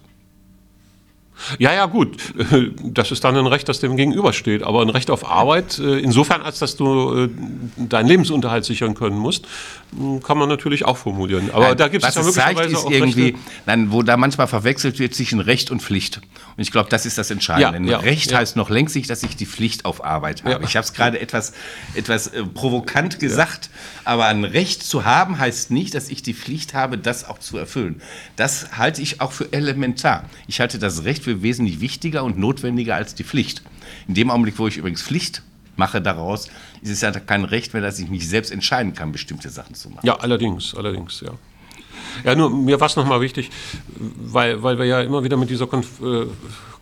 Ja, 1.59 1.73
ja, 1.73 1.85
gut. 1.85 2.17
Das 2.83 3.11
ist 3.11 3.23
dann 3.23 3.35
ein 3.35 3.47
Recht, 3.47 3.67
das 3.67 3.79
dem 3.79 3.97
gegenübersteht. 3.97 4.63
Aber 4.63 4.81
ein 4.81 4.89
Recht 4.89 5.09
auf 5.09 5.29
Arbeit, 5.29 5.79
äh, 5.79 5.99
insofern, 5.99 6.41
als 6.41 6.59
dass 6.59 6.75
du 6.77 7.25
äh, 7.25 7.29
deinen 7.77 8.07
Lebensunterhalt 8.07 8.63
sichern 8.63 8.93
können 8.95 9.17
musst, 9.17 9.45
hm, 9.95 10.21
kann 10.23 10.37
man 10.37 10.47
natürlich 10.47 10.85
auch 10.85 10.97
formulieren. 10.97 11.49
Aber 11.51 11.69
nein, 11.69 11.77
da 11.77 11.87
gibt 11.87 12.05
es 12.05 12.15
ja 12.15 12.23
möglicherweise 12.23 12.77
auch 12.77 12.89
irgendwie, 12.89 13.23
Rechte. 13.23 13.39
Nein, 13.65 13.91
wo 13.91 14.01
da 14.01 14.17
manchmal 14.17 14.47
verwechselt 14.47 14.99
wird 14.99 15.13
zwischen 15.13 15.39
Recht 15.39 15.71
und 15.71 15.81
Pflicht. 15.81 16.21
Und 16.57 16.61
ich 16.61 16.71
glaube, 16.71 16.89
das 16.89 17.05
ist 17.05 17.17
das 17.17 17.31
Entscheidende. 17.31 17.89
Ja, 17.89 17.97
ja, 17.97 18.03
Recht 18.03 18.31
ja. 18.31 18.37
heißt 18.37 18.55
noch 18.55 18.69
längst 18.69 18.95
nicht, 18.95 19.09
dass 19.09 19.23
ich 19.23 19.35
die 19.35 19.45
Pflicht 19.45 19.85
auf 19.85 20.03
Arbeit 20.03 20.43
habe. 20.43 20.63
Ich 20.63 20.75
habe 20.75 20.85
es 20.85 20.93
gerade 20.93 21.19
etwas, 21.19 21.53
etwas 21.95 22.27
äh, 22.27 22.43
provokant 22.43 23.19
gesagt, 23.19 23.69
aber 24.05 24.25
ein 24.25 24.43
Recht 24.43 24.83
zu 24.83 25.05
haben 25.05 25.37
heißt 25.37 25.71
nicht, 25.71 25.93
dass 25.95 26.09
ich 26.09 26.23
die 26.23 26.33
Pflicht 26.33 26.73
habe, 26.73 26.97
das 26.97 27.27
auch 27.27 27.39
zu 27.39 27.57
erfüllen. 27.57 28.01
Das 28.35 28.77
halte 28.77 29.01
ich 29.01 29.21
auch 29.21 29.31
für 29.31 29.51
elementar. 29.51 30.25
Ich 30.47 30.59
halte 30.59 30.79
das 30.79 31.03
Recht 31.03 31.24
für 31.25 31.41
wesentlich 31.41 31.81
wichtiger 31.81 32.23
und 32.23 32.37
notwendiger 32.37 32.95
als 32.95 33.15
die 33.15 33.23
Pflicht. 33.23 33.63
In 34.07 34.13
dem 34.13 34.29
Augenblick, 34.29 34.57
wo 34.57 34.67
ich 34.67 34.77
übrigens 34.77 35.01
Pflicht 35.01 35.41
mache 35.75 36.01
daraus, 36.01 36.47
ist 36.81 36.91
es 36.91 37.01
ja 37.01 37.11
kein 37.11 37.43
Recht 37.43 37.73
mehr, 37.73 37.81
dass 37.81 37.99
ich 37.99 38.09
mich 38.09 38.29
selbst 38.29 38.51
entscheiden 38.51 38.93
kann, 38.93 39.11
bestimmte 39.11 39.49
Sachen 39.49 39.75
zu 39.75 39.89
machen. 39.89 40.05
Ja, 40.05 40.15
allerdings, 40.17 40.73
allerdings, 40.75 41.21
ja. 41.21 41.31
Ja, 42.23 42.35
nur 42.35 42.49
mir 42.49 42.79
war 42.79 42.87
es 42.87 42.95
nochmal 42.95 43.21
wichtig, 43.21 43.51
weil, 43.97 44.61
weil 44.63 44.77
wir 44.77 44.85
ja 44.85 45.01
immer 45.01 45.23
wieder 45.23 45.37
mit 45.37 45.49
dieser 45.49 45.67
Konf 45.67 46.01
äh, 46.01 46.25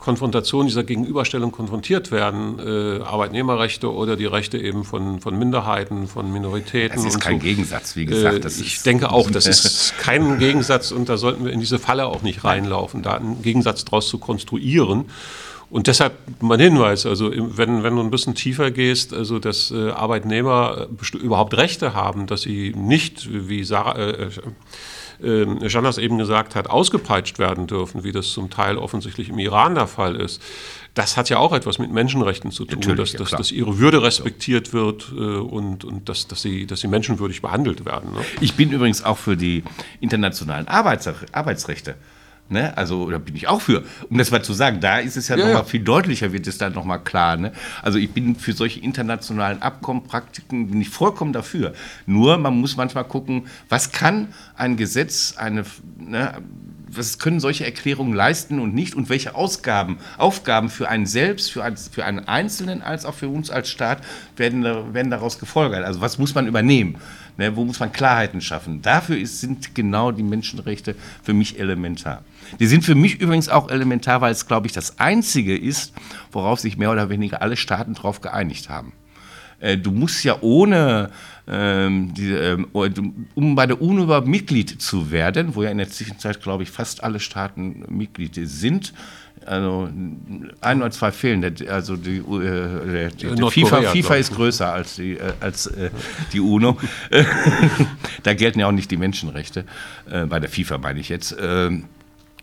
Konfrontation, 0.04 0.66
dieser 0.66 0.84
Gegenüberstellung 0.84 1.54
konfrontiert 1.54 2.12
werden, 2.12 2.60
äh, 2.60 3.02
Arbeitnehmerrechte 3.02 3.90
oder 3.90 4.18
die 4.18 4.26
Rechte 4.26 4.58
eben 4.58 4.84
von, 4.84 5.22
von 5.22 5.40
Minderheiten, 5.40 6.08
von 6.08 6.30
Minoritäten. 6.30 6.98
Das 6.98 7.06
ist 7.06 7.22
kein 7.22 7.40
so. 7.40 7.46
Gegensatz, 7.46 7.96
wie 7.96 8.06
gesagt. 8.06 8.44
Äh, 8.44 8.50
ich 8.50 8.82
denke 8.82 9.14
auch, 9.14 9.32
das 9.32 9.48
ist 9.48 9.98
kein 10.02 10.40
Gegensatz 10.40 10.92
und 10.92 11.08
da 11.08 11.16
sollten 11.16 11.46
wir 11.46 11.54
in 11.54 11.62
diese 11.62 11.80
Falle 11.80 12.08
auch 12.08 12.22
nicht 12.22 12.44
reinlaufen, 12.44 13.02
da 13.02 13.14
einen 13.14 13.42
Gegensatz 13.42 13.86
daraus 13.86 14.10
zu 14.10 14.18
konstruieren. 14.18 15.06
Und 15.70 15.88
deshalb 15.88 16.14
mein 16.42 16.60
Hinweis, 16.60 17.06
also 17.06 17.32
wenn, 17.34 17.84
wenn 17.84 17.96
du 17.96 18.02
ein 18.02 18.12
bisschen 18.12 18.36
tiefer 18.36 18.72
gehst, 18.72 19.14
also 19.14 19.40
dass 19.40 19.72
äh, 19.72 19.90
Arbeitnehmer 19.90 20.88
äh, 21.14 21.18
überhaupt 21.18 21.56
Rechte 21.56 21.94
haben, 21.94 22.28
dass 22.28 22.42
sie 22.42 22.74
nicht, 22.76 23.30
wie 23.32 23.64
Sarah, 23.64 23.98
äh, 23.98 24.30
äh, 25.22 25.68
Janas 25.68 25.98
eben 25.98 26.18
gesagt 26.18 26.56
hat, 26.56 26.70
ausgepeitscht 26.70 27.40
werden 27.40 27.68
dürfen, 27.68 28.04
wie 28.04 28.12
das 28.12 28.32
zum 28.32 28.50
Teil 28.50 28.78
offensichtlich 28.78 29.30
im 29.30 29.40
Iran 29.40 29.76
der 29.76 29.88
Fall 29.88 30.16
ist. 30.16 30.42
Das 30.94 31.18
hat 31.18 31.30
ja 31.30 31.38
auch 31.38 31.54
etwas 31.54 31.80
mit 31.80 31.92
Menschenrechten 31.92 32.52
zu 32.52 32.66
tun, 32.66 32.96
dass, 32.96 33.14
ja, 33.14 33.20
dass, 33.20 33.52
ihre 33.52 33.80
Würde 33.80 34.04
respektiert 34.04 34.74
wird 34.74 35.12
äh, 35.12 35.20
und, 35.20 35.84
und 35.84 36.08
dass, 36.08 36.28
dass, 36.28 36.42
sie, 36.42 36.68
dass 36.68 36.82
sie 36.82 36.88
menschenwürdig 36.88 37.42
behandelt 37.42 37.86
werden. 37.86 38.14
Ne? 38.14 38.22
Ich 38.42 38.54
bin 38.54 38.72
übrigens 38.72 39.04
auch 39.04 39.18
für 39.18 39.36
die 39.36 39.64
internationalen 40.02 40.68
Arbeits 40.68 41.10
Arbeitsrechte. 41.32 41.96
Ne? 42.54 42.78
Also, 42.78 43.10
da 43.10 43.18
bin 43.18 43.36
ich 43.36 43.48
auch 43.50 43.62
für. 43.62 43.84
Um 44.10 44.18
das 44.18 44.32
mal 44.32 44.44
zu 44.44 44.54
sagen, 44.54 44.80
da 44.80 45.00
ist 45.00 45.18
es 45.18 45.28
ja, 45.28 45.36
ja 45.36 45.46
nochmal 45.46 45.64
ja. 45.64 45.68
viel 45.68 45.84
deutlicher, 45.84 46.32
wird 46.32 46.48
es 46.48 46.58
dann 46.58 46.74
nochmal 46.74 47.04
klar. 47.04 47.36
Ne? 47.36 47.52
Also, 47.82 47.98
ich 47.98 48.12
bin 48.12 48.36
für 48.36 48.54
solche 48.54 48.80
internationalen 48.80 49.62
Abkommen, 49.62 50.04
Praktiken, 50.04 50.70
bin 50.70 50.80
ich 50.80 50.90
vollkommen 50.90 51.34
dafür. 51.34 51.74
Nur, 52.06 52.38
man 52.38 52.56
muss 52.60 52.78
manchmal 52.78 53.04
gucken, 53.04 53.48
was 53.68 53.92
kann 53.92 54.30
ein 54.56 54.78
Gesetz, 54.78 55.36
eine, 55.36 55.66
ne, 55.98 56.36
was 56.98 57.20
können 57.20 57.40
solche 57.40 57.66
Erklärungen 57.66 58.14
leisten 58.14 58.60
und 58.60 58.74
nicht 58.74 58.96
und 58.96 59.10
welche 59.10 59.36
Ausgaben, 59.36 59.98
Aufgaben 60.18 60.70
für 60.70 60.90
einen 60.90 61.06
selbst, 61.06 61.52
für, 61.52 61.64
ein, 61.64 61.78
für 61.78 62.06
einen 62.06 62.28
Einzelnen 62.28 62.82
als 62.82 63.06
auch 63.06 63.16
für 63.16 63.28
uns 63.28 63.50
als 63.50 63.70
Staat 63.70 64.02
werden, 64.38 64.64
werden 64.64 65.12
daraus 65.12 65.40
gefolgert. 65.40 65.84
Also 65.84 66.02
was 66.02 66.18
muss 66.18 66.36
man 66.36 66.48
übernehmen? 66.48 66.98
Ne, 67.38 67.56
wo 67.56 67.66
muss 67.66 67.80
man 67.80 67.92
Klarheiten 67.92 68.42
schaffen? 68.42 68.84
Dafür 68.84 69.18
ist, 69.18 69.42
sind 69.42 69.74
genau 69.74 70.12
die 70.12 70.22
Menschenrechte 70.22 70.96
für 71.24 71.34
mich 71.34 71.60
elementar. 71.60 72.24
Die 72.60 72.68
sind 72.68 72.84
für 72.84 72.94
mich 72.94 73.20
übrigens 73.20 73.50
auch 73.50 73.72
elementar, 73.72 74.22
weil 74.22 74.32
es, 74.32 74.46
glaube 74.46 74.68
ich, 74.68 74.74
das 74.74 75.00
Einzige 75.00 75.58
ist, 75.58 75.94
worauf 76.32 76.60
sich 76.60 76.78
mehr 76.78 76.92
oder 76.92 77.10
weniger 77.10 77.42
alle 77.42 77.58
Staaten 77.58 77.96
darauf 77.96 78.22
geeinigt 78.22 78.70
haben. 78.70 78.94
Äh, 79.60 79.78
du 79.78 79.92
musst 79.92 80.24
ja 80.24 80.38
ohne, 80.42 81.10
ähm, 81.48 82.14
die, 82.14 82.32
ähm, 82.32 82.68
um 83.34 83.56
bei 83.56 83.66
der 83.66 83.82
UNO 83.82 84.04
überhaupt 84.04 84.28
Mitglied 84.28 84.82
zu 84.82 85.10
werden, 85.10 85.56
wo 85.56 85.64
ja 85.64 85.70
in 85.70 85.78
der 85.78 85.90
Zwischenzeit, 85.90 86.42
glaube 86.42 86.64
ich, 86.64 86.70
fast 86.70 87.04
alle 87.04 87.20
Staaten 87.20 87.84
Mitglied 87.88 88.38
sind, 88.44 88.94
Also 89.46 89.90
ein 90.62 90.82
oder 90.82 90.92
zwei 90.92 91.12
fehlen. 91.12 91.44
Also 91.70 91.98
die, 91.98 92.18
äh, 92.18 93.10
die, 93.10 93.36
die 93.36 93.52
FIFA, 93.52 93.82
FIFA 93.82 94.16
ist 94.16 94.36
größer 94.36 94.72
als 94.72 94.96
die, 94.96 95.18
äh, 95.18 95.34
als, 95.40 95.68
äh, 95.68 95.90
die 96.32 96.40
UNO. 96.40 96.78
da 98.24 98.34
gelten 98.34 98.60
ja 98.60 98.68
auch 98.68 98.72
nicht 98.72 98.92
die 98.92 98.98
Menschenrechte. 98.98 99.66
Äh, 100.10 100.26
bei 100.26 100.40
der 100.40 100.50
FIFA 100.50 100.78
meine 100.78 101.00
ich 101.00 101.10
jetzt. 101.10 101.36
Ähm, 101.40 101.86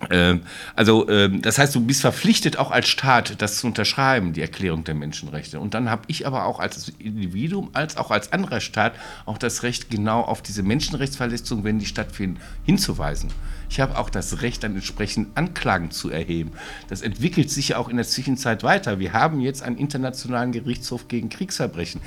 ähm, 0.08 0.42
also 0.74 1.08
ähm, 1.08 1.42
das 1.42 1.58
heißt, 1.58 1.74
du 1.74 1.80
bist 1.80 2.00
verpflichtet, 2.00 2.58
auch 2.58 2.70
als 2.70 2.88
Staat 2.88 3.42
das 3.42 3.58
zu 3.58 3.66
unterschreiben, 3.66 4.32
die 4.32 4.40
Erklärung 4.40 4.84
der 4.84 4.94
Menschenrechte. 4.94 5.60
Und 5.60 5.74
dann 5.74 5.90
habe 5.90 6.02
ich 6.06 6.26
aber 6.26 6.46
auch 6.46 6.58
als 6.58 6.90
Individuum, 6.98 7.70
als 7.74 7.96
auch 7.96 8.10
als 8.10 8.32
anderer 8.32 8.60
Staat 8.60 8.94
auch 9.26 9.36
das 9.36 9.62
Recht, 9.62 9.90
genau 9.90 10.22
auf 10.22 10.42
diese 10.42 10.62
Menschenrechtsverletzungen, 10.62 11.64
wenn 11.64 11.78
die 11.78 11.86
stattfinden, 11.86 12.40
hinzuweisen. 12.64 13.30
Ich 13.70 13.78
habe 13.78 13.96
auch 13.96 14.10
das 14.10 14.42
Recht, 14.42 14.64
dann 14.64 14.74
entsprechend 14.74 15.36
Anklagen 15.38 15.92
zu 15.92 16.10
erheben. 16.10 16.50
Das 16.88 17.02
entwickelt 17.02 17.50
sich 17.50 17.68
ja 17.68 17.76
auch 17.76 17.88
in 17.88 17.96
der 17.96 18.06
Zwischenzeit 18.06 18.64
weiter. 18.64 18.98
Wir 18.98 19.12
haben 19.12 19.40
jetzt 19.40 19.62
einen 19.62 19.78
internationalen 19.78 20.50
Gerichtshof 20.50 21.06
gegen 21.06 21.28
Kriegsverbrechen. 21.28 22.00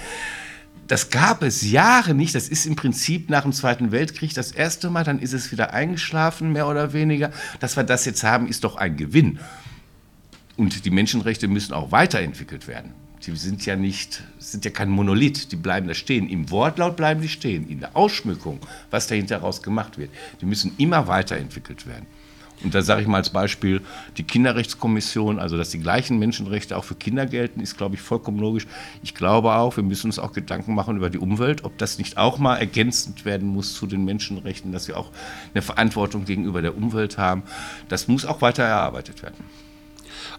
Das 0.88 1.09
gab 1.09 1.41
es 1.41 1.61
Jahre 1.61 2.14
nicht. 2.14 2.36
Das 2.36 2.49
ist 2.49 2.66
im 2.66 2.76
Prinzip 2.76 3.30
nach 3.30 3.43
dem 3.43 3.53
Zweiten 3.53 3.93
Weltkrieg 3.93 4.34
das 4.34 4.51
erste 4.51 4.89
Mal. 4.89 5.05
Dann 5.05 5.20
ist 5.20 5.32
es 5.32 5.53
wieder 5.53 5.74
eingeschlafen, 5.74 6.51
mehr 6.51 6.68
oder 6.68 6.91
weniger. 6.91 7.32
Dass 7.61 7.78
wir 7.78 7.86
das 7.86 8.03
jetzt 8.03 8.24
haben, 8.24 8.49
ist 8.49 8.66
doch 8.66 8.76
ein 8.76 8.97
Gewinn. 8.97 9.39
Und 10.57 10.84
die 10.84 10.91
Menschenrechte 10.91 11.47
müssen 11.47 11.72
auch 11.72 11.93
weiterentwickelt 11.93 12.68
werden. 12.68 12.91
Die 13.26 13.36
sind 13.36 13.65
ja 13.65 13.76
nicht, 13.76 14.21
sind 14.38 14.65
ja 14.65 14.71
kein 14.71 14.89
Monolith, 14.89 15.51
die 15.51 15.55
bleiben 15.55 15.88
da 15.88 15.93
stehen. 15.93 16.28
Im 16.28 16.51
Wortlaut 16.51 16.97
bleiben 16.97 17.21
die 17.21 17.30
stehen, 17.30 17.69
in 17.69 17.80
der 17.80 17.95
Ausschmückung, 17.95 18.59
was 18.91 19.07
dahinter 19.07 19.38
raus 19.38 19.61
gemacht 19.61 19.97
wird. 19.97 20.09
Die 20.41 20.45
müssen 20.45 20.74
immer 20.78 21.07
weiterentwickelt 21.07 21.88
werden. 21.88 22.05
Und 22.63 22.74
da 22.74 22.82
sage 22.82 23.01
ich 23.01 23.07
mal 23.07 23.17
als 23.17 23.30
Beispiel, 23.30 23.82
die 24.17 24.24
Kinderrechtskommission, 24.24 25.39
also 25.39 25.57
dass 25.57 25.69
die 25.69 25.80
gleichen 25.80 26.17
Menschenrechte 26.19 26.78
auch 26.78 26.84
für 26.84 26.95
Kinder 26.95 27.26
gelten, 27.26 27.59
ist, 27.59 27.78
glaube 27.78 27.95
ich, 27.95 28.01
vollkommen 28.01 28.39
logisch. 28.39 28.67
Ich 29.01 29.15
glaube 29.15 29.53
auch, 29.53 29.76
wir 29.76 29.84
müssen 29.84 30.07
uns 30.07 30.19
auch 30.19 30.32
Gedanken 30.32 30.74
machen 30.74 30.95
über 30.97 31.09
die 31.09 31.17
Umwelt, 31.17 31.63
ob 31.65 31.78
das 31.78 31.97
nicht 31.97 32.17
auch 32.17 32.38
mal 32.38 32.57
ergänzend 32.57 33.26
werden 33.26 33.49
muss 33.49 33.74
zu 33.74 33.86
den 33.86 34.05
Menschenrechten, 34.05 34.71
dass 34.71 34.88
wir 34.88 34.97
auch 34.97 35.11
eine 35.53 35.61
Verantwortung 35.61 36.26
gegenüber 36.26 36.61
der 36.61 36.78
Umwelt 36.78 37.17
haben. 37.17 37.43
Das 37.89 38.07
muss 38.07 38.26
auch 38.26 38.41
weiter 38.41 38.63
erarbeitet 38.63 39.24
werden. 39.24 39.43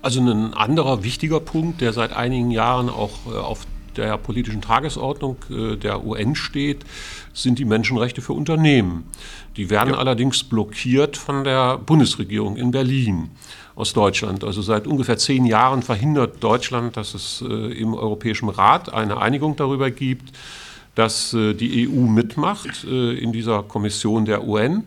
Also 0.02 0.20
ein 0.20 0.54
anderer 0.54 1.02
wichtiger 1.02 1.40
Punkt, 1.40 1.80
der 1.80 1.92
seit 1.92 2.12
einigen 2.14 2.50
Jahren 2.50 2.88
auch 2.88 3.12
äh, 3.26 3.36
auf 3.36 3.66
der 3.96 4.18
politischen 4.18 4.60
Tagesordnung 4.60 5.36
äh, 5.50 5.76
der 5.76 6.04
UN 6.04 6.34
steht, 6.34 6.84
sind 7.32 7.58
die 7.58 7.64
Menschenrechte 7.64 8.22
für 8.22 8.32
Unternehmen. 8.32 9.04
Die 9.56 9.70
werden 9.70 9.94
ja. 9.94 9.98
allerdings 9.98 10.42
blockiert 10.44 11.16
von 11.16 11.44
der 11.44 11.78
Bundesregierung 11.78 12.56
in 12.56 12.70
Berlin 12.70 13.30
aus 13.76 13.92
Deutschland. 13.92 14.44
Also 14.44 14.62
seit 14.62 14.86
ungefähr 14.86 15.16
zehn 15.16 15.46
Jahren 15.46 15.82
verhindert 15.82 16.42
Deutschland, 16.42 16.96
dass 16.96 17.14
es 17.14 17.42
äh, 17.42 17.54
im 17.54 17.94
Europäischen 17.94 18.48
Rat 18.48 18.92
eine 18.92 19.18
Einigung 19.18 19.56
darüber 19.56 19.90
gibt, 19.90 20.32
dass 20.94 21.30
die 21.32 21.88
EU 21.88 22.02
mitmacht 22.02 22.84
in 22.84 23.32
dieser 23.32 23.64
Kommission 23.64 24.26
der 24.26 24.46
UN. 24.46 24.84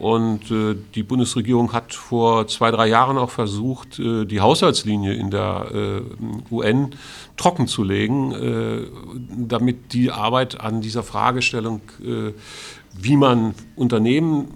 Und 0.00 0.50
äh, 0.50 0.76
die 0.94 1.02
Bundesregierung 1.02 1.74
hat 1.74 1.92
vor 1.92 2.46
zwei, 2.46 2.70
drei 2.70 2.86
Jahren 2.86 3.18
auch 3.18 3.28
versucht, 3.28 3.98
äh, 3.98 4.24
die 4.24 4.40
Haushaltslinie 4.40 5.12
in 5.12 5.30
der 5.30 5.66
äh, 5.74 6.54
UN 6.54 6.92
trocken 7.36 7.66
zu 7.66 7.84
legen, 7.84 8.32
äh, 8.32 8.86
damit 9.36 9.92
die 9.92 10.10
Arbeit 10.10 10.58
an 10.58 10.80
dieser 10.80 11.02
Fragestellung, 11.02 11.82
äh, 12.02 12.32
wie 12.98 13.16
man 13.16 13.54
Unternehmen 13.76 14.48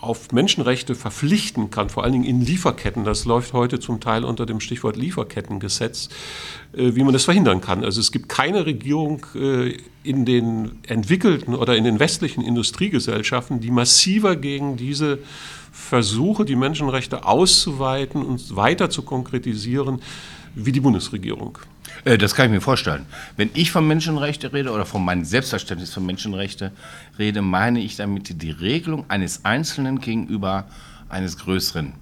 auf 0.00 0.32
Menschenrechte 0.32 0.94
verpflichten 0.94 1.70
kann, 1.70 1.90
vor 1.90 2.04
allen 2.04 2.12
Dingen 2.14 2.24
in 2.24 2.40
Lieferketten, 2.40 3.04
das 3.04 3.26
läuft 3.26 3.52
heute 3.52 3.80
zum 3.80 4.00
Teil 4.00 4.24
unter 4.24 4.46
dem 4.46 4.60
Stichwort 4.60 4.96
Lieferkettengesetz, 4.96 6.08
äh, 6.72 6.94
wie 6.94 7.04
man 7.04 7.12
das 7.12 7.24
verhindern 7.24 7.60
kann. 7.60 7.84
Also 7.84 8.00
es 8.00 8.10
gibt 8.10 8.28
keine 8.28 8.64
Regierung 8.64 9.26
äh, 9.34 9.76
in 10.02 10.24
den 10.24 10.78
entwickelten 10.86 11.54
oder 11.54 11.76
in 11.76 11.84
den 11.84 12.00
westlichen 12.00 12.42
Industriegesellschaften, 12.42 13.60
die 13.60 13.70
massiver 13.70 14.36
gegen 14.36 14.76
diese 14.76 15.18
Versuche, 15.70 16.44
die 16.44 16.56
Menschenrechte 16.56 17.24
auszuweiten 17.24 18.22
und 18.22 18.56
weiter 18.56 18.90
zu 18.90 19.02
konkretisieren, 19.02 20.00
wie 20.54 20.72
die 20.72 20.80
Bundesregierung. 20.80 21.58
Äh, 22.04 22.18
das 22.18 22.34
kann 22.34 22.46
ich 22.46 22.52
mir 22.52 22.60
vorstellen. 22.60 23.06
Wenn 23.36 23.50
ich 23.54 23.70
von 23.70 23.86
Menschenrechten 23.86 24.50
rede 24.50 24.70
oder 24.70 24.86
von 24.86 25.04
meinem 25.04 25.24
Selbstverständnis 25.24 25.92
von 25.92 26.06
Menschenrechten 26.06 26.70
rede, 27.18 27.42
meine 27.42 27.80
ich 27.80 27.96
damit 27.96 28.42
die 28.42 28.50
Regelung 28.50 29.04
eines 29.08 29.44
Einzelnen 29.44 30.00
gegenüber 30.00 30.66
eines 31.08 31.38
Größeren. 31.38 31.92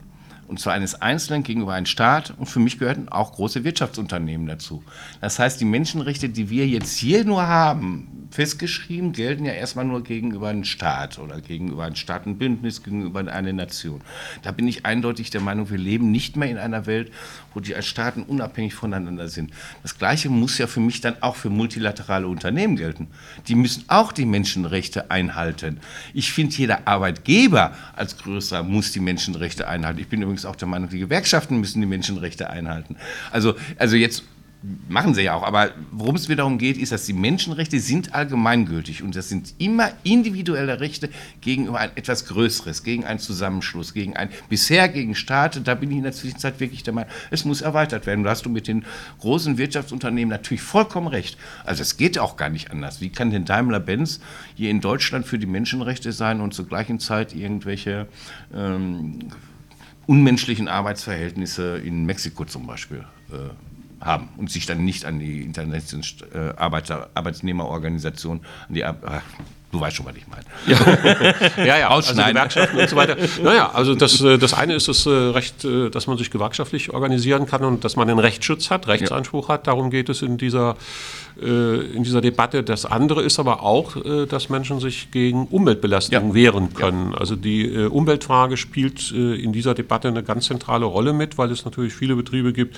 Und 0.49 0.59
zwar 0.59 0.73
eines 0.73 1.01
Einzelnen 1.01 1.43
gegenüber 1.43 1.75
einem 1.75 1.87
Staat. 1.87 2.35
Und 2.37 2.47
für 2.47 2.59
mich 2.59 2.79
gehören 2.79 3.09
auch 3.09 3.33
große 3.33 3.65
Wirtschaftsunternehmen 3.65 4.47
dazu. 4.47 4.83
Das 5.21 5.39
heißt, 5.39 5.61
die 5.61 5.67
Menschenrechte, 5.67 6.29
die 6.29 6.51
wir 6.51 6.67
jetzt 6.67 6.97
hier 6.97 7.25
nur 7.25 7.47
haben, 7.47 8.19
festgeschrieben, 8.31 9.13
gelten 9.13 9.45
ja 9.45 9.53
erstmal 9.53 9.85
nur 9.85 10.03
gegenüber 10.03 10.49
einem 10.49 10.65
Staat 10.65 11.19
oder 11.19 11.41
gegenüber 11.41 11.85
einem 11.85 11.95
Staatenbündnis, 11.95 12.83
gegenüber 12.83 13.21
einer 13.21 13.53
Nation. 13.53 14.03
Da 14.43 14.53
bin 14.53 14.69
ich 14.69 14.85
eindeutig 14.85 15.31
der 15.31 15.41
Meinung, 15.41 15.71
wir 15.71 15.79
leben 15.79 16.11
nicht 16.11 16.37
mehr 16.37 16.51
in 16.51 16.59
einer 16.59 16.87
Welt, 16.87 17.11
wo 17.55 17.61
die 17.61 17.75
Staaten 17.81 18.23
unabhängig 18.23 18.75
voneinander 18.75 19.29
sind. 19.29 19.53
Das 19.83 19.99
Gleiche 19.99 20.29
muss 20.29 20.59
ja 20.59 20.67
für 20.67 20.81
mich 20.81 21.01
dann 21.01 21.23
auch 21.23 21.37
für 21.37 21.51
multilaterale 21.51 22.29
Unternehmen 22.29 22.77
gelten. 22.77 23.09
Die 23.47 23.55
müssen 23.55 23.85
auch 23.89 24.13
die 24.13 24.27
Menschenrechte 24.27 25.11
einhalten. 25.11 25.81
Ich 26.13 26.33
finde, 26.33 26.55
jeder 26.57 26.87
Arbeitgeber 26.87 27.73
als 27.97 28.19
größer 28.19 28.63
muss 28.63 28.93
die 28.93 29.01
Menschenrechte 29.01 29.69
einhalten. 29.69 30.01
Ich 30.01 30.09
bin 30.09 30.23
übrigens 30.23 30.38
auch 30.45 30.57
der 30.57 30.69
Meinung, 30.69 30.89
die 30.89 30.99
Gewerkschaften 30.99 31.59
müssen 31.61 31.81
die 31.81 31.87
Menschenrechte 31.87 32.51
einhalten. 32.51 32.97
Also, 33.31 33.55
also 33.79 33.97
jetzt 33.97 34.25
machen 34.89 35.15
sie 35.15 35.23
ja 35.23 35.35
auch, 35.35 35.45
aber 35.45 35.71
worum 35.93 36.17
es 36.17 36.29
mir 36.29 36.35
darum 36.35 36.59
geht, 36.59 36.79
ist, 36.79 36.91
dass 36.91 37.07
die 37.07 37.13
Menschenrechte 37.13 37.79
sind 37.79 38.15
allgemeingültig 38.15 39.05
und 39.05 39.15
das 39.15 39.29
sind 39.29 39.55
immer 39.59 39.91
individuelle 40.03 40.81
Rechte 40.81 41.11
gegenüber 41.41 41.79
ein 41.79 41.91
etwas 41.95 42.27
Größeres, 42.27 42.83
gegen 42.83 43.05
einen 43.05 43.21
Zusammenschluss, 43.21 43.95
gegen 43.95 44.17
ein, 44.17 44.31
bisher 44.49 44.89
gegen 44.89 45.15
Staaten, 45.15 45.63
da 45.63 45.77
bin 45.77 45.91
ich 45.93 45.99
in 45.99 46.03
der 46.03 46.13
Zwischenzeit 46.13 46.59
wirklich 46.59 46.83
der 46.83 46.93
Meinung, 46.93 47.11
es 47.31 47.45
muss 47.45 47.61
erweitert 47.61 48.07
werden. 48.07 48.25
Da 48.25 48.31
hast 48.31 48.47
du 48.47 48.51
mit 48.51 48.67
den 48.67 48.85
großen 49.21 49.59
Wirtschaftsunternehmen 49.59 50.31
natürlich 50.31 50.63
vollkommen 50.63 51.07
recht. 51.07 51.39
Also 51.65 51.83
es 51.83 51.97
geht 51.97 52.19
auch 52.19 52.37
gar 52.37 52.49
nicht 52.49 52.73
anders. 52.73 53.01
Wie 53.01 53.11
kann 53.11 53.31
denn 53.31 53.45
Daimler-Benz 53.45 54.21
hier 54.57 54.71
in 54.71 54.81
Deutschland 54.81 55.25
für 55.25 55.39
die 55.39 55.47
Menschenrechte 55.47 56.11
sein 56.11 56.41
und 56.41 56.53
zur 56.53 56.67
gleichen 56.67 56.99
Zeit 56.99 57.33
irgendwelche 57.33 58.09
ähm, 58.53 59.21
unmenschlichen 60.09 60.69
Arbeitsverhältnisse 60.69 61.77
in 61.79 62.07
Mexiko 62.07 62.47
zum 62.47 62.67
Beispiel 62.67 63.05
äh, 63.31 64.05
haben 64.05 64.31
und 64.39 64.51
sich 64.51 64.65
dann 64.65 64.85
nicht 64.85 65.05
an 65.05 65.19
die 65.19 65.43
internationale 65.43 66.55
äh, 66.55 66.59
Arbeiter, 66.59 67.11
Arbeitnehmerorganisation, 67.15 68.41
an 68.69 68.75
die 68.75 68.85
Ar 68.85 69.23
Du 69.71 69.79
weißt 69.79 69.97
schon, 69.97 70.07
was 70.07 70.17
ich 70.17 70.27
meine. 70.27 70.45
Ja, 70.67 71.59
ja, 71.63 71.79
ja 71.79 71.91
also 71.91 72.15
Gewerkschaften 72.15 72.79
und 72.79 72.89
so 72.89 72.97
weiter. 72.97 73.19
Naja, 73.43 73.71
also 73.71 73.95
das, 73.95 74.19
äh, 74.23 74.39
das 74.39 74.55
eine 74.55 74.75
ist 74.75 74.89
das 74.89 75.05
äh, 75.05 75.11
Recht, 75.11 75.63
dass 75.93 76.07
man 76.07 76.17
sich 76.17 76.31
gewerkschaftlich 76.31 76.89
organisieren 76.95 77.45
kann 77.45 77.63
und 77.63 77.85
dass 77.85 77.95
man 77.95 78.09
einen 78.09 78.19
Rechtsschutz 78.19 78.71
hat, 78.71 78.89
Rechtsanspruch 78.89 79.51
ja. 79.51 79.57
hat. 79.57 79.67
Darum 79.67 79.91
geht 79.91 80.09
es 80.09 80.23
in 80.23 80.39
dieser 80.39 80.71
äh, 80.71 80.75
in 81.41 82.03
dieser 82.03 82.21
Debatte. 82.21 82.65
Das 82.65 82.85
andere 82.85 83.23
ist 83.23 83.39
aber 83.39 83.63
auch, 83.63 83.95
äh, 83.97 84.27
dass 84.27 84.49
Menschen 84.49 84.81
sich 84.81 85.13
gegen 85.13 85.47
Umweltbelastungen 85.47 86.31
ja. 86.31 86.35
wehren 86.35 86.75
können. 86.75 87.13
Ja. 87.13 87.19
Also 87.19 87.37
die 87.37 87.65
äh, 87.65 87.87
Umweltfrage 87.87 88.57
spielt 88.57 89.13
in 89.13 89.53
dieser 89.53 89.75
Debatte 89.75 90.09
eine 90.09 90.23
ganz 90.25 90.47
zentrale 90.47 90.85
Rolle 90.85 91.13
mit, 91.13 91.39
weil 91.39 91.51
es 91.53 91.65
natürlich 91.65 91.95
viele 91.95 92.17
Betriebe 92.17 92.53
gibt 92.53 92.77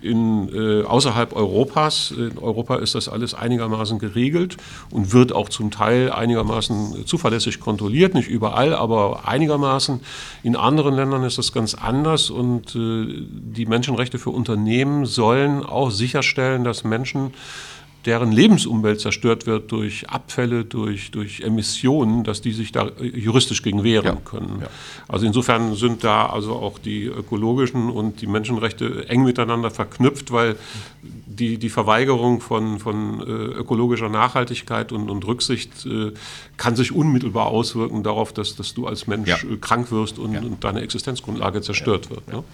in, 0.00 0.84
außerhalb 0.84 1.34
Europas. 1.34 2.10
In 2.10 2.38
Europa 2.38 2.76
ist 2.76 2.94
das 2.94 3.08
alles 3.08 3.34
einigermaßen 3.34 3.98
geregelt 3.98 4.56
und 4.90 5.12
wird 5.12 5.32
auch 5.32 5.48
zum 5.48 5.70
Teil 5.70 6.10
einigermaßen 6.10 7.06
zuverlässig 7.06 7.60
kontrolliert. 7.60 8.14
Nicht 8.14 8.28
überall, 8.28 8.74
aber 8.74 9.28
einigermaßen. 9.28 10.00
In 10.42 10.56
anderen 10.56 10.94
Ländern 10.94 11.22
ist 11.24 11.38
das 11.38 11.52
ganz 11.52 11.74
anders 11.74 12.30
und 12.30 12.74
die 12.74 13.66
Menschenrechte 13.66 14.18
für 14.18 14.30
Unternehmen 14.30 15.06
sollen 15.06 15.64
auch 15.64 15.90
sicherstellen, 15.90 16.64
dass 16.64 16.84
Menschen 16.84 17.32
deren 18.06 18.32
Lebensumwelt 18.32 19.00
zerstört 19.00 19.46
wird 19.46 19.70
durch 19.72 20.08
Abfälle, 20.08 20.64
durch, 20.64 21.10
durch 21.10 21.40
Emissionen, 21.40 22.24
dass 22.24 22.40
die 22.40 22.52
sich 22.52 22.72
da 22.72 22.88
äh, 22.88 23.06
juristisch 23.06 23.62
gegen 23.62 23.84
wehren 23.84 24.04
ja. 24.04 24.16
können. 24.24 24.60
Ja. 24.62 24.68
Also 25.06 25.26
insofern 25.26 25.74
sind 25.74 26.02
da 26.02 26.26
also 26.26 26.54
auch 26.54 26.78
die 26.78 27.04
ökologischen 27.04 27.90
und 27.90 28.22
die 28.22 28.26
Menschenrechte 28.26 29.08
eng 29.08 29.24
miteinander 29.24 29.70
verknüpft, 29.70 30.32
weil 30.32 30.56
die, 31.02 31.58
die 31.58 31.68
Verweigerung 31.68 32.40
von, 32.40 32.78
von 32.78 33.20
äh, 33.20 33.32
ökologischer 33.58 34.08
Nachhaltigkeit 34.08 34.92
und, 34.92 35.10
und 35.10 35.26
Rücksicht 35.26 35.84
äh, 35.84 36.12
kann 36.56 36.76
sich 36.76 36.92
unmittelbar 36.92 37.46
auswirken 37.46 38.02
darauf, 38.02 38.32
dass, 38.32 38.56
dass 38.56 38.72
du 38.72 38.86
als 38.86 39.06
Mensch 39.06 39.28
ja. 39.28 39.38
krank 39.60 39.92
wirst 39.92 40.18
und, 40.18 40.36
und, 40.36 40.64
deine 40.64 40.80
Existenzgrundlage 40.80 41.60
zerstört 41.60 42.10
wird. 42.10 42.26
Ne? 42.28 42.44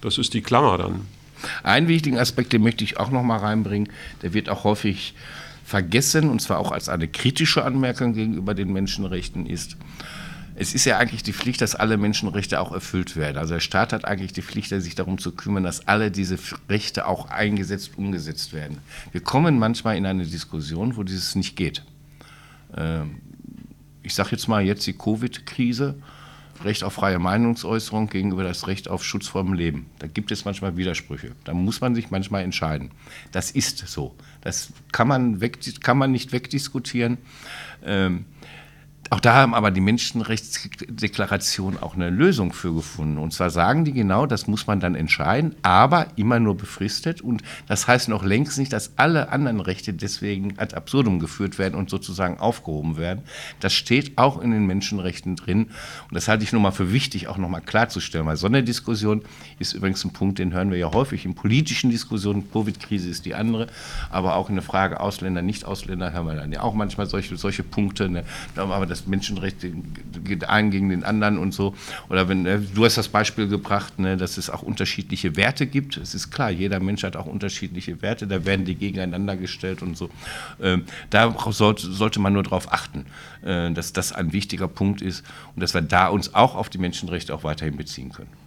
Das 0.00 0.16
ist 0.18 0.32
die 0.32 0.40
Klammer 0.40 0.78
dann. 0.78 1.02
Einen 1.62 1.88
wichtigen 1.88 2.18
Aspekt, 2.18 2.52
den 2.52 2.62
möchte 2.62 2.84
ich 2.84 2.98
auch 2.98 3.10
noch 3.10 3.22
mal 3.22 3.38
reinbringen, 3.38 3.88
der 4.22 4.34
wird 4.34 4.48
auch 4.48 4.64
häufig 4.64 5.14
vergessen, 5.64 6.28
und 6.28 6.40
zwar 6.40 6.58
auch 6.58 6.72
als 6.72 6.88
eine 6.88 7.08
kritische 7.08 7.64
Anmerkung 7.64 8.12
gegenüber 8.12 8.54
den 8.54 8.72
Menschenrechten 8.72 9.46
ist, 9.46 9.76
es 10.56 10.74
ist 10.74 10.84
ja 10.84 10.98
eigentlich 10.98 11.22
die 11.22 11.32
Pflicht, 11.32 11.60
dass 11.60 11.74
alle 11.74 11.96
Menschenrechte 11.96 12.60
auch 12.60 12.72
erfüllt 12.72 13.16
werden. 13.16 13.38
Also 13.38 13.54
der 13.54 13.60
Staat 13.60 13.92
hat 13.92 14.04
eigentlich 14.04 14.32
die 14.32 14.42
Pflicht, 14.42 14.68
sich 14.68 14.94
darum 14.94 15.18
zu 15.18 15.32
kümmern, 15.32 15.64
dass 15.64 15.88
alle 15.88 16.10
diese 16.10 16.38
Rechte 16.68 17.06
auch 17.06 17.28
eingesetzt, 17.30 17.92
umgesetzt 17.96 18.52
werden. 18.52 18.78
Wir 19.10 19.20
kommen 19.20 19.58
manchmal 19.58 19.96
in 19.96 20.06
eine 20.06 20.24
Diskussion, 20.24 20.96
wo 20.96 21.02
dieses 21.02 21.34
nicht 21.34 21.56
geht. 21.56 21.82
Ähm, 22.76 23.16
ich 24.02 24.14
sage 24.14 24.30
jetzt 24.32 24.46
mal 24.46 24.62
jetzt 24.62 24.86
die 24.86 24.92
Covid-Krise, 24.92 25.96
Recht 26.62 26.84
auf 26.84 26.94
freie 26.94 27.18
Meinungsäußerung 27.18 28.08
gegenüber 28.08 28.44
das 28.44 28.66
Recht 28.66 28.88
auf 28.88 29.04
Schutz 29.04 29.26
vor 29.26 29.42
dem 29.42 29.54
Leben. 29.54 29.86
Da 29.98 30.06
gibt 30.06 30.30
es 30.30 30.44
manchmal 30.44 30.76
Widersprüche. 30.76 31.32
Da 31.44 31.52
muss 31.54 31.80
man 31.80 31.94
sich 31.94 32.10
manchmal 32.10 32.42
entscheiden. 32.42 32.90
Das 33.32 33.50
ist 33.50 33.78
so. 33.78 34.14
Das 34.40 34.72
kann 34.92 35.08
man, 35.08 35.40
weg, 35.40 35.58
kann 35.80 35.98
man 35.98 36.12
nicht 36.12 36.32
wegdiskutieren. 36.32 37.18
Ähm, 37.84 38.26
auch 39.10 39.20
da 39.20 39.34
haben 39.34 39.54
aber 39.54 39.70
die 39.70 39.80
Menschenrechtsdeklaration 39.80 41.78
auch 41.78 41.94
eine 41.94 42.10
Lösung 42.10 42.52
für 42.52 42.74
gefunden. 42.74 43.18
Und 43.18 43.32
zwar 43.32 43.50
sagen 43.50 43.84
die 43.84 43.92
genau, 43.92 44.26
das 44.26 44.46
muss 44.46 44.66
man 44.66 44.80
dann 44.80 44.94
entscheiden, 44.94 45.54
aber 45.62 46.06
immer 46.16 46.40
nur 46.40 46.56
befristet. 46.56 47.20
Und 47.20 47.42
das 47.66 47.86
heißt 47.86 48.08
noch 48.08 48.24
längst 48.24 48.58
nicht, 48.58 48.72
dass 48.72 48.92
alle 48.96 49.30
anderen 49.30 49.60
Rechte 49.60 49.92
deswegen 49.92 50.58
ad 50.58 50.74
absurdum 50.74 51.18
geführt 51.18 51.58
werden 51.58 51.74
und 51.74 51.90
sozusagen 51.90 52.38
aufgehoben 52.38 52.96
werden. 52.96 53.22
Das 53.60 53.74
steht 53.74 54.16
auch 54.16 54.40
in 54.40 54.52
den 54.52 54.66
Menschenrechten 54.66 55.36
drin. 55.36 55.64
Und 56.08 56.14
das 56.14 56.28
halte 56.28 56.44
ich 56.44 56.52
nur 56.52 56.62
mal 56.62 56.72
für 56.72 56.92
wichtig, 56.92 57.28
auch 57.28 57.36
nochmal 57.36 57.60
klarzustellen. 57.60 58.26
Weil 58.26 58.36
so 58.36 58.46
eine 58.46 58.62
Diskussion 58.62 59.22
ist 59.58 59.74
übrigens 59.74 60.04
ein 60.04 60.12
Punkt, 60.12 60.38
den 60.38 60.52
hören 60.52 60.70
wir 60.70 60.78
ja 60.78 60.92
häufig 60.92 61.24
in 61.24 61.34
politischen 61.34 61.90
Diskussionen. 61.90 62.50
Covid-Krise 62.50 63.10
ist 63.10 63.26
die 63.26 63.34
andere. 63.34 63.66
Aber 64.10 64.36
auch 64.36 64.48
in 64.48 64.54
der 64.54 64.64
Frage 64.64 65.00
Ausländer, 65.00 65.42
Nicht-Ausländer 65.42 66.12
hören 66.12 66.26
wir 66.26 66.34
dann 66.36 66.52
ja 66.52 66.62
auch 66.62 66.74
manchmal 66.74 67.06
solche, 67.06 67.36
solche 67.36 67.62
Punkte. 67.62 68.08
Ne? 68.08 68.24
Aber 68.56 68.86
das 68.94 69.06
Menschenrechte 69.06 69.72
geht 70.24 70.44
ein 70.48 70.70
gegen 70.70 70.88
den 70.88 71.02
anderen 71.02 71.38
und 71.38 71.52
so. 71.52 71.74
Oder 72.08 72.28
wenn, 72.28 72.46
äh, 72.46 72.60
du 72.60 72.84
hast 72.84 72.96
das 72.96 73.08
Beispiel 73.08 73.48
gebracht, 73.48 73.98
ne, 73.98 74.16
dass 74.16 74.36
es 74.36 74.50
auch 74.50 74.62
unterschiedliche 74.62 75.36
Werte 75.36 75.66
gibt. 75.66 75.96
Es 75.96 76.14
ist 76.14 76.30
klar, 76.30 76.50
jeder 76.50 76.80
Mensch 76.80 77.02
hat 77.02 77.16
auch 77.16 77.26
unterschiedliche 77.26 78.00
Werte, 78.02 78.26
da 78.26 78.44
werden 78.44 78.64
die 78.64 78.76
gegeneinander 78.76 79.36
gestellt 79.36 79.82
und 79.82 79.96
so. 79.96 80.10
Ähm, 80.62 80.84
da 81.10 81.34
sollte, 81.50 81.90
sollte 81.90 82.20
man 82.20 82.32
nur 82.32 82.44
darauf 82.44 82.72
achten, 82.72 83.06
äh, 83.42 83.72
dass 83.72 83.92
das 83.92 84.12
ein 84.12 84.32
wichtiger 84.32 84.68
Punkt 84.68 85.02
ist 85.02 85.24
und 85.54 85.62
dass 85.62 85.74
wir 85.74 85.82
da 85.82 86.08
uns 86.08 86.34
auch 86.34 86.54
auf 86.54 86.68
die 86.68 86.78
Menschenrechte 86.78 87.34
auch 87.34 87.42
weiterhin 87.42 87.76
beziehen 87.76 88.12
können. 88.12 88.43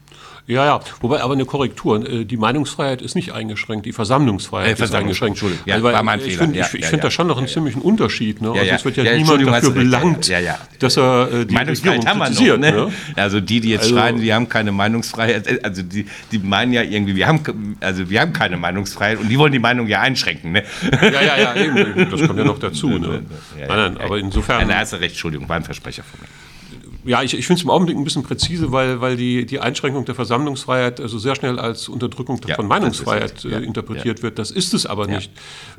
Ja, 0.48 0.66
ja, 0.66 0.80
wobei 1.02 1.22
aber 1.22 1.34
eine 1.34 1.44
Korrektur. 1.44 2.10
Äh, 2.10 2.24
die 2.24 2.38
Meinungsfreiheit 2.38 3.02
ist 3.02 3.16
nicht 3.16 3.34
eingeschränkt, 3.34 3.86
die 3.86 3.92
Versammlungsfreiheit 3.92 4.80
äh, 4.80 4.84
ist 4.84 4.96
eingeschränkt. 4.96 5.36
Entschuldigung, 5.36 5.68
ja, 5.68 5.76
also, 5.76 5.88
war 5.92 6.04
mein 6.04 6.22
ich 6.22 6.38
finde 6.38 6.58
ja, 6.58 6.66
ich, 6.74 6.82
ja, 6.82 6.88
find 6.88 7.04
da 7.04 7.12
schon 7.12 7.28
noch 7.28 7.38
einen 7.38 7.48
ziemlichen 7.48 7.82
Unterschied. 7.82 8.42
Ne? 8.42 8.52
also 8.52 8.64
es 8.64 8.86
wird 8.86 8.96
ja, 8.96 9.18
niemand 9.18 9.46
dafür 9.46 9.72
belangt, 9.72 10.32
dass 10.80 10.98
er 10.98 11.32
äh, 11.32 11.46
die 11.46 11.54
Meinungsfreiheit 11.54 11.98
Regierung 11.98 12.08
haben 12.08 12.34
kritisiert. 12.34 12.62
Noch, 12.62 12.72
ne? 12.72 12.86
ne? 12.86 12.94
Also 13.18 13.42
die, 13.42 13.60
die 13.60 13.72
jetzt 13.72 13.84
also, 13.84 13.96
schreien, 13.96 14.22
die 14.22 14.34
haben 14.34 14.48
keine 14.48 14.72
Meinungsfreiheit, 14.72 15.48
äh, 15.48 15.60
also 15.64 15.82
die, 15.82 16.06
die 16.32 16.40
meinen 16.40 16.72
ja 16.72 16.82
irgendwie, 16.82 17.18
wir 17.18 17.28
haben, 17.28 17.78
also 17.82 18.10
wir 18.10 18.22
haben 18.22 18.32
keine 18.32 18.56
Meinungsfreiheit 18.56 19.20
und 19.20 19.28
die 19.28 19.38
wollen 19.38 19.52
die 19.52 19.60
Meinung 19.60 19.88
ja 19.88 20.00
einschränken. 20.00 20.54
Ne? 20.54 20.64
Ja, 21.02 21.22
ja, 21.22 21.38
ja, 21.38 21.56
eben, 21.56 22.10
das 22.10 22.26
kommt 22.26 22.40
ja 22.40 22.46
noch 22.46 22.60
dazu. 22.60 22.88
Ne? 22.88 23.24
nein, 23.58 23.68
nein, 23.68 23.98
aber 23.98 24.18
insofern... 24.18 24.60
Nein, 24.60 24.70
da 24.70 24.80
hast 24.80 24.94
du 24.94 24.98
recht, 24.98 25.12
Entschuldigung, 25.12 25.50
war 25.50 25.58
ein 25.58 25.66
Versprecher 25.66 26.04
von 26.04 26.22
mir. 26.22 26.28
Ja, 27.08 27.24
ich, 27.24 27.38
ich 27.38 27.48
finde 27.48 27.60
es 27.60 27.64
im 27.64 27.70
Augenblick 27.70 27.98
ein 27.98 28.04
bisschen 28.04 28.24
präzise, 28.24 28.72
weil, 28.72 29.00
weil 29.00 29.16
die, 29.16 29.46
die 29.46 29.60
Einschränkung 29.60 30.04
der 30.06 30.14
Versammlungsfreiheit 30.14 31.00
also 31.00 31.18
sehr 31.18 31.36
schnell 31.36 31.58
als 31.58 31.88
Unterdrückung 31.88 32.40
ja, 32.46 32.56
von 32.56 32.68
Meinungsfreiheit 32.68 33.46
äh, 33.46 33.60
interpretiert 33.60 34.20
ja. 34.20 34.24
wird. 34.24 34.38
Das 34.40 34.52
ist 34.52 34.74
es 34.74 34.86
aber 34.86 35.08
nicht, 35.08 35.32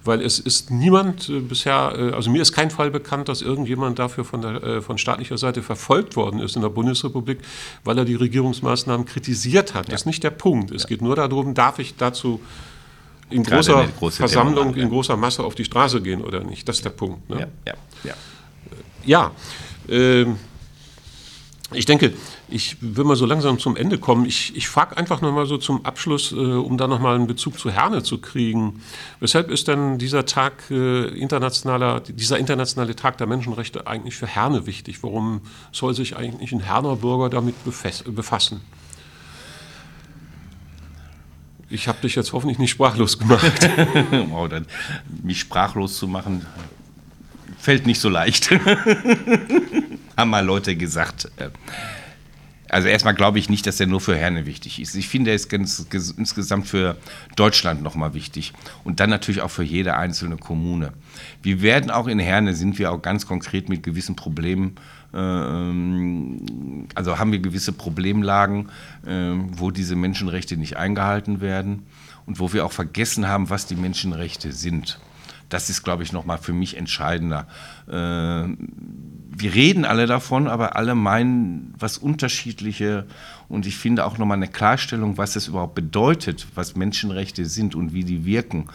weil 0.05 0.23
es 0.23 0.39
ist 0.39 0.71
niemand 0.71 1.29
äh, 1.29 1.41
bisher, 1.41 1.93
äh, 1.97 2.15
also 2.15 2.31
mir 2.31 2.41
ist 2.41 2.53
kein 2.53 2.71
Fall 2.71 2.91
bekannt, 2.91 3.29
dass 3.29 3.43
irgendjemand 3.43 3.99
dafür 3.99 4.25
von, 4.25 4.41
der, 4.41 4.63
äh, 4.63 4.81
von 4.81 4.97
staatlicher 4.97 5.37
Seite 5.37 5.63
verfolgt 5.63 6.17
worden 6.17 6.41
ist 6.41 6.57
in 6.57 6.63
der 6.63 6.71
Bundesrepublik, 6.71 7.41
weil 7.85 7.99
er 7.99 8.07
die 8.07 8.15
Regierungsmaßnahmen 8.15 9.07
kritisiert 9.07 9.75
hat. 9.75 9.93
Das 9.93 10.03
ist 10.03 10.07
nicht 10.07 10.25
der 10.25 10.31
Punkt. 10.31 10.71
Es 10.71 10.87
geht 10.87 11.03
nur 11.03 11.15
darum, 11.15 11.53
darf 11.53 11.79
ich 11.79 11.97
dazu 11.97 12.41
in 13.31 13.43
großer 13.43 13.87
Versammlung, 14.11 14.73
Thema, 14.73 14.85
in 14.85 14.89
großer 14.89 15.17
Masse 15.17 15.45
auf 15.45 15.55
die 15.55 15.65
Straße 15.65 16.01
gehen 16.01 16.23
oder 16.23 16.43
nicht. 16.43 16.69
Das 16.69 16.77
ist 16.77 16.85
der 16.85 16.91
Punkt. 16.91 17.29
Ne? 17.29 17.49
Ja, 17.67 17.75
ja, 18.05 18.15
ja. 19.05 19.33
ja 19.89 19.95
äh, 19.95 20.27
ich 21.73 21.85
denke, 21.85 22.15
ich 22.49 22.79
will 22.81 23.05
mal 23.05 23.17
so 23.17 23.27
langsam 23.27 23.59
zum 23.59 23.77
Ende 23.77 23.99
kommen. 23.99 24.25
Ich, 24.25 24.57
ich 24.57 24.69
frage 24.69 24.97
einfach 24.97 25.21
noch 25.21 25.33
mal 25.33 25.45
so 25.45 25.59
zum 25.59 25.85
Abschluss, 25.85 26.33
äh, 26.33 26.37
um 26.37 26.79
da 26.79 26.89
noch 26.89 26.99
mal 26.99 27.15
einen 27.15 27.27
Bezug 27.27 27.59
zu 27.59 27.71
Herne 27.71 28.03
zu 28.03 28.19
kriegen. 28.19 28.81
Weshalb 29.21 29.51
ist 29.51 29.69
denn 29.69 29.99
dieser 29.99 30.25
Tag 30.25 30.71
äh, 30.71 31.09
internationaler, 31.09 32.01
dieser 32.01 32.39
internationale 32.39 32.97
Tag 32.97 33.19
der 33.19 33.27
Menschenrechte 33.27 33.87
eigentlich 33.87 34.17
für 34.17 34.27
Herne 34.27 34.67
wichtig? 34.67 35.03
Warum 35.03 35.43
soll 35.71 35.95
sich 35.95 36.17
eigentlich 36.17 36.53
ein 36.53 36.61
Herner 36.61 36.97
Bürger 36.97 37.29
damit 37.29 37.55
befassen? 37.65 38.63
Ich 41.69 41.87
habe 41.87 42.01
dich 42.01 42.15
jetzt 42.15 42.33
hoffentlich 42.33 42.59
nicht 42.59 42.71
sprachlos 42.71 43.19
gemacht. 43.19 43.69
oh, 44.33 44.47
dann, 44.49 44.67
mich 45.23 45.41
sprachlos 45.41 45.99
zu 45.99 46.09
machen, 46.09 46.47
fällt 47.69 47.87
nicht 47.87 48.01
so 48.01 48.09
leicht. 48.09 48.51
haben 50.17 50.31
mal 50.31 50.43
Leute 50.43 50.75
gesagt. 50.75 51.31
Äh, 51.37 51.51
also 52.71 52.89
erstmal 52.89 53.13
glaube 53.13 53.39
ich 53.39 53.51
nicht, 53.51 53.67
dass 53.67 53.79
er 53.79 53.87
nur 53.87 54.01
für 54.01 54.17
Herne 54.17 54.47
wichtig 54.47 54.81
ist. 54.81 54.95
Ich 54.95 55.07
finde, 55.07 55.33
er 55.33 55.37
ist 55.37 55.51
ganz, 55.51 55.87
insgesamt 56.17 56.67
für 56.67 56.97
Deutschland 57.37 57.83
nochmal 57.83 58.15
wichtig 58.15 58.55
und 58.85 59.01
dann 59.01 59.11
natürlich 59.11 59.43
auch 59.43 59.51
für 59.51 59.65
jede 59.65 59.99
einzelne 59.99 60.39
Kommune. 60.39 60.95
Wir 61.43 61.61
werden 61.61 61.91
auch 61.91 62.07
in 62.07 62.19
Herne, 62.19 62.55
sind 62.55 62.79
wir 62.79 62.91
auch 62.91 63.03
ganz 63.03 63.27
konkret 63.27 63.69
mit 63.69 63.83
gewissen 63.83 64.17
Problemen, 64.17 64.77
äh, 65.13 65.19
also 66.95 67.19
haben 67.19 67.33
wir 67.33 67.39
gewisse 67.41 67.75
Problemlagen, 67.75 68.71
äh, 69.07 69.33
wo 69.59 69.71
diese 69.71 69.95
Menschenrechte 69.95 70.57
nicht 70.57 70.79
eingehalten 70.79 71.43
werden 71.43 71.83
und 72.25 72.41
wo 72.41 72.51
wir 72.55 72.65
auch 72.65 72.73
vergessen 72.73 73.29
haben, 73.29 73.51
was 73.51 73.67
die 73.67 73.77
Menschenrechte 73.77 74.53
sind. 74.53 74.99
Das 75.49 75.71
ist, 75.71 75.83
glaube 75.83 76.03
ich, 76.03 76.13
nochmal 76.13 76.39
für 76.39 76.53
mich 76.53 76.77
entscheidender 76.77 77.47
wir 79.41 79.55
reden 79.55 79.85
alle 79.85 80.07
davon, 80.07 80.49
aber 80.49 80.77
alle 80.77 80.95
meinen 80.95 81.73
was 81.79 81.99
Unterschiedliche. 81.99 83.07
Und 83.49 83.67
ich 83.67 83.77
finde 83.77 84.05
auch 84.05 84.19
nochmal 84.19 84.37
eine 84.37 84.49
Klarstellung, 84.49 85.17
was 85.17 85.35
das 85.35 85.49
überhaupt 85.49 85.75
bedeutet, 85.75 86.47
was 86.55 86.77
Menschenrechte 86.77 87.45
sind 87.47 87.75
und 87.75 87.93
wie 87.93 88.05
die 88.05 88.25
wirken, 88.25 88.69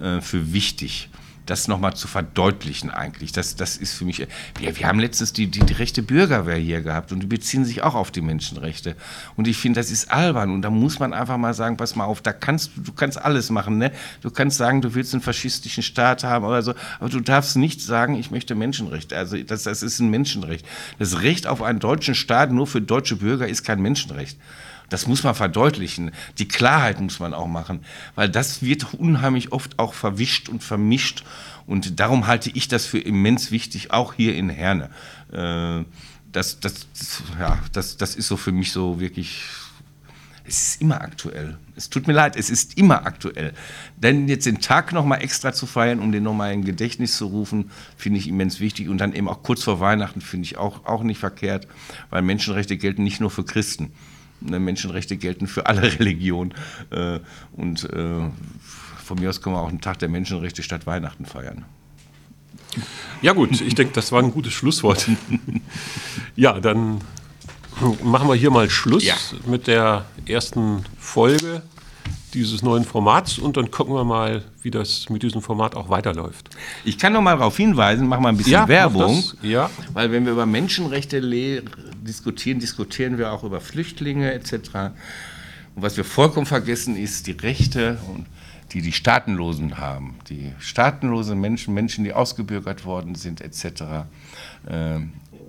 äh, 0.00 0.20
für 0.20 0.52
wichtig 0.52 1.08
das 1.50 1.66
nochmal 1.66 1.94
zu 1.94 2.06
verdeutlichen 2.06 2.90
eigentlich. 2.90 3.32
Das, 3.32 3.56
das 3.56 3.76
ist 3.76 3.94
für 3.94 4.04
mich, 4.04 4.26
wir, 4.58 4.76
wir 4.76 4.86
haben 4.86 5.00
letztens 5.00 5.32
die, 5.32 5.48
die, 5.48 5.60
die 5.60 5.72
rechte 5.72 6.02
Bürgerwehr 6.02 6.56
hier 6.56 6.80
gehabt 6.80 7.10
und 7.10 7.20
die 7.20 7.26
beziehen 7.26 7.64
sich 7.64 7.82
auch 7.82 7.94
auf 7.94 8.12
die 8.12 8.20
Menschenrechte. 8.20 8.94
Und 9.36 9.48
ich 9.48 9.56
finde, 9.56 9.80
das 9.80 9.90
ist 9.90 10.10
albern 10.12 10.52
und 10.52 10.62
da 10.62 10.70
muss 10.70 11.00
man 11.00 11.12
einfach 11.12 11.36
mal 11.36 11.52
sagen, 11.52 11.76
pass 11.76 11.96
mal 11.96 12.04
auf, 12.04 12.22
da 12.22 12.32
kannst 12.32 12.70
du, 12.76 12.82
du 12.82 12.92
kannst 12.92 13.20
alles 13.20 13.50
machen, 13.50 13.78
ne? 13.78 13.90
Du 14.22 14.30
kannst 14.30 14.58
sagen, 14.58 14.80
du 14.80 14.94
willst 14.94 15.12
einen 15.12 15.22
faschistischen 15.22 15.82
Staat 15.82 16.22
haben 16.22 16.44
oder 16.44 16.62
so, 16.62 16.74
aber 17.00 17.08
du 17.08 17.20
darfst 17.20 17.56
nicht 17.56 17.80
sagen, 17.82 18.14
ich 18.14 18.30
möchte 18.30 18.54
Menschenrechte. 18.54 19.16
Also 19.16 19.36
das, 19.42 19.64
das 19.64 19.82
ist 19.82 19.98
ein 19.98 20.08
Menschenrecht. 20.08 20.64
Das 20.98 21.22
Recht 21.22 21.48
auf 21.48 21.62
einen 21.62 21.80
deutschen 21.80 22.14
Staat 22.14 22.52
nur 22.52 22.68
für 22.68 22.80
deutsche 22.80 23.16
Bürger 23.16 23.48
ist 23.48 23.64
kein 23.64 23.82
Menschenrecht. 23.82 24.38
Das 24.90 25.06
muss 25.06 25.22
man 25.22 25.34
verdeutlichen. 25.34 26.10
Die 26.38 26.48
Klarheit 26.48 27.00
muss 27.00 27.18
man 27.18 27.32
auch 27.32 27.46
machen, 27.46 27.84
weil 28.14 28.28
das 28.28 28.62
wird 28.62 28.92
unheimlich 28.94 29.52
oft 29.52 29.78
auch 29.78 29.94
verwischt 29.94 30.50
und 30.50 30.62
vermischt. 30.62 31.24
Und 31.66 31.98
darum 31.98 32.26
halte 32.26 32.50
ich 32.50 32.68
das 32.68 32.84
für 32.84 32.98
immens 32.98 33.50
wichtig, 33.50 33.92
auch 33.92 34.12
hier 34.12 34.34
in 34.34 34.50
Herne. 34.50 34.90
Äh, 35.32 35.84
das, 36.32 36.60
das, 36.60 36.86
ja, 37.38 37.58
das, 37.72 37.96
das 37.96 38.14
ist 38.14 38.28
so 38.28 38.36
für 38.36 38.52
mich 38.52 38.72
so 38.72 39.00
wirklich 39.00 39.42
es 40.50 40.68
ist 40.68 40.80
immer 40.80 41.00
aktuell. 41.00 41.58
Es 41.76 41.90
tut 41.90 42.08
mir 42.08 42.12
leid, 42.12 42.34
es 42.34 42.50
ist 42.50 42.76
immer 42.76 43.06
aktuell. 43.06 43.52
Denn 43.96 44.26
jetzt 44.26 44.46
den 44.46 44.60
Tag 44.60 44.92
nochmal 44.92 45.22
extra 45.22 45.52
zu 45.52 45.64
feiern, 45.66 46.00
um 46.00 46.10
den 46.10 46.24
nochmal 46.24 46.52
in 46.52 46.64
Gedächtnis 46.64 47.16
zu 47.16 47.26
rufen, 47.26 47.70
finde 47.96 48.18
ich 48.18 48.26
immens 48.26 48.58
wichtig. 48.58 48.88
Und 48.88 48.98
dann 48.98 49.12
eben 49.12 49.28
auch 49.28 49.44
kurz 49.44 49.62
vor 49.62 49.78
Weihnachten 49.78 50.20
finde 50.20 50.46
ich 50.46 50.56
auch, 50.56 50.84
auch 50.86 51.04
nicht 51.04 51.18
verkehrt, 51.18 51.68
weil 52.10 52.22
Menschenrechte 52.22 52.76
gelten 52.76 53.04
nicht 53.04 53.20
nur 53.20 53.30
für 53.30 53.44
Christen. 53.44 53.92
Ne, 54.40 54.58
Menschenrechte 54.58 55.16
gelten 55.16 55.46
für 55.46 55.66
alle 55.66 55.82
Religionen. 55.98 56.54
Äh, 56.90 57.20
und 57.52 57.84
äh, 57.84 58.28
von 59.04 59.18
mir 59.18 59.28
aus 59.28 59.40
können 59.42 59.56
wir 59.56 59.60
auch 59.60 59.68
einen 59.68 59.80
Tag 59.80 59.98
der 59.98 60.08
Menschenrechte 60.08 60.62
statt 60.62 60.86
Weihnachten 60.86 61.26
feiern. 61.26 61.64
Ja 63.22 63.32
gut, 63.32 63.60
ich 63.60 63.74
denke, 63.74 63.92
das 63.92 64.12
war 64.12 64.22
ein 64.22 64.30
gutes 64.30 64.52
Schlusswort. 64.52 65.08
ja, 66.36 66.60
dann 66.60 67.00
machen 68.02 68.28
wir 68.28 68.34
hier 68.34 68.50
mal 68.50 68.70
Schluss 68.70 69.04
ja. 69.04 69.14
mit 69.46 69.66
der 69.66 70.04
ersten 70.26 70.84
Folge 70.98 71.62
dieses 72.34 72.62
neuen 72.62 72.84
Formats 72.84 73.38
und 73.38 73.56
dann 73.56 73.70
gucken 73.70 73.94
wir 73.94 74.04
mal, 74.04 74.44
wie 74.62 74.70
das 74.70 75.08
mit 75.08 75.22
diesem 75.22 75.42
Format 75.42 75.74
auch 75.74 75.88
weiterläuft. 75.88 76.50
Ich 76.84 76.98
kann 76.98 77.12
noch 77.12 77.22
mal 77.22 77.36
darauf 77.36 77.56
hinweisen, 77.56 78.06
machen 78.06 78.22
wir 78.22 78.28
ein 78.28 78.36
bisschen 78.36 78.52
ja, 78.52 78.68
Werbung, 78.68 79.24
ja. 79.42 79.70
weil 79.92 80.12
wenn 80.12 80.24
wir 80.24 80.32
über 80.32 80.46
Menschenrechte 80.46 81.18
diskutieren, 82.02 82.58
diskutieren 82.58 83.18
wir 83.18 83.32
auch 83.32 83.44
über 83.44 83.60
Flüchtlinge 83.60 84.32
etc. 84.32 84.52
Und 85.74 85.82
was 85.82 85.96
wir 85.96 86.04
vollkommen 86.04 86.46
vergessen 86.46 86.96
ist, 86.96 87.26
die 87.26 87.32
Rechte, 87.32 87.98
die 88.72 88.82
die 88.82 88.92
Staatenlosen 88.92 89.78
haben, 89.78 90.16
die 90.28 90.52
staatenlosen 90.58 91.40
Menschen, 91.40 91.74
Menschen, 91.74 92.04
die 92.04 92.12
ausgebürgert 92.12 92.84
worden 92.84 93.14
sind 93.14 93.40
etc. 93.40 93.82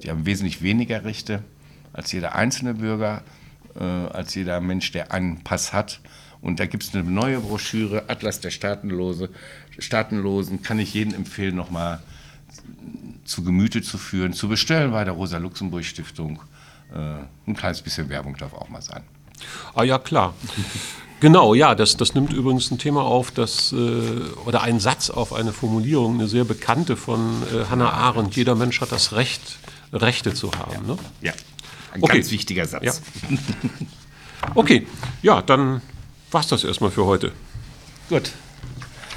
Die 0.04 0.10
haben 0.10 0.26
wesentlich 0.26 0.62
weniger 0.62 1.04
Rechte 1.04 1.44
als 1.94 2.12
jeder 2.12 2.36
einzelne 2.36 2.74
Bürger, 2.74 3.24
äh, 3.76 3.84
als 3.84 4.36
jeder 4.36 4.60
Mensch, 4.62 4.92
der 4.92 5.12
einen 5.12 5.44
Pass 5.44 5.74
hat. 5.74 6.00
Und 6.42 6.60
da 6.60 6.66
gibt 6.66 6.84
es 6.84 6.96
eine 6.96 7.04
neue 7.04 7.40
Broschüre, 7.40 8.06
Atlas 8.08 8.40
der 8.40 8.50
Staatenlose, 8.50 9.30
Staatenlosen, 9.78 10.64
kann 10.64 10.80
ich 10.80 10.94
jedem 10.94 11.14
empfehlen, 11.14 11.56
nochmal 11.56 12.02
zu 13.32 13.44
Gemüte 13.44 13.82
zu 13.82 13.98
führen, 13.98 14.34
zu 14.34 14.48
bestellen 14.50 14.92
bei 14.92 15.04
der 15.04 15.14
Rosa-Luxemburg-Stiftung. 15.14 16.42
Äh, 16.94 16.98
ein 17.50 17.56
kleines 17.56 17.82
bisschen 17.82 18.10
Werbung 18.10 18.36
darf 18.38 18.54
auch 18.54 18.70
mal 18.70 18.82
sein. 18.82 19.04
Ah 19.74 19.84
ja, 19.84 19.98
klar. 19.98 20.34
Genau, 21.22 21.54
ja, 21.54 21.74
das, 21.76 21.98
das 21.98 22.14
nimmt 22.14 22.34
übrigens 22.34 22.72
ein 22.72 22.78
Thema 22.78 23.04
auf, 23.04 23.32
das, 23.32 23.72
äh, 23.72 23.76
oder 24.46 24.62
einen 24.64 24.80
Satz 24.80 25.10
auf 25.10 25.34
eine 25.34 25.54
Formulierung, 25.54 26.16
eine 26.16 26.28
sehr 26.28 26.44
bekannte 26.44 26.98
von 26.98 27.44
äh, 27.54 27.66
Hannah 27.70 27.92
Arendt. 27.92 28.36
Jeder 28.36 28.56
Mensch 28.56 28.82
hat 28.82 28.92
das 28.92 29.14
Recht, 29.14 29.60
Rechte 29.94 30.34
zu 30.34 30.52
haben. 30.52 30.86
Ne? 30.86 30.98
Ja, 31.22 31.34
ein 31.94 32.04
Okay. 32.04 32.18
ganz 32.18 32.32
wichtiger 32.32 32.66
Satz. 32.66 32.84
Ja. 32.84 32.94
Okay, 34.56 34.88
ja, 35.22 35.42
dann 35.42 35.82
war's 36.32 36.48
das 36.48 36.64
erstmal 36.64 36.90
für 36.92 37.06
heute. 37.06 37.32
Gut. 38.10 38.32